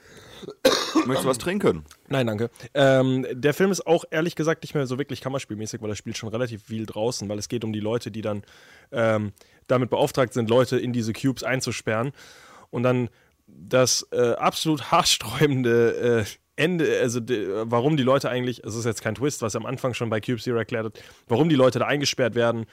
[1.06, 1.84] Möchtest du was trinken?
[2.08, 2.50] Nein, danke.
[2.74, 6.16] Ähm, der Film ist auch ehrlich gesagt nicht mehr so wirklich kammerspielmäßig, weil er spielt
[6.16, 8.42] schon relativ viel draußen, weil es geht um die Leute, die dann
[8.90, 9.32] ähm,
[9.66, 12.12] damit beauftragt sind, Leute in diese Cubes einzusperren.
[12.70, 13.08] Und dann
[13.46, 16.24] das äh, absolut haarsträubende äh,
[16.56, 17.20] Ende, also
[17.64, 20.20] warum die Leute eigentlich, es ist jetzt kein Twist, was er am Anfang schon bei
[20.20, 22.66] Cube Zero erklärt hat, warum die Leute da eingesperrt werden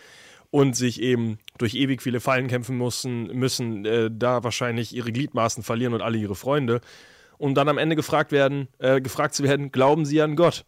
[0.51, 5.63] und sich eben durch ewig viele Fallen kämpfen müssen, müssen äh, da wahrscheinlich ihre Gliedmaßen
[5.63, 6.81] verlieren und alle ihre Freunde
[7.37, 10.65] und dann am Ende gefragt werden, äh, gefragt zu werden, glauben Sie an Gott?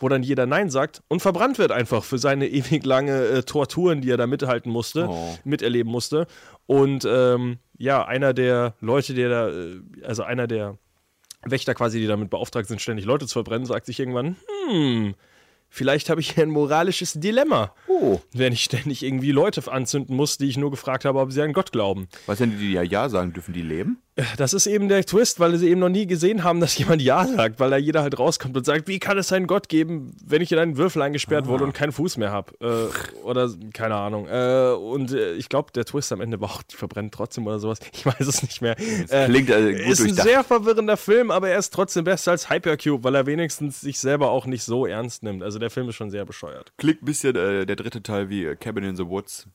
[0.00, 4.00] Wo dann jeder Nein sagt und verbrannt wird einfach für seine ewig lange äh, Torturen,
[4.00, 5.36] die er da mithalten musste, Oh.
[5.44, 6.26] miterleben musste.
[6.66, 10.78] Und ähm, ja, einer der Leute, der da, äh, also einer der
[11.44, 14.36] Wächter quasi, die damit beauftragt sind, ständig Leute zu verbrennen, sagt sich irgendwann,
[14.68, 15.14] hm,
[15.68, 18.20] vielleicht habe ich hier ein moralisches Dilemma, Oh.
[18.32, 21.52] wenn ich ständig irgendwie Leute anzünden muss, die ich nur gefragt habe, ob sie an
[21.52, 22.08] Gott glauben.
[22.26, 24.02] Was die, die ja Ja sagen, dürfen die leben?
[24.36, 27.24] Das ist eben der Twist, weil sie eben noch nie gesehen haben, dass jemand Ja
[27.26, 30.42] sagt, weil da jeder halt rauskommt und sagt, wie kann es einen Gott geben, wenn
[30.42, 32.52] ich in einen Würfel eingesperrt wurde und keinen Fuß mehr habe?
[32.60, 34.26] Äh, oder keine Ahnung.
[34.26, 37.58] Äh, und äh, ich glaube, der Twist am Ende war auch, die verbrennen trotzdem oder
[37.58, 37.78] sowas.
[37.92, 38.76] Ich weiß es nicht mehr.
[38.78, 42.50] Äh, klingt, äh, gut ist ein sehr verwirrender Film, aber er ist trotzdem besser als
[42.50, 45.42] Hypercube, weil er wenigstens sich selber auch nicht so ernst nimmt.
[45.42, 46.72] Also der Film ist schon sehr bescheuert.
[46.76, 49.46] Klingt ein bisschen äh, der dritte Teil wie Cabin in the Woods.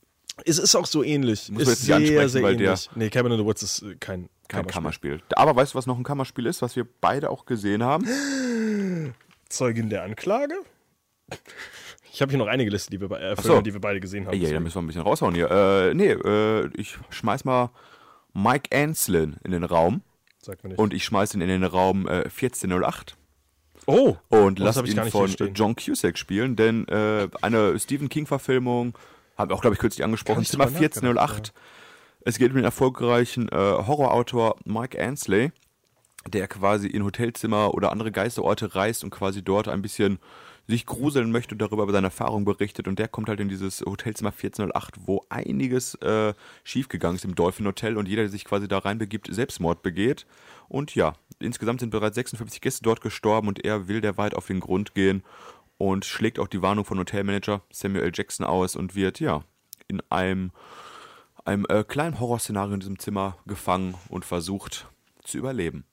[0.45, 1.51] Es ist auch so ähnlich.
[1.51, 2.89] Muss ist jetzt sehr, sehr weil der- ähnlich.
[2.95, 4.73] Nee, Cabin in the Woods ist äh, kein, Kein Kammerspiel.
[5.19, 5.21] Kammerspiel.
[5.35, 8.05] Aber weißt du, was noch ein Kammerspiel ist, was wir beide auch gesehen haben?
[9.49, 10.55] Zeugin der Anklage?
[12.11, 13.41] Ich habe hier noch einige Liste, die wir, äh, so.
[13.43, 14.37] Filme, die wir beide gesehen haben.
[14.39, 15.49] Ja, da müssen wir ein bisschen raushauen hier.
[15.49, 17.71] Äh, nee, äh, ich schmeiß mal
[18.33, 20.01] Mike Anslin in den Raum
[20.39, 20.79] Sagt mir nicht.
[20.79, 23.15] und ich schmeiß ihn in den Raum äh, 1408
[23.87, 25.29] oh, und lass ihn von.
[25.55, 28.97] John Cusack spielen, denn äh, eine Stephen King-Verfilmung,
[29.37, 31.53] haben wir auch, glaube ich, kürzlich angesprochen, Zimmer drüber nachgedacht, 1408.
[32.25, 35.51] Es geht um den erfolgreichen äh, Horrorautor Mike Ansley,
[36.27, 40.19] der quasi in Hotelzimmer oder andere Geisterorte reist und quasi dort ein bisschen
[40.67, 42.87] sich gruseln möchte und darüber über seine Erfahrungen berichtet.
[42.87, 47.67] Und der kommt halt in dieses Hotelzimmer 1408, wo einiges äh, schiefgegangen ist im Dolphin
[47.67, 50.25] Hotel und jeder, der sich quasi da reinbegibt, Selbstmord begeht.
[50.69, 54.47] Und ja, insgesamt sind bereits 56 Gäste dort gestorben und er will der weit auf
[54.47, 55.23] den Grund gehen
[55.89, 58.11] und schlägt auch die Warnung von Hotelmanager Samuel L.
[58.13, 59.43] Jackson aus und wird ja
[59.89, 60.51] in einem,
[61.43, 64.87] einem äh, kleinen Horrorszenario in diesem Zimmer gefangen und versucht
[65.23, 65.83] zu überleben.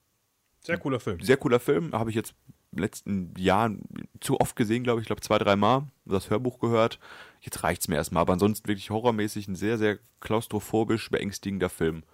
[0.62, 1.20] sehr cooler Film.
[1.20, 2.34] Sehr cooler Film, habe ich jetzt
[2.70, 3.82] in den letzten Jahren
[4.20, 7.01] zu oft gesehen, glaube ich, ich glaube zwei, drei Mal, das Hörbuch gehört.
[7.41, 12.05] Jetzt reicht's mir erstmal, aber ansonsten wirklich horrormäßig ein sehr, sehr klaustrophobisch beängstigender Film.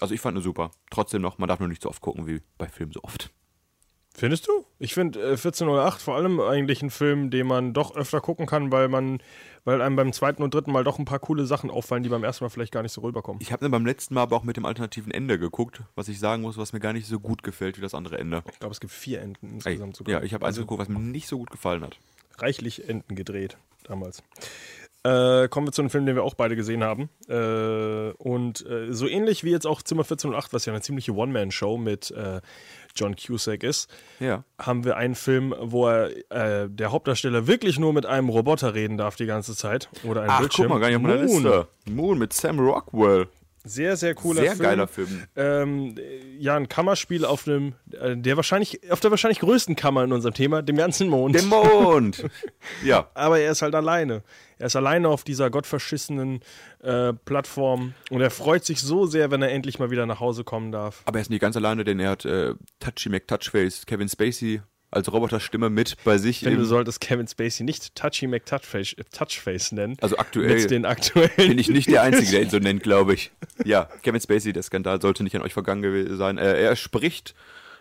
[0.00, 0.70] Also ich fand ihn super.
[0.90, 3.32] Trotzdem noch, man darf nur nicht so oft gucken wie bei Filmen so oft.
[4.16, 4.64] Findest du?
[4.78, 8.70] Ich finde äh, 1408 vor allem eigentlich ein Film, den man doch öfter gucken kann,
[8.70, 9.20] weil man,
[9.64, 12.22] weil einem beim zweiten und dritten Mal doch ein paar coole Sachen auffallen, die beim
[12.22, 13.42] ersten Mal vielleicht gar nicht so rüberkommen.
[13.42, 16.20] Ich habe dann beim letzten Mal aber auch mit dem alternativen Ende geguckt, was ich
[16.20, 18.44] sagen muss, was mir gar nicht so gut gefällt wie das andere Ende.
[18.52, 20.20] Ich glaube, es gibt vier Enden Ey, insgesamt sogar.
[20.20, 21.98] ja, ich habe eins also geguckt, was mir nicht so gut gefallen hat.
[22.38, 24.22] reichlich Enden gedreht damals.
[25.06, 27.10] Äh, kommen wir zu einem Film, den wir auch beide gesehen haben.
[27.28, 31.76] Äh, und äh, so ähnlich wie jetzt auch Zimmer 1408, was ja eine ziemliche One-Man-Show
[31.76, 32.40] mit äh,
[32.96, 33.90] John Cusack ist,
[34.20, 34.44] Ja.
[34.58, 38.96] haben wir einen Film, wo er, äh, der Hauptdarsteller wirklich nur mit einem Roboter reden
[38.96, 39.88] darf die ganze Zeit.
[40.04, 40.68] Oder einem Ach, Bildschirm.
[40.68, 41.42] guck mal, gar nicht auf meiner Moon.
[41.42, 41.68] Liste.
[41.90, 43.26] Moon mit Sam Rockwell.
[43.66, 44.62] Sehr, sehr cooler Sehr Film.
[44.62, 45.22] geiler Film.
[45.36, 45.96] Ähm,
[46.38, 50.34] ja, ein Kammerspiel auf einem, äh, der wahrscheinlich, auf der wahrscheinlich größten Kammer in unserem
[50.34, 51.34] Thema, dem ganzen Mond.
[51.34, 52.24] Der Mond.
[52.84, 53.08] ja.
[53.14, 54.22] aber er ist halt alleine.
[54.58, 56.40] Er ist alleine auf dieser gottverschissenen
[56.82, 60.44] äh, Plattform und er freut sich so sehr, wenn er endlich mal wieder nach Hause
[60.44, 61.02] kommen darf.
[61.06, 64.60] Aber er ist nicht ganz alleine, denn er hat äh, Touchy McTouchface, Kevin Spacey
[64.94, 66.44] als Roboterstimme mit bei sich.
[66.44, 69.96] Im- du solltest Kevin Spacey nicht Touchy McTouchface Touchface nennen.
[70.00, 71.30] also aktuell mit den aktuellen.
[71.36, 73.30] bin ich nicht der Einzige, der ihn so nennt, glaube ich.
[73.64, 76.38] Ja, Kevin Spacey, der Skandal sollte nicht an euch vergangen gewesen sein.
[76.38, 77.34] Äh, er spricht,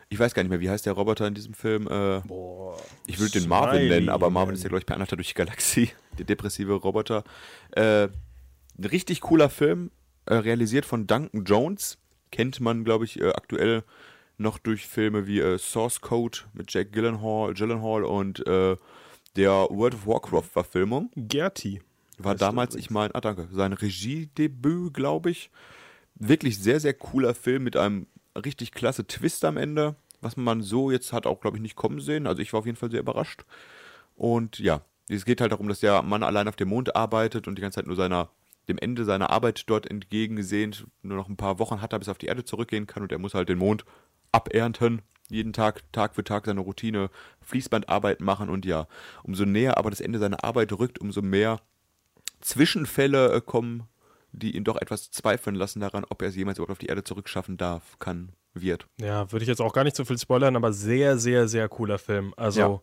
[0.10, 1.88] ich weiß gar nicht mehr, wie heißt der Roboter in diesem Film?
[1.88, 5.16] Äh, Boah, ich würde den Marvin nennen, aber Marvin ist ja, glaube ich, per Anhalter
[5.16, 7.24] durch die Galaxie, der depressive Roboter.
[7.72, 8.10] Äh,
[8.78, 9.92] ein richtig cooler Film,
[10.26, 11.98] äh, realisiert von Duncan Jones.
[12.32, 13.84] Kennt man, glaube ich, äh, aktuell
[14.38, 18.76] noch durch Filme wie äh, Source Code mit Jake Gyllenhaal, Gyllenhaal und äh,
[19.36, 21.12] der World of Warcraft-Verfilmung.
[21.16, 21.82] Gerti.
[22.18, 25.50] War damals, ich meine, ah danke, sein Regiedebüt, glaube ich.
[26.16, 30.92] Wirklich sehr, sehr cooler Film mit einem richtig klasse Twist am Ende, was man so
[30.92, 32.28] jetzt hat auch, glaube ich, nicht kommen sehen.
[32.28, 33.46] Also ich war auf jeden Fall sehr überrascht.
[34.16, 37.58] Und ja, es geht halt darum, dass der Mann allein auf dem Mond arbeitet und
[37.58, 38.30] die ganze Zeit nur seiner,
[38.68, 42.12] dem Ende seiner Arbeit dort entgegensehend nur noch ein paar Wochen hat, er bis er
[42.12, 43.86] auf die Erde zurückgehen kann und er muss halt den Mond
[44.34, 45.02] abernten.
[45.30, 47.10] Jeden Tag, Tag für Tag seine Routine,
[47.42, 48.88] Fließbandarbeit machen und ja,
[49.24, 51.60] umso näher aber das Ende seiner Arbeit rückt, umso mehr
[52.42, 53.84] Zwischenfälle äh, kommen,
[54.32, 57.04] die ihn doch etwas zweifeln lassen daran, ob er es jemals überhaupt auf die Erde
[57.04, 58.86] zurückschaffen darf, kann, wird.
[59.00, 61.98] Ja, würde ich jetzt auch gar nicht so viel spoilern, aber sehr, sehr, sehr cooler
[61.98, 62.34] Film.
[62.36, 62.82] Also Ja.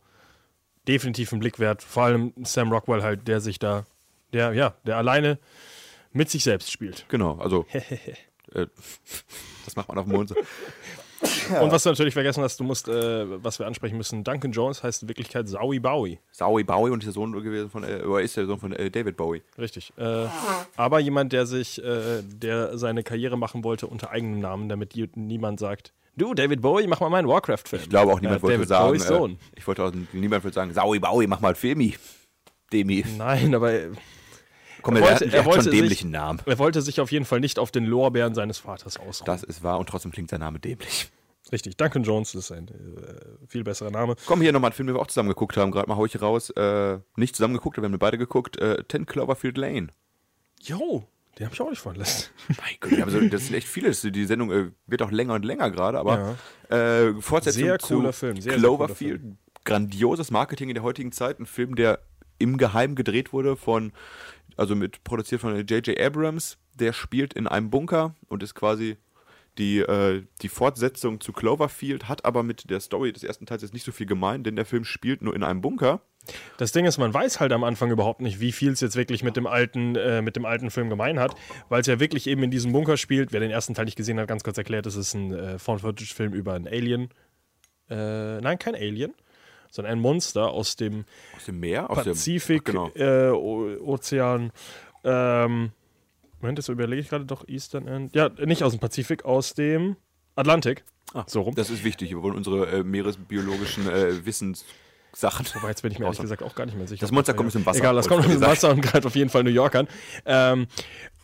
[0.88, 1.82] definitiv ein Blick wert.
[1.82, 3.84] Vor allem Sam Rockwell halt, der sich da,
[4.32, 5.38] der, ja, der alleine
[6.12, 7.04] mit sich selbst spielt.
[7.08, 8.66] Genau, also äh,
[9.64, 10.34] das macht man auf dem Mond
[11.22, 11.60] so.
[11.62, 14.82] Und was du natürlich vergessen hast, du musst, äh, was wir ansprechen müssen, Duncan Jones
[14.82, 16.18] heißt in Wirklichkeit Zowie Bowie.
[16.32, 18.90] Saui Bowie und ist der Sohn gewesen von, äh, oder ist der Sohn von äh,
[18.90, 19.42] David Bowie.
[19.58, 19.92] Richtig.
[19.96, 20.26] Äh,
[20.76, 25.60] aber jemand, der sich, äh, der seine Karriere machen wollte unter eigenem Namen, damit niemand
[25.60, 27.82] sagt, du, David Bowie, mach mal meinen Warcraft-Film.
[27.82, 29.32] Ich glaube auch niemand wollte David sagen, Bowies Sohn.
[29.32, 31.96] äh, ich wollte auch, niemand würde sagen, Saui Bowie, mach mal Filmi.
[32.72, 33.04] Demi.
[33.18, 33.72] Nein, aber
[34.82, 36.40] Komm, Er wollte- hat, er hat schon wollte einen sich- dämlichen Namen.
[36.46, 39.26] er wollte sich auf jeden Fall nicht auf den Lorbeeren seines Vaters ausruhen.
[39.26, 41.10] Das ist wahr und trotzdem klingt sein Name dämlich.
[41.52, 44.14] Richtig, Duncan Jones ist ein äh, viel besserer Name.
[44.26, 45.72] Komm, hier nochmal ein Film, den wir auch zusammen geguckt haben.
[45.72, 46.50] Gerade mal hau ich raus.
[46.50, 48.56] Äh, nicht zusammen geguckt, aber wir haben beide geguckt.
[48.60, 49.88] Äh, 10 Cloverfield Lane.
[50.62, 51.04] Jo,
[51.38, 52.28] den habe ich auch nicht verlassen.
[52.48, 53.90] Mein Gott, wir haben so, das sind echt viele.
[53.90, 56.36] Die Sendung äh, wird auch länger und länger gerade, aber
[56.68, 59.20] äh, Fortsetzung Sehr zu cooler Film, sehr, sehr Cloverfield.
[59.22, 61.40] cooler Grandioses Marketing in der heutigen Zeit.
[61.40, 61.98] Ein Film, der
[62.40, 63.92] im Geheim gedreht wurde von,
[64.56, 65.98] also mit produziert von J.J.
[66.00, 66.58] Abrams.
[66.74, 68.96] Der spielt in einem Bunker und ist quasi
[69.58, 73.74] die, äh, die Fortsetzung zu Cloverfield, hat aber mit der Story des ersten Teils jetzt
[73.74, 76.00] nicht so viel gemein, denn der Film spielt nur in einem Bunker.
[76.58, 79.22] Das Ding ist, man weiß halt am Anfang überhaupt nicht, wie viel es jetzt wirklich
[79.22, 81.34] mit dem alten, äh, mit dem alten Film gemein hat,
[81.68, 83.32] weil es ja wirklich eben in diesem Bunker spielt.
[83.32, 86.32] Wer den ersten Teil nicht gesehen hat, ganz kurz erklärt, es ist ein äh, Found-Footage-Film
[86.32, 87.08] über ein Alien.
[87.88, 89.14] Äh, nein, kein Alien,
[89.70, 91.04] sondern ein Monster aus dem
[91.36, 91.90] Aus dem Meer?
[91.90, 93.30] Aus Pazifik, Dem, ach, genau.
[93.30, 94.52] äh, Ozean.
[95.04, 95.70] Ähm,
[96.40, 98.14] Moment, das überlege ich gerade doch Eastern End.
[98.14, 99.96] Ja, nicht aus dem Pazifik, aus dem
[100.36, 100.84] Atlantik.
[101.12, 101.54] Ah, so rum.
[101.54, 102.10] Das ist wichtig.
[102.10, 105.46] Wir wollen unsere äh, meeresbiologischen äh, Wissenssachen.
[105.54, 107.00] Wobei, jetzt bin ich mir ehrlich gesagt auch gar nicht mehr sicher.
[107.02, 109.16] Das Monster kommt aus dem Wasser, Egal, das kommt aus dem Wasser und greift auf
[109.16, 109.88] jeden Fall New York an.
[110.24, 110.66] Ähm,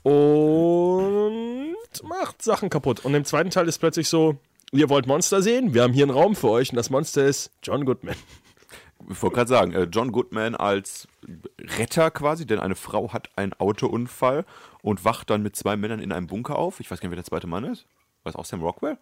[0.03, 3.05] und macht Sachen kaputt.
[3.05, 4.37] Und im zweiten Teil ist plötzlich so,
[4.73, 5.75] ihr wollt Monster sehen?
[5.75, 8.17] Wir haben hier einen Raum für euch und das Monster ist John Goodman.
[9.11, 11.07] Ich wollte gerade sagen, äh, John Goodman als
[11.61, 14.45] Retter quasi, denn eine Frau hat einen Autounfall
[14.83, 16.81] und wacht dann mit zwei Männern in einem Bunker auf.
[16.81, 17.87] Ich weiß gar nicht, wer der zweite Mann ist.
[18.23, 18.99] War es auch Sam Rockwell?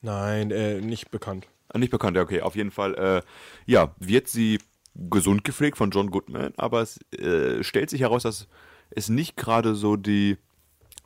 [0.00, 1.48] Nein, äh, nicht bekannt.
[1.68, 2.42] Ah, nicht bekannt, ja, okay.
[2.42, 3.22] Auf jeden Fall, äh,
[3.66, 4.60] ja, wird sie
[4.94, 8.48] gesund gepflegt von John Goodman, aber es äh, stellt sich heraus, dass
[8.90, 10.36] es nicht gerade so die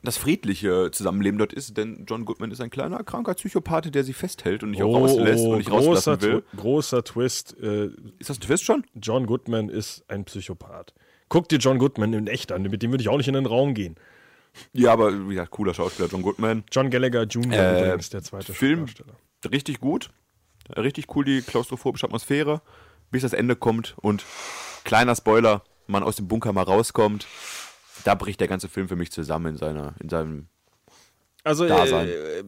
[0.03, 4.13] das friedliche Zusammenleben dort ist, denn John Goodman ist ein kleiner, kranker Psychopath, der sie
[4.13, 6.43] festhält und nicht auch rauslässt und nicht Oh, großer, rauslassen will.
[6.53, 7.57] Twi- großer Twist.
[7.63, 7.87] Äh,
[8.19, 8.85] Ist das ein Twist schon?
[8.95, 10.93] John Goodman ist ein Psychopath.
[11.29, 13.47] Guck dir John Goodman in echt an, mit dem würde ich auch nicht in den
[13.47, 13.95] Raum gehen.
[14.75, 16.65] Ja, aber wie gesagt, cooler Schauspieler, John Goodman.
[16.71, 17.53] John Gallagher Jr.
[17.55, 18.87] Äh, übrigens der zweite Film
[19.51, 20.11] richtig gut.
[20.77, 22.61] Richtig cool, die klaustrophobische Atmosphäre,
[23.11, 24.25] bis das Ende kommt und
[24.85, 27.27] kleiner Spoiler, man aus dem Bunker mal rauskommt,
[28.05, 30.47] da bricht der ganze Film für mich zusammen in seiner, in seinem
[31.45, 32.43] Also äh,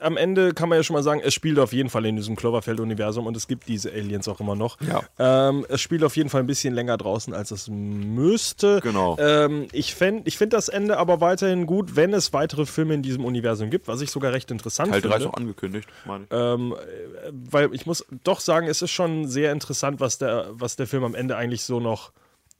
[0.00, 2.34] am Ende kann man ja schon mal sagen, es spielt auf jeden Fall in diesem
[2.34, 4.78] Cloverfield-Universum und es gibt diese Aliens auch immer noch.
[4.80, 5.02] Ja.
[5.18, 8.80] Ähm, es spielt auf jeden Fall ein bisschen länger draußen, als es müsste.
[8.82, 9.16] Genau.
[9.20, 13.02] Ähm, ich fänd- ich finde das Ende aber weiterhin gut, wenn es weitere Filme in
[13.02, 15.24] diesem Universum gibt, was ich sogar recht interessant Teil 3 finde.
[15.24, 16.30] ist auch angekündigt, meine ich.
[16.32, 20.76] Ähm, äh, weil ich muss doch sagen, es ist schon sehr interessant, was der, was
[20.76, 22.12] der Film am Ende eigentlich so noch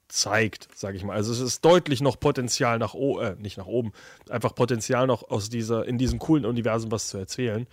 [0.09, 1.15] zeigt, sage ich mal.
[1.15, 3.93] Also es ist deutlich noch Potenzial nach oben, äh, nicht nach oben,
[4.31, 7.67] einfach Potenzial noch aus dieser, in diesem coolen Universum was zu erzählen.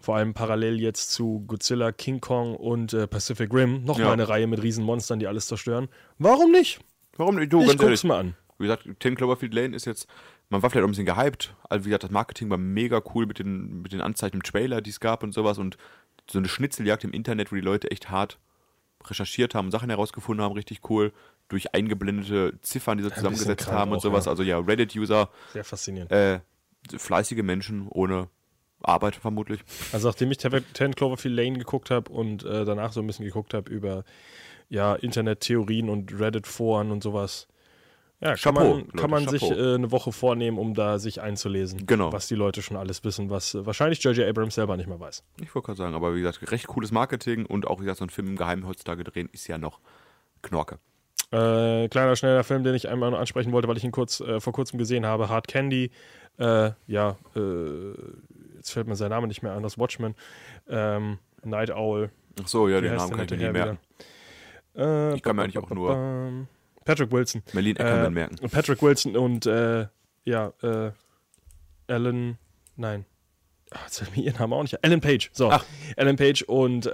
[0.00, 3.84] Vor allem parallel jetzt zu Godzilla, King Kong und äh, Pacific Rim.
[3.84, 4.12] Nochmal Ja.
[4.12, 5.88] eine Reihe mit Riesenmonstern, die alles zerstören.
[6.18, 6.80] Warum nicht?
[7.16, 7.52] Warum nicht?
[7.52, 8.04] Du, Ich guck's ehrlich.
[8.04, 8.36] mal an.
[8.58, 10.06] Wie gesagt, 10 Cloverfield Lane ist jetzt,
[10.48, 11.54] man war vielleicht auch ein bisschen gehypt.
[11.68, 14.80] Also wie gesagt, das Marketing war mega cool mit den, mit den Anzeichen im Trailer,
[14.80, 15.58] die es gab und sowas.
[15.58, 15.76] Und
[16.30, 18.38] so eine Schnitzeljagd im Internet, wo die Leute echt hart
[19.06, 21.12] recherchiert haben, Sachen herausgefunden haben, richtig cool.
[21.50, 24.24] Durch eingeblendete Ziffern, die sie zusammengesetzt haben und auch, sowas.
[24.24, 24.30] ja.
[24.30, 26.10] Also ja, Reddit-User, Sehr faszinierend.
[26.10, 26.40] äh,
[26.96, 28.28] fleißige Menschen ohne
[28.82, 29.60] Arbeit vermutlich.
[29.92, 33.52] Also nachdem ich Ten Cloverfield Lane geguckt habe und äh, danach so ein bisschen geguckt
[33.52, 34.04] habe über
[34.70, 37.46] ja, Internet-Theorien und Reddit-Foren und sowas.
[38.20, 41.20] Ja, kann Chapeau, man, Leute, kann man sich äh, eine Woche vornehmen, um da sich
[41.22, 41.86] einzulesen.
[41.86, 42.12] Genau.
[42.12, 44.28] Was die Leute schon alles wissen, was äh, wahrscheinlich J.J.
[44.28, 45.24] Abrams selber nicht mehr weiß.
[45.40, 48.04] Ich wollte gerade sagen, aber wie gesagt, recht cooles Marketing und auch, wie gesagt, so
[48.04, 49.80] ein Film im Geheimen heutzutage drehen ist ja noch
[50.42, 50.78] Knorke.
[51.32, 54.40] Äh, kleiner, schneller Film, den ich einmal noch ansprechen wollte, weil ich ihn kurz, äh,
[54.40, 55.28] vor kurzem gesehen habe.
[55.28, 55.90] Hard Candy.
[56.38, 57.92] Äh, ja, äh,
[58.56, 60.14] jetzt fällt mir sein Name nicht mehr an, das Watchmen.
[60.68, 62.10] Ähm, Night Owl.
[62.42, 63.78] Ach so, ja, Wie den Namen kann ich mir Herr merken.
[64.76, 66.46] Äh, Ich kann mir eigentlich auch nur
[66.84, 67.42] Patrick Wilson.
[67.52, 68.50] Merlin Ackerman Äh, merken.
[68.50, 69.44] Patrick Wilson und
[70.24, 70.90] ja, äh,
[71.88, 72.38] Alan,
[72.76, 73.04] nein.
[73.70, 74.82] Ach, jetzt fällt mir ihren Namen auch nicht.
[74.84, 75.30] Alan Page.
[75.32, 75.64] So, Ach.
[75.96, 76.90] Alan Page und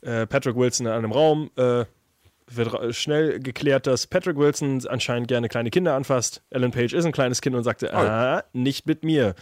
[0.00, 1.50] Patrick Wilson in einem Raum.
[2.46, 6.42] Wird schnell geklärt, dass Patrick Wilson anscheinend gerne kleine Kinder anfasst.
[6.52, 9.34] Alan Page ist ein kleines Kind und sagte, ah, nicht mit mir.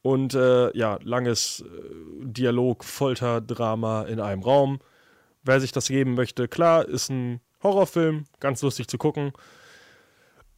[0.00, 4.80] Und äh, ja, langes äh, Dialog, Folter, Drama in einem Raum.
[5.42, 9.32] Wer sich das geben möchte, klar, ist ein Horrorfilm, ganz lustig zu gucken.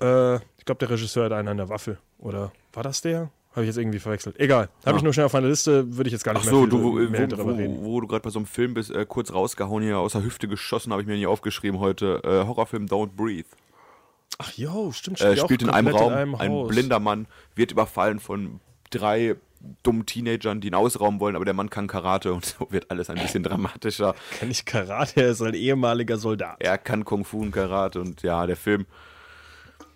[0.01, 1.99] Äh, ich glaube, der Regisseur hat einen an der Waffel.
[2.19, 3.31] Oder war das der?
[3.57, 4.39] Habe ich jetzt irgendwie verwechselt.
[4.39, 4.69] Egal.
[4.85, 4.99] Habe Ah.
[4.99, 6.69] ich nur schnell auf meiner Liste, würde ich jetzt gar nicht Ach mehr so, viel
[6.71, 7.77] du, wo, mehr wo, drüber reden.
[7.81, 10.23] wo, wo du gerade bei so einem Film bist, äh, kurz rausgehauen hier, aus der
[10.23, 12.21] Hüfte geschossen, habe ich mir nicht aufgeschrieben heute.
[12.23, 13.49] Äh, Horrorfilm Don't Breathe.
[14.39, 15.21] Ach jo, stimmt.
[15.23, 19.37] Äh, spielt in einem Raum, in einem ein blinder Mann wird überfallen von drei
[19.83, 23.09] dummen Teenagern, die ihn ausrauben wollen, aber der Mann kann Karate und so wird alles
[23.09, 24.15] ein bisschen dramatischer.
[24.39, 26.57] Kann nicht Karate, er ist ein ehemaliger Soldat.
[26.61, 28.85] Er kann Kung Fu und Karate und ja, der Film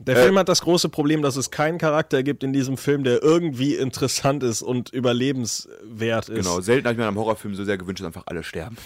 [0.03, 3.05] Der Äh, Film hat das große Problem, dass es keinen Charakter gibt in diesem Film,
[3.05, 6.37] der irgendwie interessant ist und überlebenswert ist.
[6.45, 8.77] Genau, selten habe ich mir in einem Horrorfilm so sehr gewünscht, dass einfach alle sterben.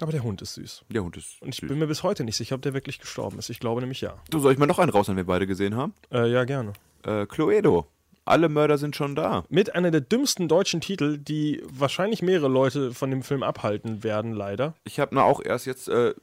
[0.00, 0.84] Aber der Hund ist süß.
[0.90, 1.42] Der Hund ist.
[1.42, 1.68] Und ich süß.
[1.68, 3.50] bin mir bis heute nicht sicher, ob der wirklich gestorben ist.
[3.50, 4.14] Ich glaube nämlich ja.
[4.30, 5.92] Du, soll ich mal noch einen raus, den wir beide gesehen haben?
[6.12, 6.72] Äh, ja, gerne.
[7.04, 7.88] Äh, Cluedo.
[8.24, 9.44] Alle Mörder sind schon da.
[9.48, 14.34] Mit einer der dümmsten deutschen Titel, die wahrscheinlich mehrere Leute von dem Film abhalten werden,
[14.34, 14.74] leider.
[14.84, 16.14] Ich habe auch erst jetzt äh,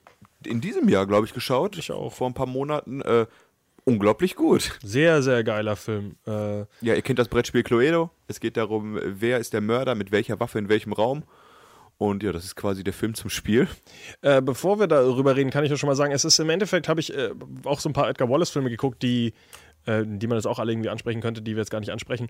[0.46, 1.78] in diesem Jahr, glaube ich, geschaut.
[1.78, 2.14] Ich auch.
[2.14, 3.02] Vor ein paar Monaten.
[3.02, 3.26] Äh,
[3.86, 4.78] unglaublich gut.
[4.84, 6.18] Sehr, sehr geiler Film.
[6.28, 8.10] Äh, Ja, ihr kennt das Brettspiel Cluedo.
[8.28, 11.24] Es geht darum, wer ist der Mörder, mit welcher Waffe, in welchem Raum.
[11.98, 13.70] Und ja, das ist quasi der Film zum Spiel.
[14.22, 16.90] Äh, bevor wir darüber reden, kann ich ja schon mal sagen, es ist im Endeffekt,
[16.90, 17.30] habe ich äh,
[17.64, 19.34] auch so ein paar Edgar Wallace-Filme geguckt, die,
[19.86, 22.28] äh, die man jetzt auch alle irgendwie ansprechen könnte, die wir jetzt gar nicht ansprechen.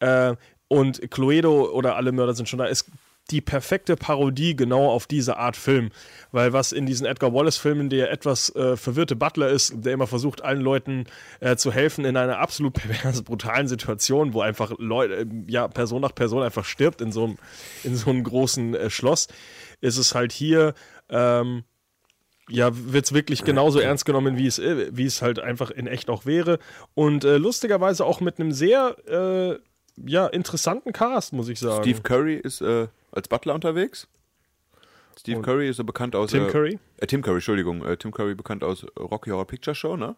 [0.00, 0.34] Äh,
[0.66, 2.90] und Cluedo oder Alle Mörder sind schon da, ist
[3.30, 5.90] die perfekte Parodie genau auf diese Art Film.
[6.30, 10.42] Weil was in diesen Edgar Wallace-Filmen der etwas äh, verwirrte Butler ist, der immer versucht,
[10.42, 11.06] allen Leuten
[11.40, 16.02] äh, zu helfen in einer absolut pervers brutalen Situation, wo einfach Leute, äh, ja, Person
[16.02, 17.38] nach Person einfach stirbt in so einem,
[17.82, 19.28] in so einem großen äh, Schloss,
[19.80, 20.74] ist es halt hier,
[21.08, 21.64] ähm,
[22.50, 25.86] ja, wird es wirklich genauso ernst genommen, wie es, äh, wie es halt einfach in
[25.86, 26.58] echt auch wäre.
[26.92, 29.58] Und äh, lustigerweise auch mit einem sehr äh,
[29.96, 31.82] ja, interessanten Cast, muss ich sagen.
[31.82, 34.08] Steve Curry ist äh, als Butler unterwegs.
[35.18, 36.30] Steve Und Curry ist so bekannt aus.
[36.30, 36.78] Tim äh, Curry?
[36.98, 37.84] Äh, Tim Curry, Entschuldigung.
[37.84, 40.16] Äh, Tim Curry bekannt aus Rocky Horror Picture Show, ne?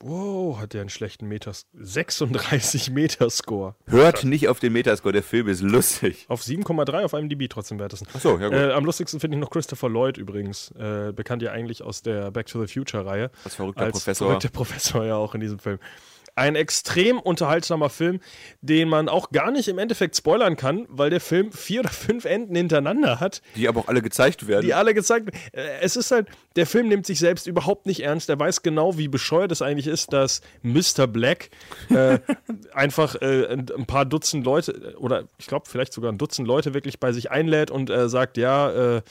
[0.00, 3.76] Wow, hat der einen schlechten Meters 36 Meter-Score.
[3.86, 6.26] Hört nicht auf den Metascore, der Film ist lustig.
[6.28, 8.06] Auf 7,3 auf IMDb trotzdem wertesten.
[8.12, 8.58] Achso, ja gut.
[8.58, 10.70] Äh, am lustigsten finde ich noch Christopher Lloyd übrigens.
[10.72, 13.30] Äh, bekannt ja eigentlich aus der Back to the Future-Reihe.
[13.44, 14.26] Als verrückter als Professor.
[14.26, 15.78] verrückter Professor ja auch in diesem Film.
[16.36, 18.20] Ein extrem unterhaltsamer Film,
[18.60, 22.24] den man auch gar nicht im Endeffekt spoilern kann, weil der Film vier oder fünf
[22.26, 24.64] Enden hintereinander hat, Die aber auch alle gezeigt werden.
[24.64, 25.40] die alle gezeigt werden.
[25.52, 28.28] Äh, Es ist halt, der Film nimmt sich selbst überhaupt nicht ernst.
[28.28, 31.06] Er weiß genau, wie bescheuert es eigentlich ist, dass Mr.
[31.06, 31.50] Black
[31.88, 32.18] äh,
[32.72, 36.74] einfach äh, ein, paar Dutzend Leute äh, oder ich glaube vielleicht sogar ein Dutzend Leute
[36.74, 39.02] wirklich bei sich einlädt und äh, sagt, ja, äh,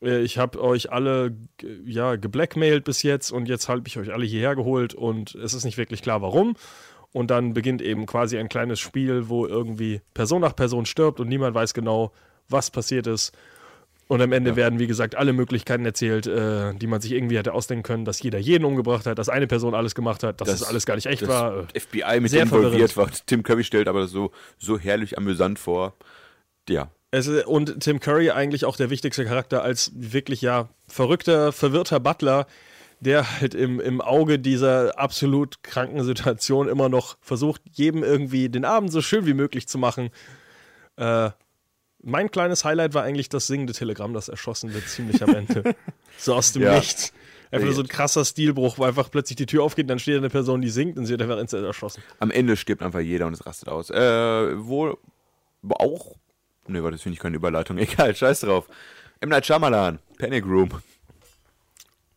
[0.00, 4.26] ich habe euch alle g- ja, geblackmailt bis jetzt und jetzt habe ich euch alle
[4.26, 6.54] hierher geholt und es ist nicht wirklich klar, warum.
[7.12, 11.28] Und dann beginnt eben quasi ein kleines Spiel, wo irgendwie Person nach Person stirbt und
[11.28, 12.12] niemand weiß genau,
[12.48, 13.32] was passiert ist.
[14.08, 17.54] Und am Ende werden, wie gesagt, alle Möglichkeiten erzählt, äh, die man sich irgendwie hätte
[17.54, 20.62] ausdenken können, dass jeder jeden umgebracht hat, dass eine Person alles gemacht hat, dass das,
[20.62, 21.66] alles gar nicht echt das war.
[21.74, 23.10] Äh, FBI mit sehr involviert war.
[23.26, 25.94] Tim Curry stellt aber so, so herrlich amüsant vor.
[26.68, 26.90] Ja.
[27.10, 32.46] Es, und Tim Curry eigentlich auch der wichtigste Charakter als wirklich ja verrückter, verwirrter Butler,
[33.00, 38.64] der halt im, im Auge dieser absolut kranken Situation immer noch versucht, jedem irgendwie den
[38.64, 40.10] Abend so schön wie möglich zu machen.
[40.96, 41.30] Äh,
[42.02, 45.74] mein kleines Highlight war eigentlich das singende Telegramm, das erschossen wird, ziemlich am Ende.
[46.18, 46.76] so aus dem Ja.
[46.76, 47.12] Nichts.
[47.50, 50.60] Einfach so ein krasser Stilbruch, wo einfach plötzlich die Tür aufgeht, dann steht eine Person,
[50.60, 52.02] die singt und sie wird einfach instant erschossen.
[52.18, 53.88] Am Ende stirbt einfach jeder und es rastet aus.
[53.90, 54.98] Äh, wo
[55.68, 56.16] auch
[56.68, 57.78] Nee, warte, das finde ich keine Überleitung.
[57.78, 58.68] Egal, scheiß drauf.
[59.20, 59.28] M.
[59.28, 60.70] Night Shyamalan, Panic Room.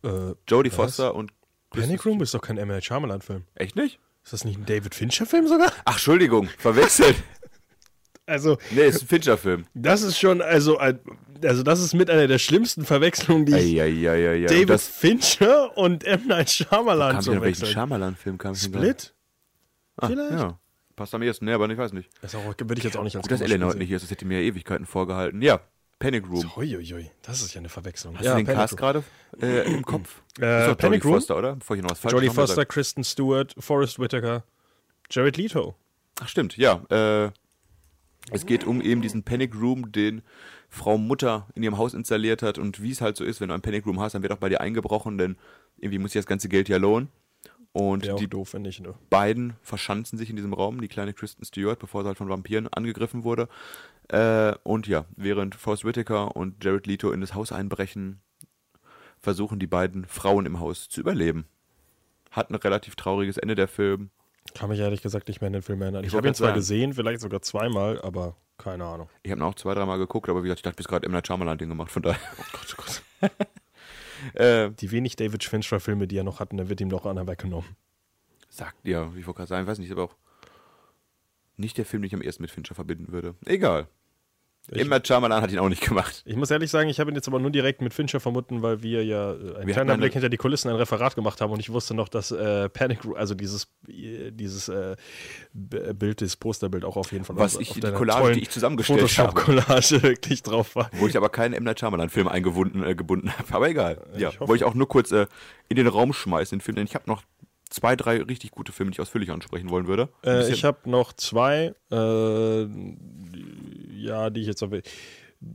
[0.02, 0.70] Äh, Jodie?
[0.70, 1.32] Foster und...
[1.70, 2.68] Panic Room ist doch kein M.
[2.68, 3.44] Night Shyamalan-Film.
[3.54, 4.00] Echt nicht?
[4.24, 5.72] Ist das nicht ein David Fincher-Film sogar?
[5.84, 7.16] Ach, Entschuldigung, verwechselt.
[8.26, 9.66] Also, nee, ist ein Fincher-Film.
[9.74, 14.46] das ist schon, also, also das ist mit einer der schlimmsten Verwechslungen, die ich Eieieiei.
[14.46, 16.28] David das Fincher und M.
[16.28, 17.66] Night Shyamalan kam zu welchen.
[17.66, 19.14] Shyamalan-Film kam Split?
[19.96, 20.06] da?
[20.06, 20.32] Vielleicht?
[20.32, 20.59] Ah, ja.
[21.00, 22.10] Passt am ehesten, ne, aber ich weiß nicht.
[22.20, 24.02] Das auch, würde ich jetzt auch nicht als Gut, dass Elena heute nicht hier ist,
[24.02, 25.40] das hätte mir ja Ewigkeiten vorgehalten.
[25.40, 25.60] Ja,
[25.98, 26.52] Panic Room.
[26.54, 28.18] Uiuiui, das ist ja eine Verwechslung.
[28.18, 29.02] Hast ja, du den Panic Cast gerade
[29.40, 30.20] äh, im Kopf?
[30.38, 31.14] Äh, Panic Jodie Room?
[31.14, 31.56] Foster, oder?
[31.56, 32.66] Bevor ich noch was falsch Jodie Foster.
[32.66, 34.44] Kristen Stewart, Forrest Whitaker,
[35.10, 35.74] Jared Leto.
[36.20, 36.82] Ach, stimmt, ja.
[36.90, 37.30] Äh,
[38.30, 40.20] es geht um eben diesen Panic Room, den
[40.68, 42.58] Frau Mutter in ihrem Haus installiert hat.
[42.58, 44.38] Und wie es halt so ist, wenn du einen Panic Room hast, dann wird auch
[44.38, 45.38] bei dir eingebrochen, denn
[45.78, 47.08] irgendwie muss sich das ganze Geld ja lohnen.
[47.72, 48.94] Und die doof, nicht, ne?
[49.10, 52.66] beiden verschanzen sich in diesem Raum, die kleine Kristen Stewart, bevor sie halt von Vampiren
[52.66, 53.48] angegriffen wurde.
[54.08, 58.20] Äh, und ja, während Forrest Whitaker und Jared Leto in das Haus einbrechen,
[59.20, 61.46] versuchen die beiden Frauen im Haus zu überleben.
[62.32, 64.10] Hat ein relativ trauriges Ende der Film.
[64.54, 66.02] Kann mich ehrlich gesagt nicht mehr an den Film erinnern.
[66.02, 66.58] Ich, Ich habe ihn zwar sagen.
[66.58, 69.08] gesehen, vielleicht sogar zweimal, aber keine Ahnung.
[69.22, 71.12] Ich habe ihn auch zwei, dreimal geguckt, aber wie gesagt, ich dachte, bis gerade M.
[71.12, 72.20] Night Shyamalan den gemacht, von daher.
[72.52, 73.30] Gott, oh Gott.
[74.34, 77.76] Äh, Die wenig David Fincher-Filme, die er noch hatten, da wird ihm doch einer weggenommen.
[78.48, 80.16] sagt, ja, ich wollte gerade sagen, ich weiß nicht, aber auch
[81.56, 83.34] nicht der Film, den ich am ersten mit Fincher verbinden würde.
[83.44, 83.86] Egal.
[84.88, 86.22] Night Shyamalan hat ihn auch nicht gemacht.
[86.24, 88.82] Ich muss ehrlich sagen, ich habe ihn jetzt aber nur direkt mit Fincher verbunden, weil
[88.82, 91.60] wir ja äh, ein Wir eine- Blick hinter die Kulissen ein Referat gemacht haben und
[91.60, 94.96] ich wusste noch, dass äh, Panic Room, also dieses, äh, dieses äh,
[95.52, 98.50] Bild, dieses Posterbild auch auf jeden Fall Was auf- ich- auf die Collage, die ich
[98.50, 99.40] zusammengestellt habe.
[99.40, 100.90] Photoshop-Collage wirklich drauf war.
[100.92, 101.64] Wo ich aber keinen M.
[101.64, 103.54] Night Shyamalan-Film eingebunden äh, gebunden habe.
[103.54, 104.06] Aber egal.
[104.16, 105.26] Ja, Ich wollte ich auch nur kurz äh,
[105.68, 107.22] in den Raum schmeißen, den Film, denn ich habe noch
[107.70, 110.08] zwei, drei richtig gute Filme, die ich ausführlich ansprechen wollen würde.
[110.24, 112.66] Äh, ich habe noch zwei, äh,
[114.04, 114.70] ja, die ich jetzt, auf-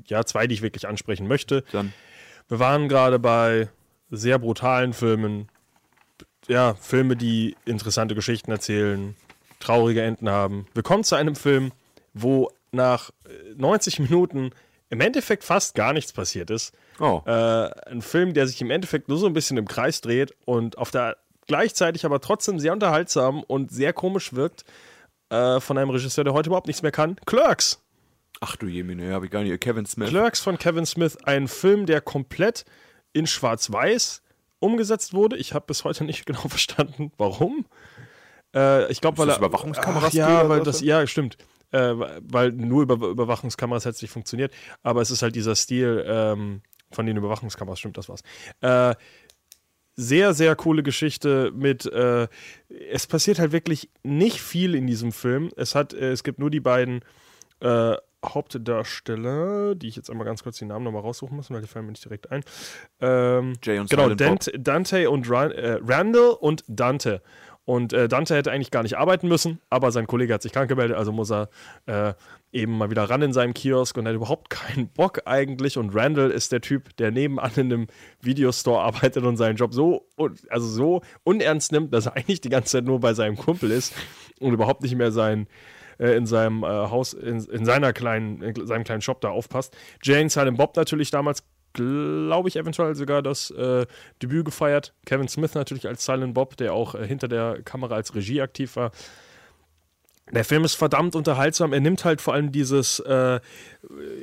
[0.07, 1.63] ja, zwei, die ich wirklich ansprechen möchte.
[1.71, 1.93] dann
[2.47, 3.69] Wir waren gerade bei
[4.09, 5.49] sehr brutalen Filmen.
[6.47, 9.15] Ja, Filme, die interessante Geschichten erzählen,
[9.59, 10.67] traurige Enden haben.
[10.73, 11.71] Wir kommen zu einem Film,
[12.13, 14.51] wo nach äh, 90 Minuten
[14.89, 16.73] im Endeffekt fast gar nichts passiert ist.
[16.99, 17.21] Oh.
[17.25, 17.31] Äh,
[17.89, 20.91] ein Film, der sich im Endeffekt nur so ein bisschen im Kreis dreht und auf
[20.91, 21.17] der
[21.47, 24.65] gleichzeitig aber trotzdem sehr unterhaltsam und sehr komisch wirkt.
[25.29, 27.15] Äh, von einem Regisseur, der heute überhaupt nichts mehr kann.
[27.25, 27.81] Clerks.
[28.41, 29.59] Ach du Jemine, habe ich gar nicht.
[29.61, 30.09] Kevin Smith.
[30.09, 32.65] Clerks von Kevin Smith, ein Film, der komplett
[33.13, 34.21] in Schwarz-Weiß
[34.59, 35.37] umgesetzt wurde.
[35.37, 37.65] Ich habe bis heute nicht genau verstanden, warum.
[38.53, 41.37] Äh, ich glaube, weil das er Überwachungskameras Ach, ja, weil das ja stimmt,
[41.71, 44.53] äh, weil nur über Überwachungskameras hätte es nicht funktioniert.
[44.83, 48.21] Aber es ist halt dieser Stil ähm, von den Überwachungskameras, stimmt, das war's.
[48.61, 48.95] Äh,
[49.97, 52.27] sehr, sehr coole Geschichte mit, äh,
[52.91, 55.51] es passiert halt wirklich nicht viel in diesem Film.
[55.55, 57.01] Es hat, äh, es gibt nur die beiden
[57.61, 57.95] äh,
[58.33, 61.85] Hauptdarsteller, die ich jetzt einmal ganz kurz die Namen nochmal raussuchen muss, weil die fallen
[61.85, 62.43] mir nicht direkt ein.
[62.99, 64.09] Ähm, Jay und genau.
[64.09, 67.21] Dante, Dante und Ran, äh, Randall und Dante.
[67.65, 70.69] Und äh, Dante hätte eigentlich gar nicht arbeiten müssen, aber sein Kollege hat sich krank
[70.69, 71.49] gemeldet, also muss er
[71.87, 72.13] äh,
[72.51, 75.77] eben mal wieder ran in seinem Kiosk und hat überhaupt keinen Bock eigentlich.
[75.77, 77.87] Und Randall ist der Typ, der nebenan in einem
[78.21, 80.07] Videostore arbeitet und seinen Job so,
[80.49, 83.95] also so unernst nimmt, dass er eigentlich die ganze Zeit nur bei seinem Kumpel ist
[84.39, 85.47] und überhaupt nicht mehr sein,
[85.99, 89.75] äh, in seinem äh, Haus, in, in seiner kleinen, in seinem kleinen Shop da aufpasst.
[90.01, 91.43] Jane Silent Bob natürlich damals,
[91.73, 93.85] glaube ich, eventuell sogar das äh,
[94.21, 94.93] Debüt gefeiert.
[95.05, 98.75] Kevin Smith natürlich als Silent Bob, der auch äh, hinter der Kamera als Regie aktiv
[98.75, 98.91] war.
[100.31, 101.71] Der Film ist verdammt unterhaltsam.
[101.71, 103.39] Er nimmt halt vor allem dieses, äh,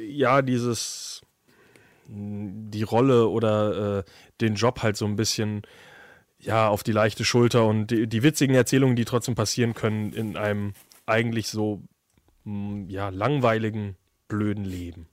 [0.08, 1.22] ja, dieses,
[2.08, 4.04] die Rolle oder äh,
[4.40, 5.62] den Job halt so ein bisschen,
[6.40, 10.36] ja, auf die leichte Schulter und die, die witzigen Erzählungen, die trotzdem passieren können in
[10.36, 10.74] einem
[11.06, 11.82] eigentlich so,
[12.44, 13.96] mh, ja, langweiligen,
[14.28, 15.08] blöden Leben.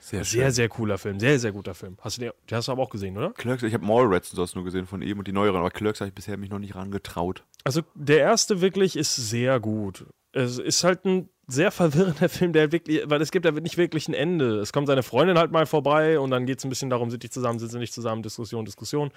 [0.00, 1.20] Sehr Sehr, sehr cooler Film.
[1.20, 1.98] Sehr, sehr guter Film.
[2.00, 3.32] Hast du den, den hast du aber auch gesehen, oder?
[3.32, 6.00] Clerks, ich habe Mallrats und sowas nur gesehen von ihm und die neueren, aber Clerks
[6.00, 7.44] habe ich bisher mich noch nicht rangetraut.
[7.64, 10.06] Also der erste wirklich ist sehr gut.
[10.32, 14.08] Es ist halt ein sehr verwirrender Film, der wirklich, weil es gibt ja nicht wirklich
[14.08, 14.60] ein Ende.
[14.60, 17.22] Es kommt seine Freundin halt mal vorbei und dann geht es ein bisschen darum, sind
[17.22, 19.10] die zusammen, sind sie nicht zusammen, Diskussion, Diskussion.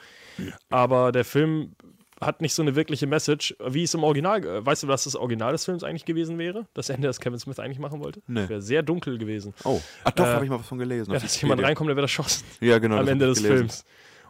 [0.69, 1.73] Aber der Film
[2.22, 5.15] hat nicht so eine wirkliche Message, wie es im Original, äh, weißt du, was das
[5.15, 6.68] Original des Films eigentlich gewesen wäre?
[6.73, 8.22] Das Ende, das Kevin Smith eigentlich machen wollte?
[8.27, 8.48] Nee.
[8.48, 9.53] Wäre sehr dunkel gewesen.
[9.64, 11.11] Oh, ach doch, Äh, habe ich mal was von gelesen.
[11.11, 12.98] Ja, dass jemand reinkommt, der wird erschossen Ja, genau.
[12.98, 13.57] am Ende des gelesen.
[13.57, 13.85] Films.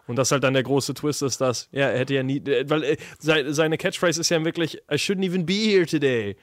[0.08, 2.84] Und das halt dann der große Twist ist, dass, ja, er hätte ja nie, weil
[2.84, 6.36] äh, sei- seine Catchphrase ist ja wirklich, I shouldn't even be here today.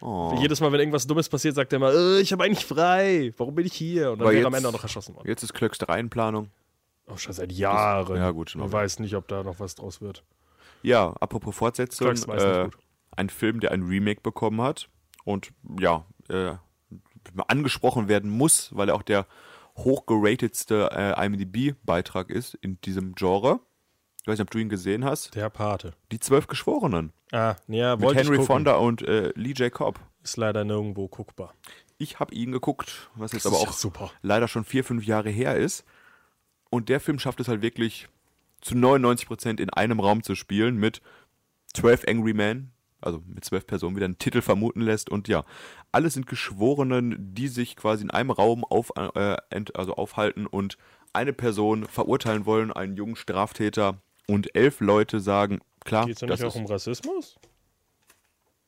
[0.00, 0.36] Oh.
[0.40, 3.54] Jedes Mal, wenn irgendwas Dummes passiert, sagt er immer, äh, ich habe eigentlich frei, warum
[3.54, 4.10] bin ich hier?
[4.12, 5.26] Und dann wäre er am Ende auch noch erschossen worden.
[5.28, 6.50] Jetzt ist Clerks 3 in Planung.
[7.06, 8.16] Auch schon seit Jahren.
[8.16, 10.24] ja, gut, Man weiß nicht, ob da noch was draus wird.
[10.86, 12.14] Ja, apropos Fortsetzung.
[12.30, 12.68] Äh,
[13.16, 14.88] ein Film, der ein Remake bekommen hat.
[15.24, 15.50] Und
[15.80, 16.54] ja, äh,
[17.48, 19.26] angesprochen werden muss, weil er auch der
[19.76, 23.58] hochgeratetste äh, IMDb-Beitrag ist in diesem Genre.
[24.22, 25.34] Ich weiß nicht, ob du ihn gesehen hast.
[25.34, 25.94] Der Pate.
[26.12, 27.12] Die zwölf Geschworenen.
[27.32, 28.46] Ah, ja, Mit wollte Henry ich gucken.
[28.46, 29.72] Fonda und äh, Lee J.
[29.72, 29.98] Cobb.
[30.22, 31.52] Ist leider nirgendwo guckbar.
[31.98, 34.12] Ich habe ihn geguckt, was jetzt Das aber auch super.
[34.22, 35.84] leider schon vier, fünf Jahre her ist.
[36.70, 38.08] Und der Film schafft es halt wirklich
[38.66, 41.00] zu 99 Prozent in einem Raum zu spielen mit
[41.74, 45.10] 12 Angry Men, also mit zwölf Personen, wie der einen Titel vermuten lässt.
[45.10, 45.44] Und ja,
[45.92, 50.78] alle sind Geschworenen, die sich quasi in einem Raum auf, äh, ent, also aufhalten und
[51.12, 53.98] eine Person verurteilen wollen, einen jungen Straftäter.
[54.28, 57.36] Und elf Leute sagen, klar, Geht es nicht auch um Rassismus?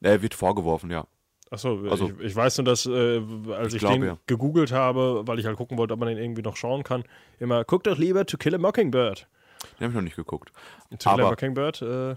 [0.01, 1.07] er wird vorgeworfen, ja.
[1.51, 3.21] Achso, Also- ich, ich weiß nur, dass äh,
[3.53, 4.19] als Ich ich, glaube, den ja.
[4.27, 7.05] gegoogelt habe, weil ich halt gucken wollte, ob man den irgendwie noch schauen kann,
[7.41, 9.27] immer, guck doch lieber To Kill a Mockingbird.
[9.79, 10.53] Den habe ich noch nicht geguckt.
[10.99, 12.17] To Aber- Mockingbird äh,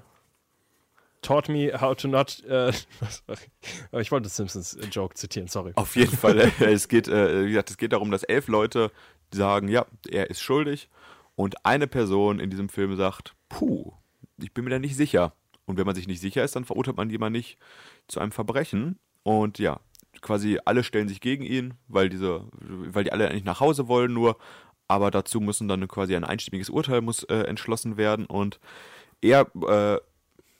[1.22, 2.44] taught me how to not.
[2.46, 2.72] Äh,
[4.00, 5.74] ich wollte Simpsons äh, Joke zitieren, sorry.
[5.76, 6.40] Auf jeden Fall.
[6.40, 8.92] äh, es geht, äh, wie gesagt, es geht darum, dass elf Leute
[9.32, 10.90] sagen, ja, er ist schuldig.
[11.36, 13.94] Und eine Person in diesem Film sagt, puh,
[14.38, 15.34] ich bin mir da nicht sicher.
[15.66, 17.58] Und wenn man sich nicht sicher ist, dann verurteilt man jemanden nicht
[18.08, 19.00] zu einem Verbrechen.
[19.24, 19.80] Und ja,
[20.22, 24.14] quasi alle stellen sich gegen ihn, weil diese, weil die alle eigentlich nach Hause wollen
[24.14, 24.38] nur.
[24.92, 28.26] Aber dazu müssen dann quasi ein einstimmiges Urteil muss äh, entschlossen werden.
[28.26, 28.60] Und
[29.22, 30.02] er äh,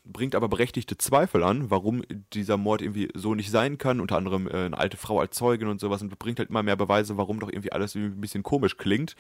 [0.06, 2.02] bringt aber berechtigte Zweifel an, warum
[2.32, 4.00] dieser Mord irgendwie so nicht sein kann.
[4.00, 6.78] Unter anderem äh, eine alte Frau als Zeugin und sowas und bringt halt immer mehr
[6.78, 9.18] Beweise, warum doch irgendwie alles irgendwie ein bisschen komisch klingt.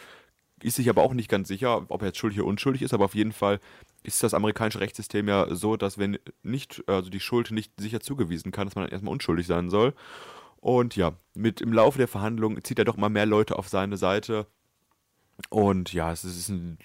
[0.63, 3.03] Ist sich aber auch nicht ganz sicher, ob er jetzt schuldig oder unschuldig ist, aber
[3.03, 3.59] auf jeden Fall
[4.03, 8.53] ist das amerikanische Rechtssystem ja so, dass wenn nicht, also die Schuld nicht sicher zugewiesen
[8.53, 9.93] kann, dass man dann erstmal unschuldig sein soll.
[10.61, 13.97] Und ja, mit im Laufe der Verhandlungen zieht er doch mal mehr Leute auf seine
[13.97, 14.47] Seite.
[15.49, 16.77] Und ja, es ist ein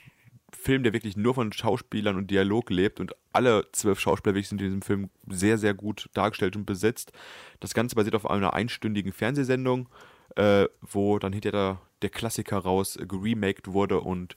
[0.53, 4.61] Film, der wirklich nur von Schauspielern und Dialog lebt und alle zwölf Schauspieler wirklich sind
[4.61, 7.13] in diesem Film sehr, sehr gut dargestellt und besetzt.
[7.61, 9.89] Das Ganze basiert auf einer einstündigen Fernsehsendung,
[10.37, 14.37] äh, wo dann hinterher der Klassiker raus äh, geremaked wurde und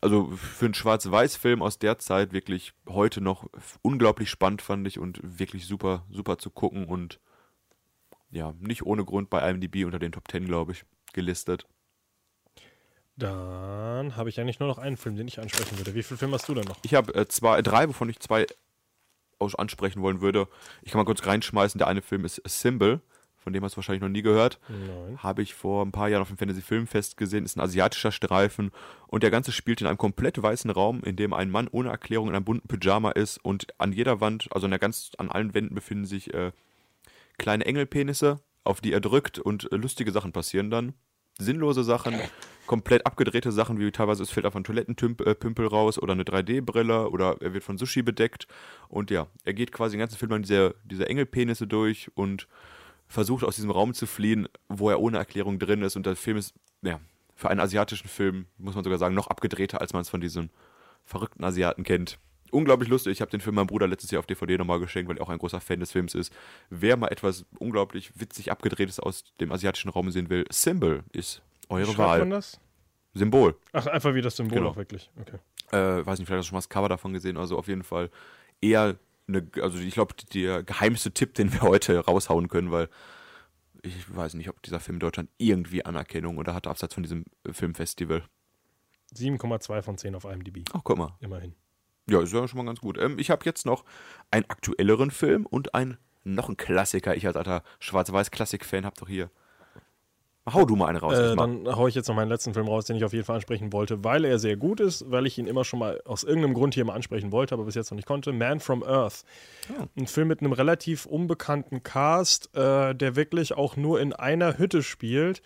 [0.00, 3.48] also für einen Schwarz-Weiß-Film aus der Zeit wirklich heute noch
[3.82, 7.20] unglaublich spannend fand ich und wirklich super, super zu gucken und
[8.30, 10.84] ja, nicht ohne Grund bei IMDb unter den Top 10, glaube ich,
[11.14, 11.66] gelistet.
[13.18, 15.94] Dann habe ich eigentlich nur noch einen Film, den ich ansprechen würde.
[15.94, 16.78] Wie viele Filme hast du denn noch?
[16.82, 18.46] Ich habe äh, zwei, drei, wovon ich zwei
[19.40, 20.48] ansprechen wollen würde.
[20.82, 21.78] Ich kann mal kurz reinschmeißen.
[21.78, 23.00] Der eine Film ist A Symbol,
[23.36, 24.58] von dem hast du wahrscheinlich noch nie gehört.
[24.68, 25.22] Nein.
[25.22, 27.44] Habe ich vor ein paar Jahren auf dem Fantasy Filmfest gesehen.
[27.44, 28.72] Ist ein asiatischer Streifen
[29.06, 32.28] und der ganze spielt in einem komplett weißen Raum, in dem ein Mann ohne Erklärung
[32.28, 35.54] in einem bunten Pyjama ist und an jeder Wand, also an der ganz, an allen
[35.54, 36.52] Wänden befinden sich äh,
[37.38, 40.94] kleine Engelpenisse, auf die er drückt und äh, lustige Sachen passieren dann.
[41.40, 42.16] Sinnlose Sachen,
[42.66, 47.36] komplett abgedrehte Sachen, wie teilweise es fällt auf einen Toilettenpümpel raus oder eine 3D-Brille oder
[47.40, 48.48] er wird von Sushi bedeckt.
[48.88, 52.48] Und ja, er geht quasi den ganzen Film an diese, diese Engelpenisse durch und
[53.06, 55.96] versucht aus diesem Raum zu fliehen, wo er ohne Erklärung drin ist.
[55.96, 57.00] Und der Film ist, ja,
[57.34, 60.50] für einen asiatischen Film, muss man sogar sagen, noch abgedrehter, als man es von diesen
[61.04, 62.18] verrückten Asiaten kennt.
[62.50, 63.12] Unglaublich lustig.
[63.12, 65.28] Ich habe den Film meinem Bruder letztes Jahr auf DVD nochmal geschenkt, weil er auch
[65.28, 66.32] ein großer Fan des Films ist.
[66.70, 71.86] Wer mal etwas unglaublich witzig abgedrehtes aus dem asiatischen Raum sehen will, Symbol ist eure
[71.92, 72.30] Schreibt man Wahl.
[72.30, 72.60] das?
[73.14, 73.56] Symbol.
[73.72, 74.70] Ach, einfach wie das Symbol Genau.
[74.70, 75.10] auch wirklich.
[75.20, 75.38] Okay.
[75.72, 77.36] Äh, weiß nicht, vielleicht hast du schon mal das Cover davon gesehen.
[77.36, 78.10] Also auf jeden Fall
[78.60, 78.96] eher
[79.26, 82.88] eine, also ich glaube, der geheimste Tipp, den wir heute raushauen können, weil
[83.82, 87.24] ich weiß nicht, ob dieser Film in Deutschland irgendwie Anerkennung oder hat abseits von diesem
[87.50, 88.22] Filmfestival.
[89.14, 90.64] 7,2 von 10 auf IMDb.
[90.72, 91.16] Ach, guck mal.
[91.20, 91.54] Immerhin.
[92.08, 92.98] Ja, ist ja schon mal ganz gut.
[92.98, 93.84] Ähm, ich habe jetzt noch
[94.30, 97.16] einen aktuelleren Film und ein noch ein Klassiker.
[97.16, 99.30] Ich als alter Schwarz-Weiß-Klassik-Fan habe doch hier.
[100.52, 101.18] Hau du mal einen raus.
[101.18, 103.36] Äh, dann haue ich jetzt noch meinen letzten Film raus, den ich auf jeden Fall
[103.36, 106.54] ansprechen wollte, weil er sehr gut ist, weil ich ihn immer schon mal aus irgendeinem
[106.54, 108.32] Grund hier mal ansprechen wollte, aber bis jetzt noch nicht konnte.
[108.32, 109.24] Man from Earth.
[109.96, 114.82] Ein Film mit einem relativ unbekannten Cast, äh, der wirklich auch nur in einer Hütte
[114.82, 115.42] spielt.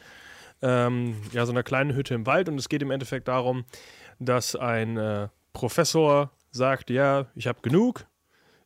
[0.61, 2.49] Ähm, ja, so einer kleinen Hütte im Wald.
[2.49, 3.65] Und es geht im Endeffekt darum,
[4.21, 8.07] dass ein äh, Professor sagt, ja, ich habe genug,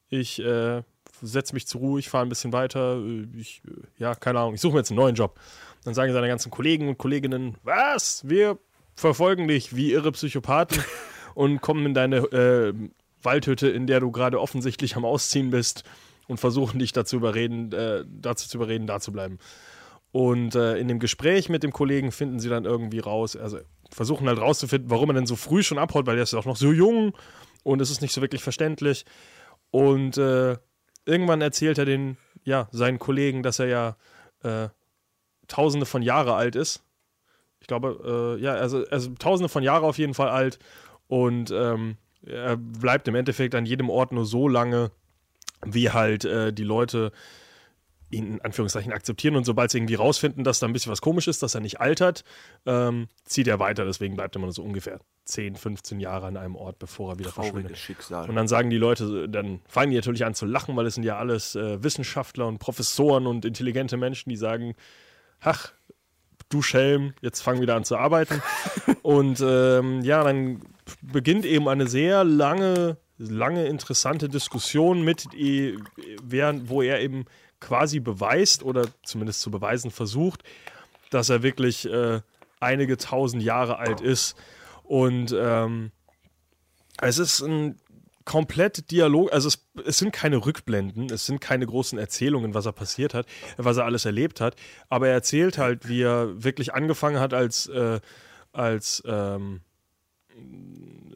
[0.09, 0.83] ich äh,
[1.23, 4.55] setze mich zur Ruhe, ich fahre ein bisschen weiter, äh, ich, äh, ja, keine Ahnung,
[4.55, 5.39] ich suche mir jetzt einen neuen Job.
[5.85, 8.29] Dann sagen seine ganzen Kollegen und Kolleginnen, was?
[8.29, 8.59] Wir
[8.97, 10.83] verfolgen dich wie irre Psychopathen
[11.35, 12.75] und kommen in deine äh,
[13.23, 15.85] Waldhütte, in der du gerade offensichtlich am Ausziehen bist
[16.27, 19.39] und versuchen dich dazu überreden, äh, dazu zu überreden, da zu bleiben.
[20.13, 23.59] Und äh, in dem Gespräch mit dem Kollegen finden sie dann irgendwie raus, also
[23.91, 26.47] versuchen halt rauszufinden, warum er denn so früh schon abhaut, weil er ist ja auch
[26.47, 27.13] noch so jung
[27.67, 29.05] und es ist nicht so wirklich verständlich.
[29.73, 30.57] Und äh,
[31.05, 33.97] irgendwann erzählt er den, ja, seinen Kollegen, dass er ja
[34.45, 34.69] äh,
[35.49, 36.85] tausende von Jahre alt ist.
[37.59, 40.61] Ich glaube, äh, ja, also, also tausende von Jahre auf jeden Fall alt.
[41.09, 44.93] Und ähm, er bleibt im Endeffekt an jedem Ort nur so lange,
[45.65, 47.11] wie halt äh, die Leute
[48.11, 51.27] ihn in Anführungszeichen akzeptieren und sobald sie irgendwie rausfinden, dass da ein bisschen was komisch
[51.27, 52.23] ist, dass er nicht altert,
[52.65, 53.85] ähm, zieht er weiter.
[53.85, 57.31] Deswegen bleibt er immer so ungefähr 10, 15 Jahre an einem Ort, bevor er wieder
[57.31, 57.79] Trauriges verschwindet.
[57.79, 58.29] Schicksal.
[58.29, 61.05] Und dann sagen die Leute, dann fangen die natürlich an zu lachen, weil es sind
[61.05, 64.75] ja alles äh, Wissenschaftler und Professoren und intelligente Menschen, die sagen,
[65.41, 65.73] ach,
[66.49, 68.41] du Schelm, jetzt fang wieder an zu arbeiten.
[69.03, 70.63] und ähm, ja, dann
[71.03, 75.27] beginnt eben eine sehr lange, lange interessante Diskussion mit,
[76.23, 77.25] während, wo er eben
[77.61, 80.45] quasi beweist oder zumindest zu beweisen versucht,
[81.11, 82.21] dass er wirklich äh,
[82.61, 84.37] einige tausend Jahre alt ist.
[84.87, 85.91] Und ähm,
[87.01, 87.79] es ist ein
[88.25, 92.73] komplett Dialog, also es, es sind keine Rückblenden, es sind keine großen Erzählungen, was er
[92.73, 93.27] passiert hat,
[93.57, 94.57] was er alles erlebt hat,
[94.89, 98.01] aber er erzählt halt, wie er wirklich angefangen hat als, äh,
[98.53, 99.61] als, ähm,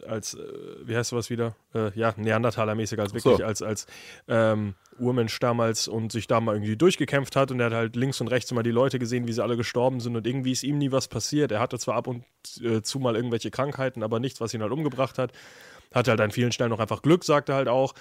[0.06, 0.38] als, äh,
[0.84, 1.56] wie heißt sowas wieder?
[1.74, 3.44] Äh, ja, Neandertaler-mäßig, als wirklich so.
[3.44, 3.86] als, als
[4.28, 8.20] ähm, Urmensch damals und sich da mal irgendwie durchgekämpft hat und er hat halt links
[8.20, 10.78] und rechts immer die Leute gesehen, wie sie alle gestorben sind und irgendwie ist ihm
[10.78, 11.52] nie was passiert.
[11.52, 12.24] Er hatte zwar ab und
[12.62, 15.32] äh, zu mal irgendwelche Krankheiten, aber nichts, was ihn halt umgebracht hat.
[15.92, 17.94] Hatte halt an vielen Stellen noch einfach Glück, sagt er halt auch.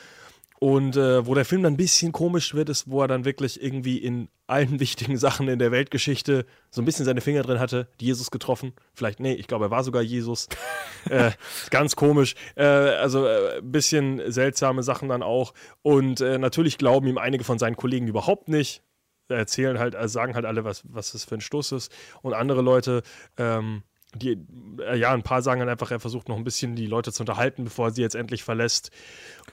[0.59, 3.63] Und äh, wo der Film dann ein bisschen komisch wird, ist, wo er dann wirklich
[3.63, 7.87] irgendwie in allen wichtigen Sachen in der Weltgeschichte so ein bisschen seine Finger drin hatte,
[8.01, 8.73] die Jesus getroffen.
[8.93, 10.49] Vielleicht, nee, ich glaube, er war sogar Jesus.
[11.09, 11.31] äh,
[11.69, 12.35] ganz komisch.
[12.55, 15.53] Äh, also ein äh, bisschen seltsame Sachen dann auch.
[15.81, 18.83] Und äh, natürlich glauben ihm einige von seinen Kollegen überhaupt nicht.
[19.29, 21.91] Erzählen halt, also sagen halt alle, was, was das für ein Stoß ist.
[22.21, 23.03] Und andere Leute,
[23.37, 23.83] ähm,
[24.15, 24.37] die,
[24.79, 27.23] äh, ja, ein paar sagen dann einfach, er versucht noch ein bisschen die Leute zu
[27.23, 28.91] unterhalten, bevor er sie jetzt endlich verlässt.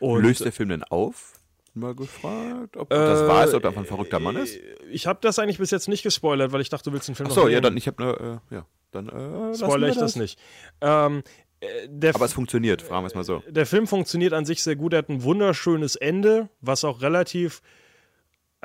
[0.01, 1.33] Und, Löst der Film denn auf?
[1.74, 4.59] Mal gefragt, ob das war es, ob er einfach ein verrückter Mann ist?
[4.91, 7.28] Ich habe das eigentlich bis jetzt nicht gespoilert, weil ich dachte, du willst den Film
[7.28, 10.39] Achso, noch ja, dann, ich habe äh, ja, dann, äh, wir ich das nicht.
[10.81, 11.23] Ähm,
[11.61, 13.43] äh, Aber es funktioniert, fragen wir es mal so.
[13.47, 14.95] der Film funktioniert an sich sehr gut.
[14.95, 17.61] Er hat ein wunderschönes Ende, was auch relativ.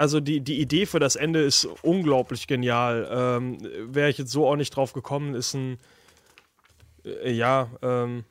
[0.02, 3.08] Also die, die Idee für das Ende ist unglaublich genial.
[3.12, 3.60] Ähm,
[3.94, 5.78] Wäre ich jetzt so auch nicht drauf gekommen, ist ein.
[7.06, 8.24] Äh, ja, ähm,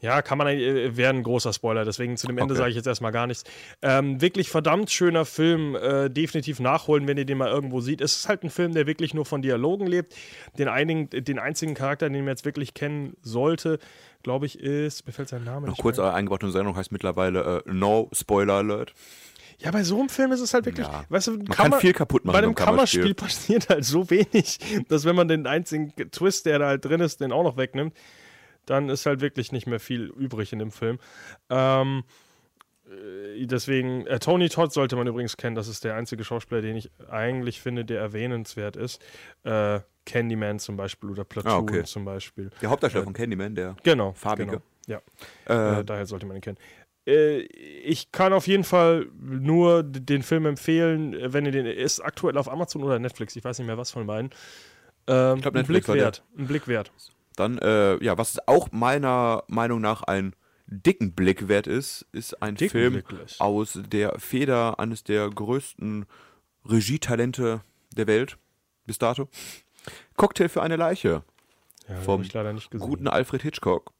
[0.00, 2.58] ja, kann man äh, wäre ein großer Spoiler, deswegen zu dem Ende Okay.
[2.62, 3.44] sage ich jetzt erstmal gar nichts.
[3.82, 8.00] Ähm, wirklich verdammt schöner Film, äh, definitiv nachholen, wenn ihr den mal irgendwo seht.
[8.00, 10.14] Es ist halt ein Film, der wirklich nur von Dialogen lebt.
[10.58, 13.78] Den, einigen, den einzigen Charakter, den man jetzt wirklich kennen sollte,
[14.22, 16.12] glaube ich, ist, mir fällt sein Name Noch nicht kurz mehr.
[16.14, 18.92] eingebaute Sendung heißt mittlerweile äh, No Spoiler Alert.
[19.58, 21.04] Ja, bei so einem Film ist es halt wirklich, Ja.
[21.10, 23.14] weißt du, Man kann viel kaputt machen Bei einem Kammerspiel.
[23.14, 23.14] Kammerspiel
[23.54, 24.58] passiert halt so wenig,
[24.88, 27.94] dass wenn man den einzigen Twist, der da halt drin ist, den auch noch wegnimmt,
[28.70, 30.98] dann ist halt wirklich nicht mehr viel übrig in dem Film.
[31.50, 32.04] Ähm,
[32.88, 36.76] äh, deswegen, äh, Tony Todd sollte man übrigens kennen, das ist der einzige Schauspieler, den
[36.76, 39.02] ich eigentlich finde, der erwähnenswert ist.
[39.44, 41.84] Äh, Candyman zum Beispiel oder Platoon Ah, okay.
[41.84, 42.50] zum Beispiel.
[42.62, 44.12] Der Hauptdarsteller von Candyman, der Genau.
[44.12, 44.50] Farbige.
[44.50, 44.62] Genau.
[44.86, 45.00] Ja.
[45.76, 46.58] äh, Äh, daher sollte man ihn kennen.
[47.06, 52.00] Äh, ich kann auf jeden Fall nur den Film empfehlen, äh, wenn ihr den ist
[52.00, 54.30] aktuell auf Amazon oder Netflix, ich weiß nicht mehr was von beiden.
[55.06, 56.04] Ähm, Ich glaub, ein Netflix Blick war der.
[56.06, 56.24] wert.
[56.38, 56.92] Ein Blick wert.
[57.40, 60.34] Dann, äh, ja, was auch meiner Meinung nach ein
[60.66, 63.40] dicken Blick wert ist, ist ein Dicken Film Blick gleich.
[63.40, 66.06] aus der Feder eines der größten
[66.64, 67.62] Regietalente
[67.96, 68.38] der Welt
[68.86, 69.28] bis dato.
[70.16, 71.24] Cocktail für eine Leiche
[71.88, 72.86] Ja, vom hab ich leider nicht gesehen.
[72.86, 73.92] guten Alfred Hitchcock.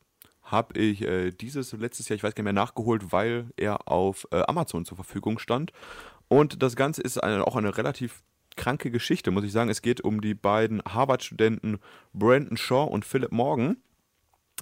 [0.43, 4.27] Habe ich äh, dieses letztes Jahr, ich weiß gar nicht mehr, nachgeholt, weil er auf
[4.33, 5.73] äh, Amazon zur Verfügung stand.
[6.29, 8.23] Und das Ganze ist eine, auch eine relativ
[8.57, 9.71] kranke Geschichte, muss ich sagen.
[9.71, 11.79] Es geht um die beiden Harvard-Studenten
[12.13, 13.77] Brandon Shaw und Philip Morgan,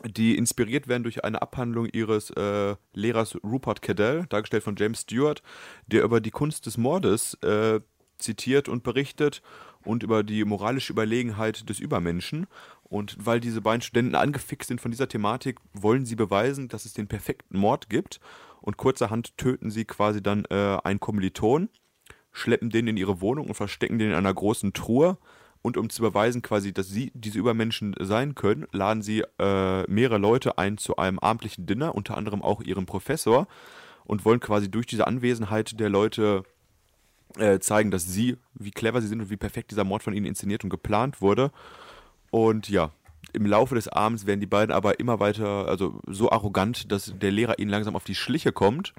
[0.05, 5.43] die inspiriert werden durch eine Abhandlung ihres äh, Lehrers Rupert Cadell, dargestellt von James Stewart,
[5.87, 7.81] der über die Kunst des Mordes äh,
[8.19, 9.43] zitiert und berichtet
[9.85, 12.47] und über die moralische Überlegenheit des Übermenschen.
[12.83, 16.95] Und weil diese beiden Studenten angefixt sind von dieser Thematik, wollen sie beweisen, dass es
[16.95, 18.21] den perfekten Mord gibt.
[18.61, 21.69] Und kurzerhand töten sie quasi dann äh, einen Kommiliton,
[22.39, 25.17] schleppen den in ihre Wohnung und verstecken den in einer großen Truhe.
[25.61, 30.19] Und um zu beweisen, quasi, dass sie diese Übermenschen sein können, laden sie äh, mehrere
[30.19, 33.49] Leute ein zu einem abendlichen Dinner, unter anderem auch ihren Professor,
[34.05, 36.45] und wollen quasi durch diese Anwesenheit der Leute
[37.37, 40.27] äh, zeigen, dass sie, wie clever sie sind und wie perfekt dieser Mord von ihnen
[40.27, 41.51] inszeniert und geplant wurde.
[42.31, 42.93] Und ja,
[43.33, 47.33] im Laufe des Abends werden die beiden aber immer weiter, also so arrogant, dass der
[47.33, 48.95] Lehrer ihnen langsam auf die Schliche kommt.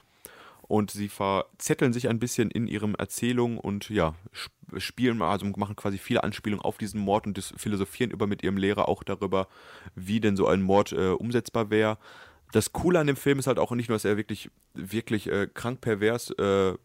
[0.69, 5.75] Und sie verzetteln sich ein bisschen in ihren Erzählungen und ja, sp- spielen, also machen
[5.75, 9.47] quasi viele Anspielungen auf diesen Mord und philosophieren über mit ihrem Lehrer auch darüber,
[9.95, 11.97] wie denn so ein Mord äh, umsetzbar wäre.
[12.51, 15.47] Das Coole an dem Film ist halt auch nicht nur, dass er wirklich, wirklich äh,
[15.51, 16.75] krank pervers äh,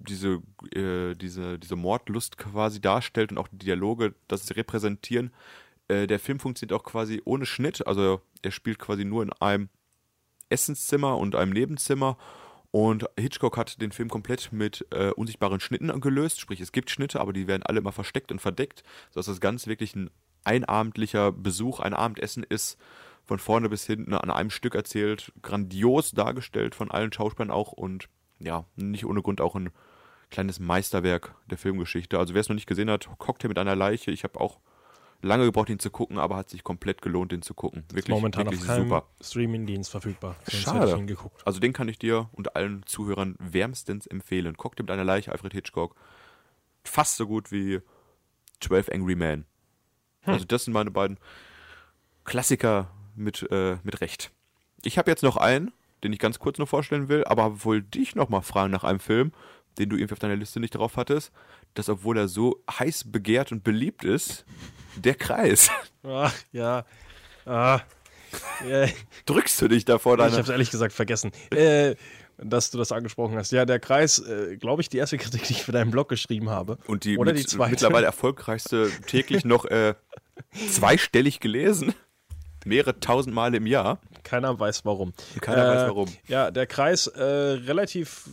[0.00, 0.42] diese,
[0.74, 5.32] äh, diese, diese Mordlust quasi darstellt und auch die Dialoge, das sie repräsentieren.
[5.86, 9.68] Äh, der Film funktioniert auch quasi ohne Schnitt, also er spielt quasi nur in einem
[10.48, 12.18] Essenszimmer und einem Nebenzimmer
[12.70, 16.40] Und Hitchcock hat den Film komplett mit äh, unsichtbaren Schnitten gelöst.
[16.40, 19.70] Sprich, es gibt Schnitte, aber die werden alle immer versteckt und verdeckt, sodass das Ganze
[19.70, 20.10] wirklich ein
[20.44, 22.78] einabendlicher Besuch, ein Abendessen ist,
[23.24, 28.08] von vorne bis hinten an einem Stück erzählt, grandios dargestellt von allen Schauspielern auch und
[28.38, 29.70] ja, nicht ohne Grund auch ein
[30.30, 32.18] kleines Meisterwerk der Filmgeschichte.
[32.18, 34.10] Also wer es noch nicht gesehen hat, Cocktail mit einer Leiche.
[34.10, 34.60] Ich habe auch
[35.22, 37.84] lange gebraucht, ihn zu gucken, aber hat sich komplett gelohnt, den zu gucken.
[37.92, 39.06] Wirklich, Momentan wirklich auf keinem super.
[39.20, 40.36] Streaming-Dienst verfügbar.
[40.48, 40.90] Schade.
[40.90, 41.42] ich ihn geguckt.
[41.44, 44.56] Also den kann ich dir und allen Zuhörern wärmstens empfehlen.
[44.56, 45.96] Cocktail mit einer Leiche, Alfred Hitchcock.
[46.84, 47.80] Fast so gut wie
[48.60, 49.44] 12 Angry Men.
[50.24, 51.18] Also das sind meine beiden
[52.24, 54.30] Klassiker mit, äh, mit Recht.
[54.82, 55.72] Ich habe jetzt noch einen,
[56.04, 59.00] den ich ganz kurz noch vorstellen will, aber wohl dich noch mal fragen nach einem
[59.00, 59.32] Film,
[59.78, 61.32] den du irgendwie auf deiner Liste nicht drauf hattest,
[61.74, 64.44] dass obwohl er so heiß begehrt und beliebt ist,
[64.96, 65.70] der Kreis.
[66.02, 66.84] Ach, ja.
[67.46, 67.80] Ah.
[68.68, 68.86] ja.
[69.26, 71.94] Drückst du dich da vor Ich es ehrlich gesagt vergessen, äh,
[72.38, 73.52] dass du das angesprochen hast.
[73.52, 76.50] Ja, der Kreis, äh, glaube ich, die erste Kritik, die ich für deinen Blog geschrieben
[76.50, 76.78] habe.
[76.86, 77.70] Und die, Oder mit, die zweite.
[77.70, 79.94] mittlerweile erfolgreichste täglich noch äh,
[80.70, 81.94] zweistellig gelesen.
[82.64, 84.00] Mehrere tausend Male im Jahr.
[84.24, 85.14] Keiner weiß warum.
[85.40, 86.08] Keiner weiß warum.
[86.26, 88.28] Ja, der Kreis, äh, relativ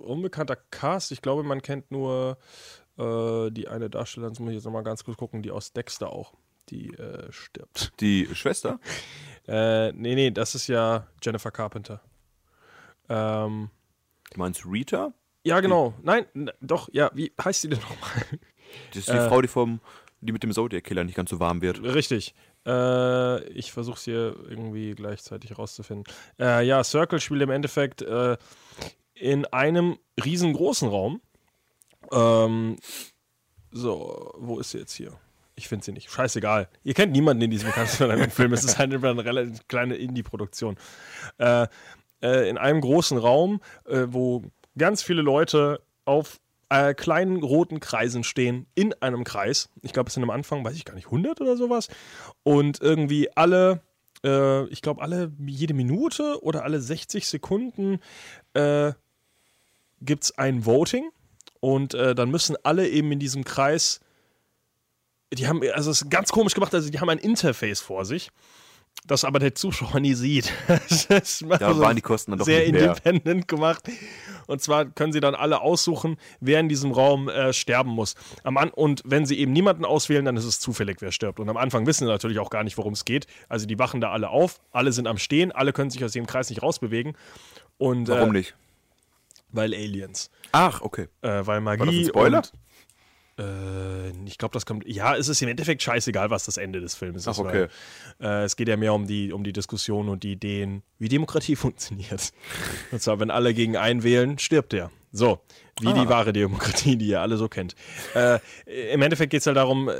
[0.00, 1.12] unbekannter Cast.
[1.12, 2.38] Ich glaube, man kennt nur
[2.98, 6.10] äh, die eine Darstellerin, das muss ich jetzt nochmal ganz kurz gucken, die aus Dexter
[6.10, 6.34] auch,
[6.68, 7.92] die äh, stirbt.
[8.00, 8.78] Die Schwester?
[9.48, 12.00] Äh, nee, nee, das ist ja Jennifer Carpenter.
[13.08, 13.70] Ähm,
[14.32, 15.12] Du meinst Rita?
[15.42, 15.94] ja, genau.
[16.02, 18.24] Nein, n- doch, ja, wie heißt sie denn nochmal?
[18.90, 19.28] Das ist die Äh.
[19.28, 19.80] Frau, die vom,
[20.20, 21.82] die mit dem Zodiac Killer nicht ganz so warm wird.
[21.82, 22.34] Richtig.
[22.64, 26.04] Äh, ich versuche es hier irgendwie gleichzeitig rauszufinden.
[26.38, 28.36] Äh, ja, Circle spielt im Endeffekt äh,
[29.20, 31.20] in einem riesengroßen Raum.
[32.10, 32.76] Ähm,
[33.70, 35.12] so, wo ist sie jetzt hier?
[35.54, 36.10] Ich finde sie nicht.
[36.10, 36.68] Scheißegal.
[36.82, 38.52] Ihr kennt niemanden in diesem ganzen Film.
[38.52, 40.76] Es ist halt eine relativ kleine Indie-Produktion.
[41.38, 41.66] Äh,
[42.22, 44.42] äh, in einem großen Raum, äh, wo
[44.76, 46.40] ganz viele Leute auf
[46.70, 49.68] äh, kleinen roten Kreisen stehen, in einem Kreis.
[49.82, 51.88] Ich glaube, es sind am Anfang, weiß ich gar nicht, 100 oder sowas.
[52.42, 53.82] Und irgendwie alle,
[54.24, 58.00] äh, ich glaube, alle jede Minute oder alle 60 Sekunden
[58.54, 58.92] äh,
[60.00, 61.10] gibt es ein Voting.
[61.60, 64.00] Und äh, dann müssen alle eben in diesem Kreis
[65.32, 68.30] die haben, also es ist ganz komisch gemacht, also die haben ein Interface vor sich,
[69.06, 70.52] das aber der Zuschauer nie sieht.
[71.08, 72.88] Das Da also waren die Kosten dann doch sehr nicht mehr.
[72.88, 73.84] independent gemacht.
[74.46, 78.16] Und zwar können sie dann alle aussuchen, wer in diesem Raum äh, sterben muss.
[78.42, 81.38] Am An und wenn sie eben niemanden auswählen, dann ist es zufällig, wer stirbt.
[81.38, 83.26] Und am Anfang wissen sie natürlich auch gar nicht, worum es geht.
[83.48, 86.26] Also die wachen da alle auf, alle sind am Stehen, alle können sich aus dem
[86.26, 87.16] Kreis nicht rausbewegen.
[87.78, 88.56] Und, Warum äh, nicht?
[89.52, 90.30] Weil Aliens.
[90.52, 91.08] Ach, okay.
[91.22, 91.80] Äh, weil Magie.
[91.80, 92.38] War das ein Spoiler?
[92.38, 92.52] Und,
[93.38, 94.86] äh, ich glaube, das kommt.
[94.86, 97.38] Ja, es ist im Endeffekt scheißegal, was das Ende des Films Ach, ist.
[97.38, 97.68] okay.
[98.18, 101.08] Weil, äh, es geht ja mehr um die, um die Diskussion und die Ideen, wie
[101.08, 102.32] Demokratie funktioniert.
[102.90, 104.90] Und zwar, wenn alle gegen einen wählen, stirbt der.
[105.12, 105.40] So,
[105.80, 105.92] wie Ah.
[106.04, 107.74] die wahre Demokratie, die ihr alle so kennt.
[108.14, 108.38] Äh,
[108.92, 109.94] Im Endeffekt geht es halt darum, äh,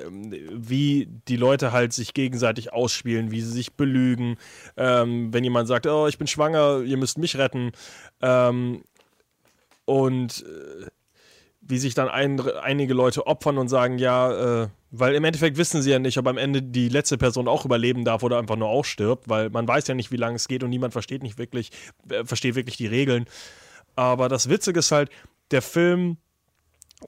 [0.53, 4.37] wie die Leute halt sich gegenseitig ausspielen, wie sie sich belügen.
[4.77, 7.73] Ähm, wenn jemand sagt, oh, ich bin schwanger, ihr müsst mich retten.
[8.23, 8.85] Ähm,
[9.91, 10.87] und äh,
[11.61, 15.83] wie sich dann ein, einige Leute opfern und sagen, ja, äh, weil im Endeffekt wissen
[15.83, 18.69] sie ja nicht, ob am Ende die letzte Person auch überleben darf oder einfach nur
[18.69, 21.39] auch stirbt, weil man weiß ja nicht, wie lange es geht und niemand versteht nicht
[21.39, 21.73] wirklich,
[22.09, 23.25] äh, versteht wirklich die Regeln.
[23.97, 25.11] Aber das Witzige ist halt,
[25.51, 26.19] der Film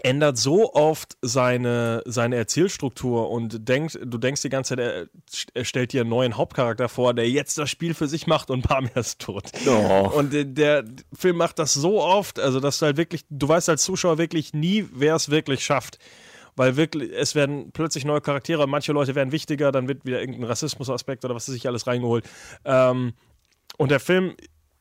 [0.02, 5.08] ändert so oft seine, seine Erzählstruktur und denkt, du denkst die ganze Zeit,
[5.54, 8.62] er, stellt dir einen neuen Hauptcharakter vor, der jetzt das Spiel für sich macht und
[8.68, 9.50] bam, er ist tot.
[9.66, 10.10] Oh.
[10.14, 13.68] Und der, der Film macht das so oft, also dass du halt wirklich, du weißt
[13.68, 15.98] als Zuschauer wirklich nie, wer es wirklich schafft.
[16.54, 20.44] Weil wirklich, es werden plötzlich neue Charaktere, manche Leute werden wichtiger, dann wird wieder irgendein
[20.44, 22.28] Rassismusaspekt oder was weiß ich alles reingeholt.
[22.66, 23.14] Ähm,
[23.78, 24.34] und der Film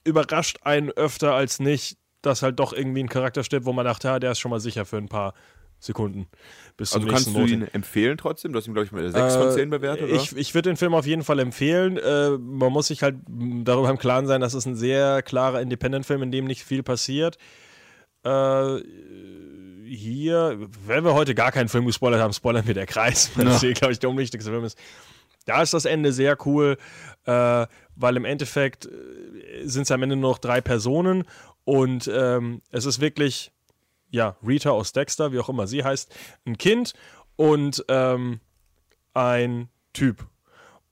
[0.04, 4.08] überrascht einen öfter als nicht, dass halt doch irgendwie ein Charakter stirbt, wo man dachte,
[4.08, 5.34] ja, der ist schon mal sicher für ein paar
[5.80, 6.28] Sekunden
[6.78, 7.62] bis zum Also kannst nächsten du Voting.
[7.62, 8.54] ihn empfehlen trotzdem?
[8.54, 10.22] Du hast ihn, glaube ich, mit 6 von 10 bewertet, oder?
[10.22, 11.98] Ich, ich würde den Film auf jeden Fall empfehlen.
[11.98, 13.16] Äh, man muss sich halt
[13.64, 17.38] darüber im Klaren sein, dass es ein sehr klarer Independent-Film, in dem nicht viel passiert.
[18.24, 18.78] Äh,
[19.86, 23.60] hier, wenn wir heute gar keinen Film gespoilert haben, spoilern wir der Kreis, weil das
[23.60, 24.78] hier, glaube ich, der unwichtigste Film ist.
[25.48, 26.78] Da ist das Ende sehr cool,
[27.26, 27.66] äh,
[27.96, 28.88] weil im Endeffekt
[29.64, 31.24] sind es am Ende nur noch drei Personen
[31.66, 33.52] und ähm, es ist wirklich,
[34.10, 36.14] ja, Rita aus Dexter, wie auch immer sie heißt,
[36.46, 36.94] ein Kind
[37.36, 38.40] und ähm,
[39.14, 40.28] ein Typ.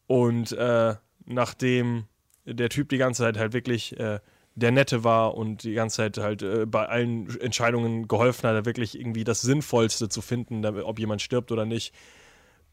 [0.07, 2.05] Und äh, nachdem
[2.45, 4.19] der Typ die ganze Zeit halt wirklich äh,
[4.55, 8.99] der Nette war und die ganze Zeit halt äh, bei allen Entscheidungen geholfen hat, wirklich
[8.99, 11.93] irgendwie das Sinnvollste zu finden, ob jemand stirbt oder nicht,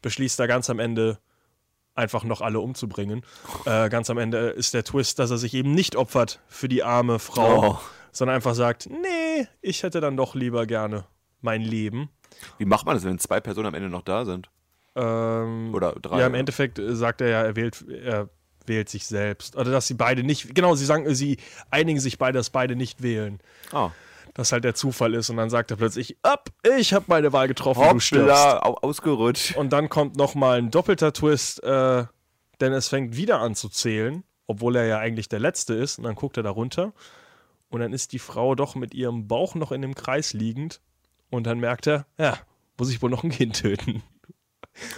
[0.03, 1.19] beschließt er ganz am Ende
[1.97, 3.23] einfach noch alle umzubringen.
[3.65, 6.83] Äh, ganz am Ende ist der Twist, dass er sich eben nicht opfert für die
[6.85, 7.79] arme Frau, Oh.
[8.13, 11.05] sondern einfach sagt, nee, ich hätte dann doch lieber gerne
[11.41, 12.11] mein Leben.
[12.59, 14.49] Wie macht man das, wenn zwei Personen am Ende noch da sind?
[14.95, 16.21] Ähm, Oder drei?
[16.21, 18.29] Ja, im Endeffekt äh, sagt er ja, er wählt, er
[18.67, 19.57] wählt sich selbst.
[19.57, 21.39] Oder dass sie beide nicht, genau, sie sagen, sie
[21.71, 23.39] einigen sich beide, dass beide nicht wählen.
[23.73, 23.91] Ah.
[24.37, 27.49] Dass halt der Zufall ist und dann sagt er plötzlich, ab, ich habe meine Wahl
[27.49, 28.29] getroffen, du stirbst.
[28.29, 29.57] Hoppla, au- ausgerutscht.
[29.57, 32.05] Und dann kommt nochmal ein doppelter Twist, äh,
[32.61, 35.97] denn es fängt wieder an zu zählen, obwohl er ja eigentlich der Letzte ist.
[35.97, 36.93] Und dann guckt er da runter
[37.71, 40.83] und dann ist die Frau doch mit ihrem Bauch noch in dem Kreis liegend.
[41.31, 42.39] Und dann merkt er, ja,
[42.77, 44.03] muss ich wohl noch ein Kind töten.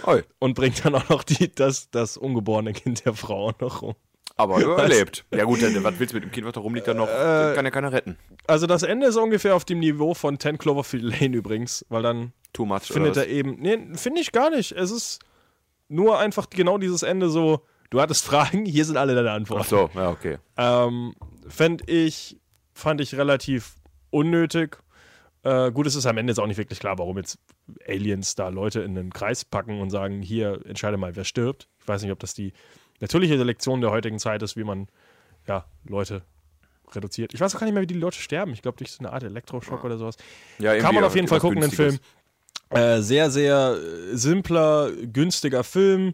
[0.03, 3.95] Oi, Und bringt dann auch noch die, das, das ungeborene Kind der Frau noch um.
[4.37, 5.25] Aber überlebt.
[5.33, 7.07] Ja gut, dann, was willst du mit dem Kind, was da rumliegt, dann noch?
[7.07, 8.17] Äh, kann ja keiner retten.
[8.47, 12.33] Also das Ende ist ungefähr auf dem Niveau von 10 Cloverfield Lane übrigens, weil dann
[12.53, 12.83] Too much.
[12.83, 13.57] findet er eben.
[13.59, 14.71] Nee, finde ich gar nicht.
[14.71, 15.19] Es ist
[15.87, 19.31] nur einfach genau dieses Ende so, du hattest Fragen, hier sind alle deine?
[19.31, 19.63] Antworten.
[19.63, 20.37] Ach so, ja, okay.
[20.57, 21.13] Ähm,
[21.47, 22.37] fänd ich,
[22.73, 23.75] fand ich relativ
[24.11, 24.77] unnötig.
[25.43, 27.39] Äh, gut, es ist am Ende jetzt auch nicht wirklich klar, warum jetzt
[27.87, 31.69] Aliens da Leute in einen Kreis packen und sagen, hier, entscheide mal, wer stirbt.
[31.79, 32.53] Ich weiß nicht, ob das die
[32.99, 34.87] natürliche Selektion der heutigen Zeit ist, wie man
[35.47, 36.23] ja, Leute
[36.91, 37.33] reduziert.
[37.33, 38.51] Ich weiß auch gar nicht mehr, wie die Leute sterben.
[38.53, 40.15] Ich glaube, durch so eine Art Elektroschock oder sowas.
[40.57, 41.99] Ja, Kann man auf jeden Fall gucken, den Film.
[42.69, 46.13] Äh, sehr, sehr äh, simpler, günstiger Film,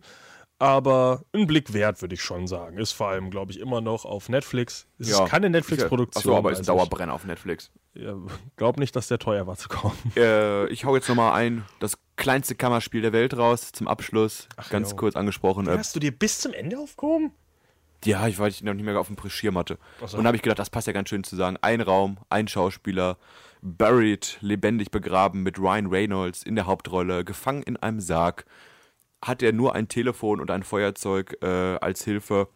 [0.57, 2.77] aber ein Blick wert, würde ich schon sagen.
[2.77, 4.87] Ist vor allem, glaube ich, immer noch auf Netflix.
[4.97, 5.23] Es Ja.
[5.25, 6.21] ist keine Netflix-Produktion.
[6.21, 7.71] Achso, aber ist ein Dauerbrenner auf Netflix.
[8.57, 10.11] Glaube nicht, dass der teuer war zu kaufen.
[10.17, 14.47] Äh, ich hau jetzt nochmal ein, das kleinste Kammerspiel der Welt raus, zum Abschluss.
[14.69, 14.97] Ganz jo.
[14.97, 15.67] kurz angesprochen.
[15.67, 17.31] Äh, Hast du dir bis zum Ende aufgehoben?
[18.05, 19.77] ja, ich war noch nicht mehr auf dem Schirmatte.
[20.01, 20.17] Ach so.
[20.17, 21.57] Und da habe ich gedacht, das passt ja ganz schön zu sagen.
[21.61, 23.17] Ein Raum, ein Schauspieler,
[23.61, 28.45] buried, lebendig begraben mit Ryan Reynolds in der Hauptrolle, gefangen in einem Sarg.
[29.23, 32.47] Hat er nur ein Telefon und ein Feuerzeug äh, als Hilfe.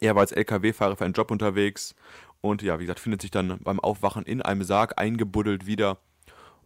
[0.00, 1.94] Er war als LKW-Fahrer für einen Job unterwegs
[2.40, 5.98] und ja, wie gesagt, findet sich dann beim Aufwachen in einem Sarg eingebuddelt wieder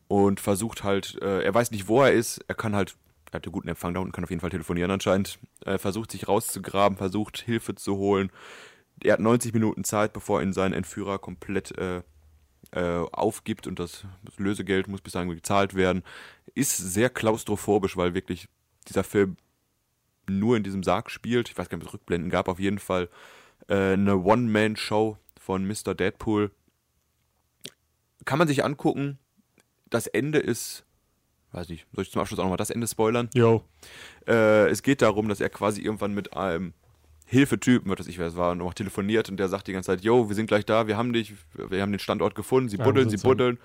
[0.09, 2.97] und versucht halt, äh, er weiß nicht, wo er ist, er kann halt,
[3.31, 6.13] er hat einen guten Empfang da unten, kann auf jeden Fall telefonieren anscheinend, äh, versucht
[6.13, 8.31] sich rauszugraben, versucht Hilfe zu holen.
[9.03, 12.03] Er hat 90 Minuten Zeit, bevor ihn sein Entführer komplett äh,
[12.73, 16.03] äh, aufgibt und das, das Lösegeld muss bis dahin gezahlt werden.
[16.55, 18.49] Ist sehr klaustrophobisch, weil wirklich
[18.89, 19.37] dieser Film
[20.29, 21.49] nur in diesem Sarg spielt.
[21.49, 23.09] Ich weiß gar nicht, ob es Rückblenden gab, auf jeden Fall
[23.69, 25.95] äh, eine One-Man-Show von Mr.
[25.95, 26.51] Deadpool.
[28.25, 29.19] Kann man sich angucken.
[29.91, 30.85] Das Ende ist,
[31.53, 33.29] weiß nicht, soll ich zum Abschluss auch nochmal das Ende spoilern?
[33.35, 33.65] Jo.
[34.27, 36.73] Äh, es geht darum, dass er quasi irgendwann mit einem
[37.27, 40.29] Hilfetypen, was weiß ich es war, noch telefoniert und der sagt die ganze Zeit, yo,
[40.29, 43.09] wir sind gleich da, wir haben dich, wir haben den Standort gefunden, sie Ja, buddeln,
[43.11, 43.59] sie buddeln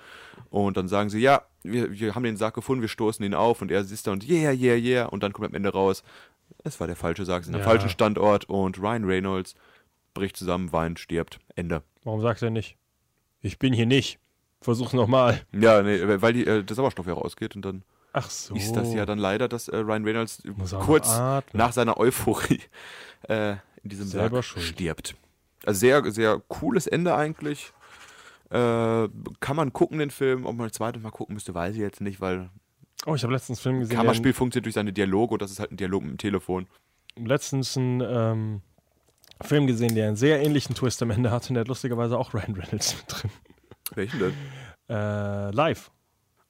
[0.49, 3.61] und dann sagen sie, ja, wir, wir haben den Sarg gefunden, wir stoßen ihn auf
[3.61, 6.03] und er sitzt da und yeah, yeah, yeah und dann kommt am Ende raus,
[6.63, 7.65] es war der falsche Sarg, sind am Ja.
[7.65, 9.53] falschen Standort und Ryan Reynolds
[10.17, 11.83] bricht zusammen, weint, stirbt, Ende.
[12.03, 12.77] Warum sagt er nicht?
[13.41, 14.19] Ich bin hier nicht.
[14.61, 15.41] Versuch's nochmal.
[15.51, 17.83] Ja, nee, weil die, äh, der Sauerstoff herausgeht und dann
[18.13, 18.55] Ach so.
[18.55, 20.41] ist das ja dann leider, dass äh, Ryan Reynolds
[20.85, 21.15] kurz
[21.53, 22.61] nach seiner Euphorie
[23.29, 23.51] äh,
[23.83, 24.65] in diesem Selber schuld.
[24.65, 25.15] stirbt.
[25.65, 27.71] Also sehr, sehr cooles Ende eigentlich.
[28.49, 30.45] Äh, kann man gucken, den Film.
[30.45, 32.49] Ob man ein zweites Mal gucken müsste, weiß ich jetzt nicht, weil
[33.05, 33.95] Oh, ich habe letztens einen Film gesehen.
[33.95, 36.67] Kammerspiel funktioniert durch seine Dialoge und das ist halt ein Dialog mit dem Telefon.
[37.15, 38.61] letztens einen ähm,
[39.41, 42.33] Film gesehen, der einen sehr ähnlichen Twist am Ende hatte und der hat lustigerweise auch
[42.33, 43.31] Ryan Reynolds mit drin.
[43.95, 44.33] Welchen denn?
[44.89, 45.91] Äh, live.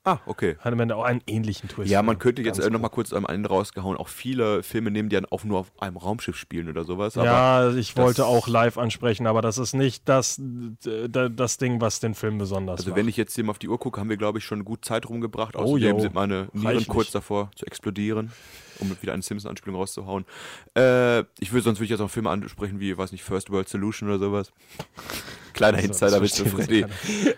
[0.03, 0.55] Ah, okay.
[0.59, 1.91] Hat am Ende auch einen ähnlichen Twist.
[1.91, 5.17] Ja, man könnte jetzt äh, nochmal kurz am Ende rausgehauen, auch viele Filme nehmen, die
[5.17, 7.15] dann auch nur auf einem Raumschiff spielen oder sowas.
[7.15, 12.15] Ja, ich wollte auch live ansprechen, aber das ist nicht das, das Ding, was den
[12.15, 12.99] Film besonders Also macht.
[12.99, 14.85] wenn ich jetzt hier mal auf die Uhr gucke, haben wir, glaube ich, schon gut
[14.85, 15.57] Zeit rumgebracht.
[15.57, 15.99] Oh, Außerdem jo.
[15.99, 16.87] sind meine Nieren Reichlich.
[16.87, 18.31] kurz davor zu explodieren,
[18.79, 20.25] um wieder eine Simpson-Anspielung rauszuhauen.
[20.75, 23.67] Äh, ich würde sonst würde ich jetzt auch Filme ansprechen wie, weiß nicht, First World
[23.69, 24.51] Solution oder sowas.
[25.53, 26.85] Kleiner Also, Insider mit Freddy.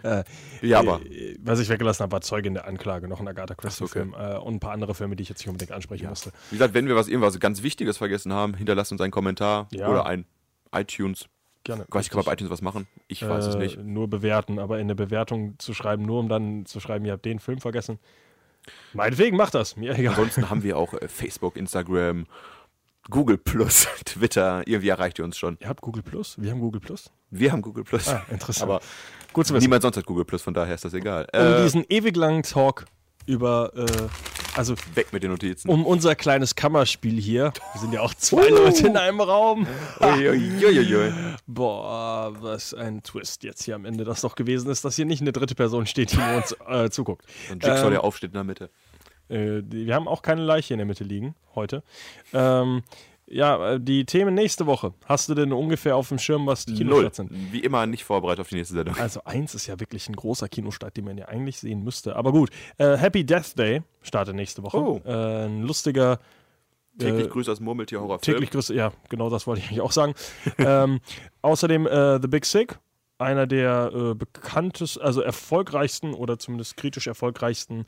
[0.04, 0.26] keiner.
[0.62, 3.68] Ja, aber Äh, Was ich weggelassen habe, war Zeugin der Anklage, noch ein Agatha okay.
[3.68, 6.32] Christie-Film äh, und ein paar andere Filme, die ich jetzt nicht unbedingt ansprechen musste.
[6.50, 9.88] wie gesagt, wenn wir was irgendwas ganz Wichtiges vergessen haben, hinterlasst uns einen Kommentar Ja.
[9.90, 10.26] oder ein
[10.76, 11.26] iTunes.
[11.64, 11.86] Gerne.
[11.88, 12.88] Ich weiß nicht, kann man bei iTunes was machen?
[13.08, 13.84] Ich weiß es Äh, nicht.
[13.84, 17.26] Nur bewerten, aber in der Bewertung zu schreiben, nur um dann zu schreiben, ihr habt
[17.26, 18.00] den Film vergessen.
[18.94, 20.14] Meinetwegen macht das, mir egal.
[20.14, 22.26] Ansonsten haben wir auch äh, Facebook, Instagram,
[23.10, 24.62] Google Plus, Twitter.
[24.66, 25.58] Irgendwie erreicht ihr uns schon.
[25.60, 26.36] Ihr habt Google Plus?
[26.40, 27.12] Wir haben Google Plus?
[27.32, 28.08] Wir haben Google Plus.
[28.08, 28.70] Ah, interessant.
[28.70, 28.82] Aber
[29.34, 29.64] Gut zu wissen.
[29.64, 31.28] niemand sonst hat Google Plus, von daher ist das egal.
[31.34, 32.86] um Äh, diesen ewig langen Talk
[33.26, 33.86] über, äh,
[34.60, 35.70] also weg mit den Notizen.
[35.70, 37.54] um unser kleines Kammerspiel hier.
[37.74, 39.66] Wir sind ja auch zwei Leute in einem Raum.
[40.02, 41.14] Uiuiuiui.
[41.48, 45.22] Boah, was ein Twist jetzt hier am Ende das noch gewesen ist, dass hier nicht
[45.22, 47.26] eine dritte Person steht, die nur uns äh, zuguckt.
[47.50, 48.70] Und Jigsaw, Ähm, der aufsteht in der Mitte.
[49.30, 51.82] Äh, wir haben auch keine Leiche in der Mitte liegen heute.
[52.34, 52.84] Ähm,
[53.30, 54.94] Ja, äh, die Themen nächste Woche.
[55.06, 56.78] Hast du denn ungefähr auf dem Schirm, was die Null.
[56.80, 57.32] Kinostarts sind?
[57.52, 58.98] Wie immer nicht vorbereitet auf die nächste Sendung.
[58.98, 62.16] Also eins ist ja wirklich ein großer Kinostart, den man ja eigentlich sehen müsste.
[62.16, 64.78] Aber gut, äh, Happy Death Day startet nächste Woche.
[64.78, 65.02] Oh.
[65.06, 66.20] Äh, ein lustiger
[66.98, 68.36] Täglich äh, Grüße aus Murmeltier-Horrorfilm.
[68.36, 70.14] täglich größte, ja, genau das wollte ich eigentlich auch sagen.
[70.58, 71.00] ähm,
[71.42, 72.78] außerdem äh, The Big Sick,
[73.18, 77.86] einer der äh, bekanntesten, also erfolgreichsten oder zumindest kritisch erfolgreichsten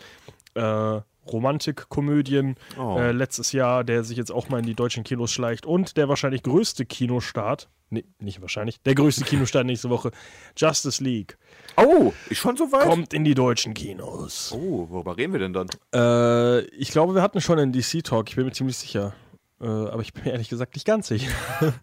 [0.54, 2.98] äh, Romantikkomödien Oh.
[2.98, 6.10] äh, letztes Jahr, der sich jetzt auch mal in die deutschen Kinos schleicht und der
[6.10, 10.12] wahrscheinlich größte Kinostart, nee, nicht wahrscheinlich, der größte Kinostart nächste Woche,
[10.58, 11.38] Justice League,
[11.78, 12.84] Oh, ist schon soweit?
[12.84, 14.52] kommt in die deutschen Kinos.
[14.56, 15.68] Oh, worüber reden wir denn dann?
[15.94, 19.14] Äh, ich glaube, wir hatten schon einen DC-Talk, ich bin mir ziemlich sicher.
[19.62, 21.32] Äh, aber ich bin mir ehrlich gesagt nicht ganz sicher.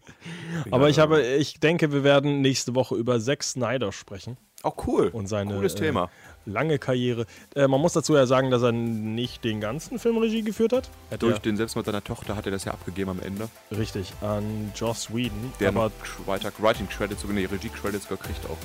[0.71, 5.09] aber ich habe, ich denke, wir werden nächste Woche über Zack Snyder sprechen Oh, cool.
[5.13, 6.09] und seine Cooles äh, Thema.
[6.45, 7.25] lange Karriere.
[7.55, 10.89] Äh, man muss dazu ja sagen, dass er nicht den ganzen Film Regie geführt hat.
[11.09, 13.47] Er hat Durch ja, den Selbstmord seiner Tochter hat er das ja abgegeben am Ende.
[13.71, 15.53] richtig, an Joss Whedon.
[15.61, 15.91] Der aber
[16.25, 18.57] weiter Writing Credits, sogar nee, Regie Credits gekriegt auch.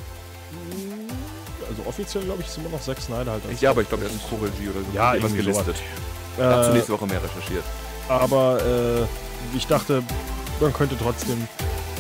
[1.68, 3.42] also offiziell, glaube ich, ist immer noch Zack Snyder halt.
[3.60, 4.86] Ja, aber ich glaube, er ist ein Co-Regie oder so.
[4.96, 5.76] Ja, was gelistet.
[6.36, 7.64] Dazu äh, nächste Woche mehr recherchiert.
[8.08, 10.02] aber äh, ich dachte,
[10.60, 11.46] man könnte trotzdem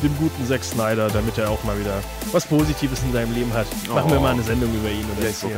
[0.04, 1.98] dem guten Zack Snyder, damit er auch mal wieder
[2.32, 4.20] was Positives in seinem Leben hat, machen wir Oh.
[4.20, 5.54] mal eine Sendung über ihn oder Ja, ich sagen,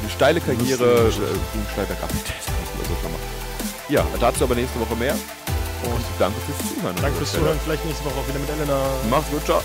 [0.00, 1.10] eine steile Karriere, äh,
[1.52, 2.10] ging steil bergab.
[2.10, 3.20] Also mal.
[3.88, 5.14] Ja, dazu aber nächste Woche mehr.
[5.84, 6.96] Und danke fürs Zuhören.
[6.96, 7.32] an Danke fürs.
[7.32, 8.78] Zuhören, vielleicht nächste Woche auch wieder mit Elena.
[9.10, 9.60] Mach's gut, ciao.